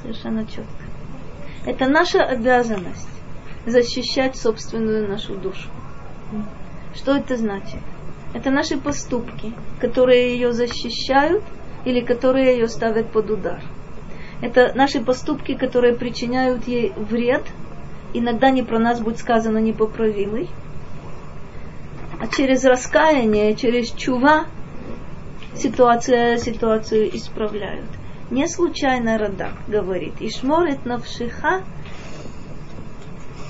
[0.00, 0.84] Совершенно четко.
[1.66, 3.08] Это наша обязанность
[3.66, 5.68] защищать собственную нашу душу.
[6.94, 7.80] Что это значит?
[8.32, 11.42] Это наши поступки, которые ее защищают
[11.84, 13.62] или которые ее ставят под удар.
[14.40, 17.42] Это наши поступки, которые причиняют ей вред,
[18.14, 20.48] иногда не про нас будет сказано непоправимый,
[22.20, 24.44] а через раскаяние, через чува
[25.56, 27.86] ситуация, ситуацию исправляют.
[28.30, 31.62] Не случайно Радак говорит, Ишморит навшиха,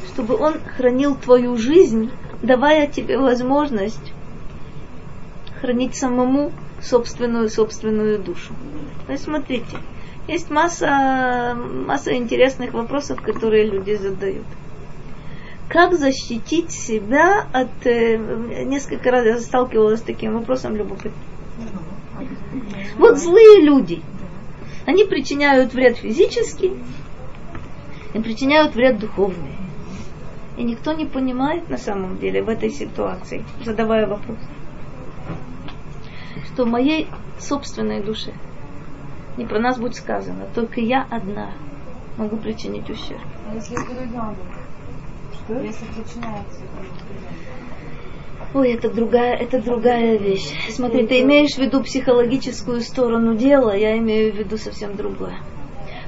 [0.06, 2.10] чтобы он хранил твою жизнь,
[2.42, 4.12] давая тебе возможность
[5.60, 8.54] хранить самому собственную, собственную душу.
[9.06, 9.76] То есть смотрите,
[10.28, 14.46] есть масса, масса интересных вопросов, которые люди задают.
[15.70, 17.86] Как защитить себя от...
[17.86, 18.16] Э,
[18.64, 21.14] несколько раз я сталкивалась с таким вопросом любопытным.
[22.98, 24.02] Вот злые люди,
[24.84, 26.72] они причиняют вред физический
[28.12, 29.54] и причиняют вред духовный.
[30.56, 34.38] И никто не понимает на самом деле в этой ситуации, задавая вопрос,
[36.52, 37.06] что в моей
[37.38, 38.32] собственной душе
[39.36, 41.52] не про нас будет сказано, только я одна
[42.16, 43.20] могу причинить ущерб.
[43.48, 44.59] А если это?
[45.44, 45.60] Что?
[45.60, 46.60] Если причиняется
[48.52, 50.50] Ой, это другая, это другая вещь.
[50.70, 55.36] Смотри, ты имеешь в виду психологическую сторону дела, я имею в виду совсем другое.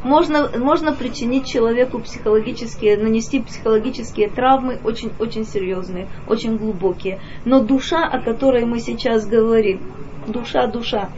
[0.03, 7.21] Можно, можно причинить человеку психологические, нанести психологические травмы очень-очень серьезные, очень глубокие.
[7.45, 9.81] Но душа, о которой мы сейчас говорим,
[10.27, 11.11] душа, душа,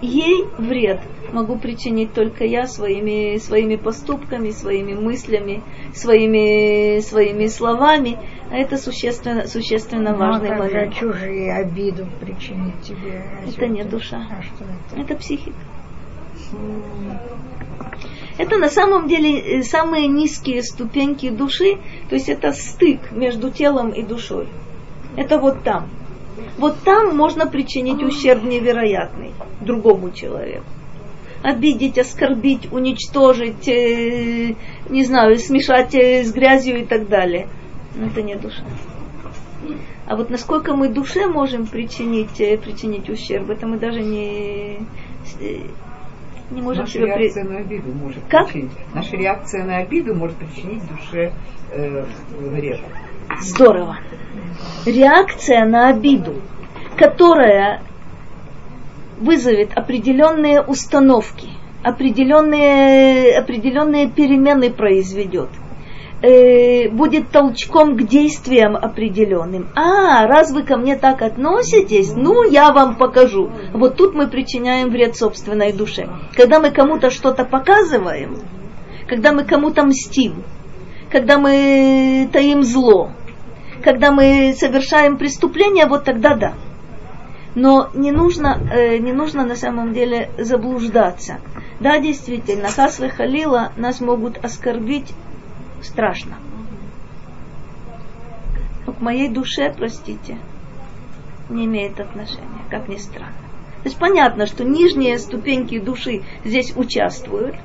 [0.00, 1.00] ей вред
[1.32, 5.62] могу причинить только я своими, своими поступками, своими мыслями,
[5.94, 8.18] своими, своими словами.
[8.50, 10.94] А это существенно, существенно важный Ну, а же момент.
[10.94, 13.24] чужие обиду причинить тебе?
[13.46, 14.26] Это не душа.
[14.30, 15.00] А что это?
[15.00, 15.56] Это психика.
[18.38, 23.90] Это на самом деле э, самые низкие ступеньки души, то есть это стык между телом
[23.90, 24.48] и душой.
[25.16, 25.90] Это вот там.
[26.58, 30.64] Вот там можно причинить ущерб невероятный другому человеку.
[31.42, 34.54] Обидеть, оскорбить, уничтожить, э,
[34.90, 37.48] не знаю, смешать э, с грязью и так далее.
[37.94, 38.64] Но это не душа.
[40.06, 44.78] А вот насколько мы душе можем причинить, э, причинить ущерб, это мы даже не,
[45.40, 45.60] э,
[46.50, 48.46] не можем Наша себе при- реакция на обиду может Как?
[48.48, 48.72] причинить.
[48.94, 51.32] Наша реакция на обиду может причинить душе
[51.72, 52.04] э,
[52.40, 52.80] вред.
[53.40, 53.98] Здорово.
[54.86, 56.34] Реакция на обиду,
[56.96, 57.82] которая
[59.20, 61.48] вызовет определенные установки,
[61.82, 65.50] определенные, определенные перемены произведет–
[66.22, 69.68] э, будет толчком к действиям определенным.
[69.74, 73.50] А, раз вы ко мне так относитесь, ну, я вам покажу.
[73.72, 76.08] Вот тут мы причиняем вред собственной душе.
[76.34, 78.38] Когда мы кому-то что-то показываем,
[79.06, 80.42] когда мы кому-то мстим,
[81.10, 83.10] когда мы таим зло,
[83.82, 86.54] когда мы совершаем преступление, вот тогда да.
[87.54, 91.40] Но не нужно, э, не нужно на самом деле заблуждаться.
[91.80, 95.12] Да, действительно, Хасвы Халила нас могут оскорбить
[95.82, 96.36] страшно.
[98.86, 100.38] Но к моей душе, простите,
[101.48, 103.32] не имеет отношения, как ни странно.
[103.82, 107.56] То есть понятно, что нижние ступеньки души здесь участвуют,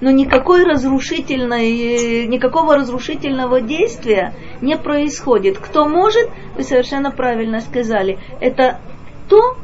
[0.00, 5.58] но никакой разрушительной, никакого разрушительного действия не происходит.
[5.58, 8.80] Кто может, вы совершенно правильно сказали, это
[9.28, 9.56] то,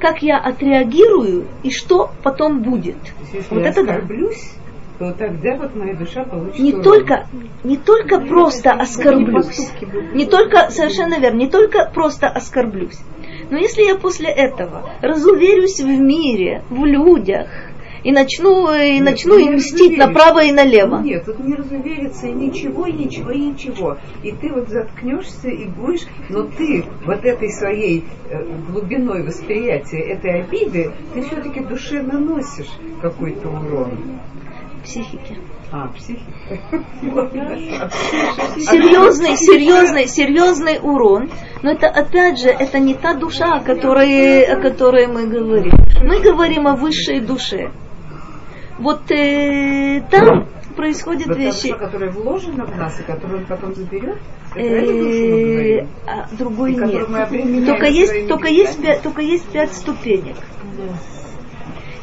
[0.00, 2.96] как я отреагирую и что потом будет.
[3.32, 4.52] Если вот я это да оскорблюсь,
[4.98, 6.82] то тогда вот моя душа получит не урон.
[6.84, 7.26] только,
[7.64, 9.70] не только просто оскорблюсь,
[10.12, 12.98] не только, совершенно верно, не только просто оскорблюсь,
[13.50, 17.48] но если я после этого разуверюсь в мире, в людях,
[18.04, 21.00] и начну, и Нет, начну им мстить направо и налево.
[21.02, 23.98] Нет, тут не разувериться и ничего, и ничего, и ничего.
[24.22, 30.42] И ты вот заткнешься и будешь, но ты вот этой своей э, глубиной восприятия этой
[30.42, 32.70] обиды, ты все-таки душе наносишь
[33.00, 34.20] какой-то урон.
[34.82, 35.38] Психики.
[35.70, 36.26] А, психика.
[38.58, 41.30] Серьезный, серьезный, серьезный урон.
[41.62, 45.72] Но это опять же, это не та душа, о которой, о которой мы говорим.
[46.02, 47.70] Мы говорим о высшей душе.
[48.82, 51.68] Вот э, там происходят Вот вещи.
[51.68, 54.18] душа, которая вложена в нас и которую он потом заберет,
[54.54, 57.66] Э, а другой И нет.
[57.66, 60.36] Только есть, только есть, пять, только есть пять ступенек.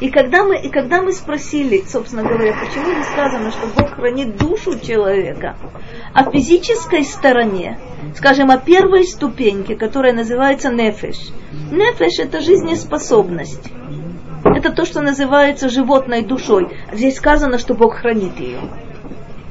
[0.00, 4.36] И когда мы, и когда мы спросили, собственно говоря, почему не сказано, что Бог хранит
[4.36, 5.56] душу человека,
[6.14, 7.78] о физической стороне,
[8.16, 11.18] скажем, о первой ступеньке, которая называется нефеш.
[11.70, 13.70] Нефеш– это жизнеспособность.
[14.44, 16.68] Это то, что называется животной душой.
[16.92, 18.60] Здесь сказано, что Бог хранит ее.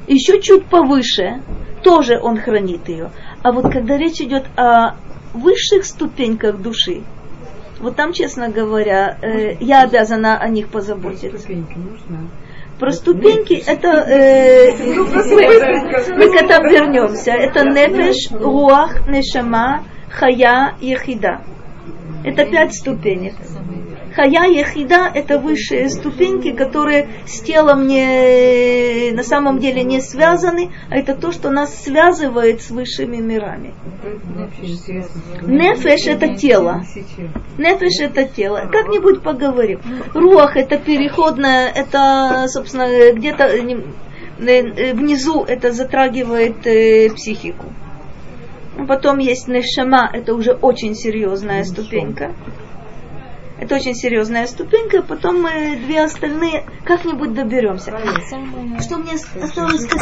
[0.07, 1.41] Еще чуть повыше,
[1.83, 3.11] тоже Он хранит ее.
[3.43, 4.95] А вот когда речь идет о
[5.33, 7.03] высших ступеньках души,
[7.79, 11.37] вот там, честно говоря, э, я обязана о них позаботиться.
[11.37, 12.29] Ступеньки нужно.
[12.77, 17.31] Про ступеньки это э, мы, мы к этому вернемся.
[17.31, 21.41] Это нефеш, руах, нешама, хая, ехида.
[22.25, 23.35] Это пять ступенек.
[24.19, 30.97] Хая ехида– это высшие ступеньки, которые с телом не, на самом деле не связаны, а
[30.97, 33.73] это то, что нас связывает с высшими мирами.
[35.47, 36.83] Нефеш– это тело.
[37.57, 38.69] Нефеш– это тело.
[38.69, 39.79] Как-нибудь поговорим.
[40.13, 43.61] Руах– это переходное, это, собственно, где-то э,
[44.41, 47.67] э, внизу это затрагивает э, психику.
[48.85, 52.33] Потом есть нешама, это уже очень серьезная ступенька.
[53.59, 57.91] Это очень серьезная ступенька, потом мы две остальные как-нибудь доберемся.
[58.81, 59.97] Что мне осталось сказать?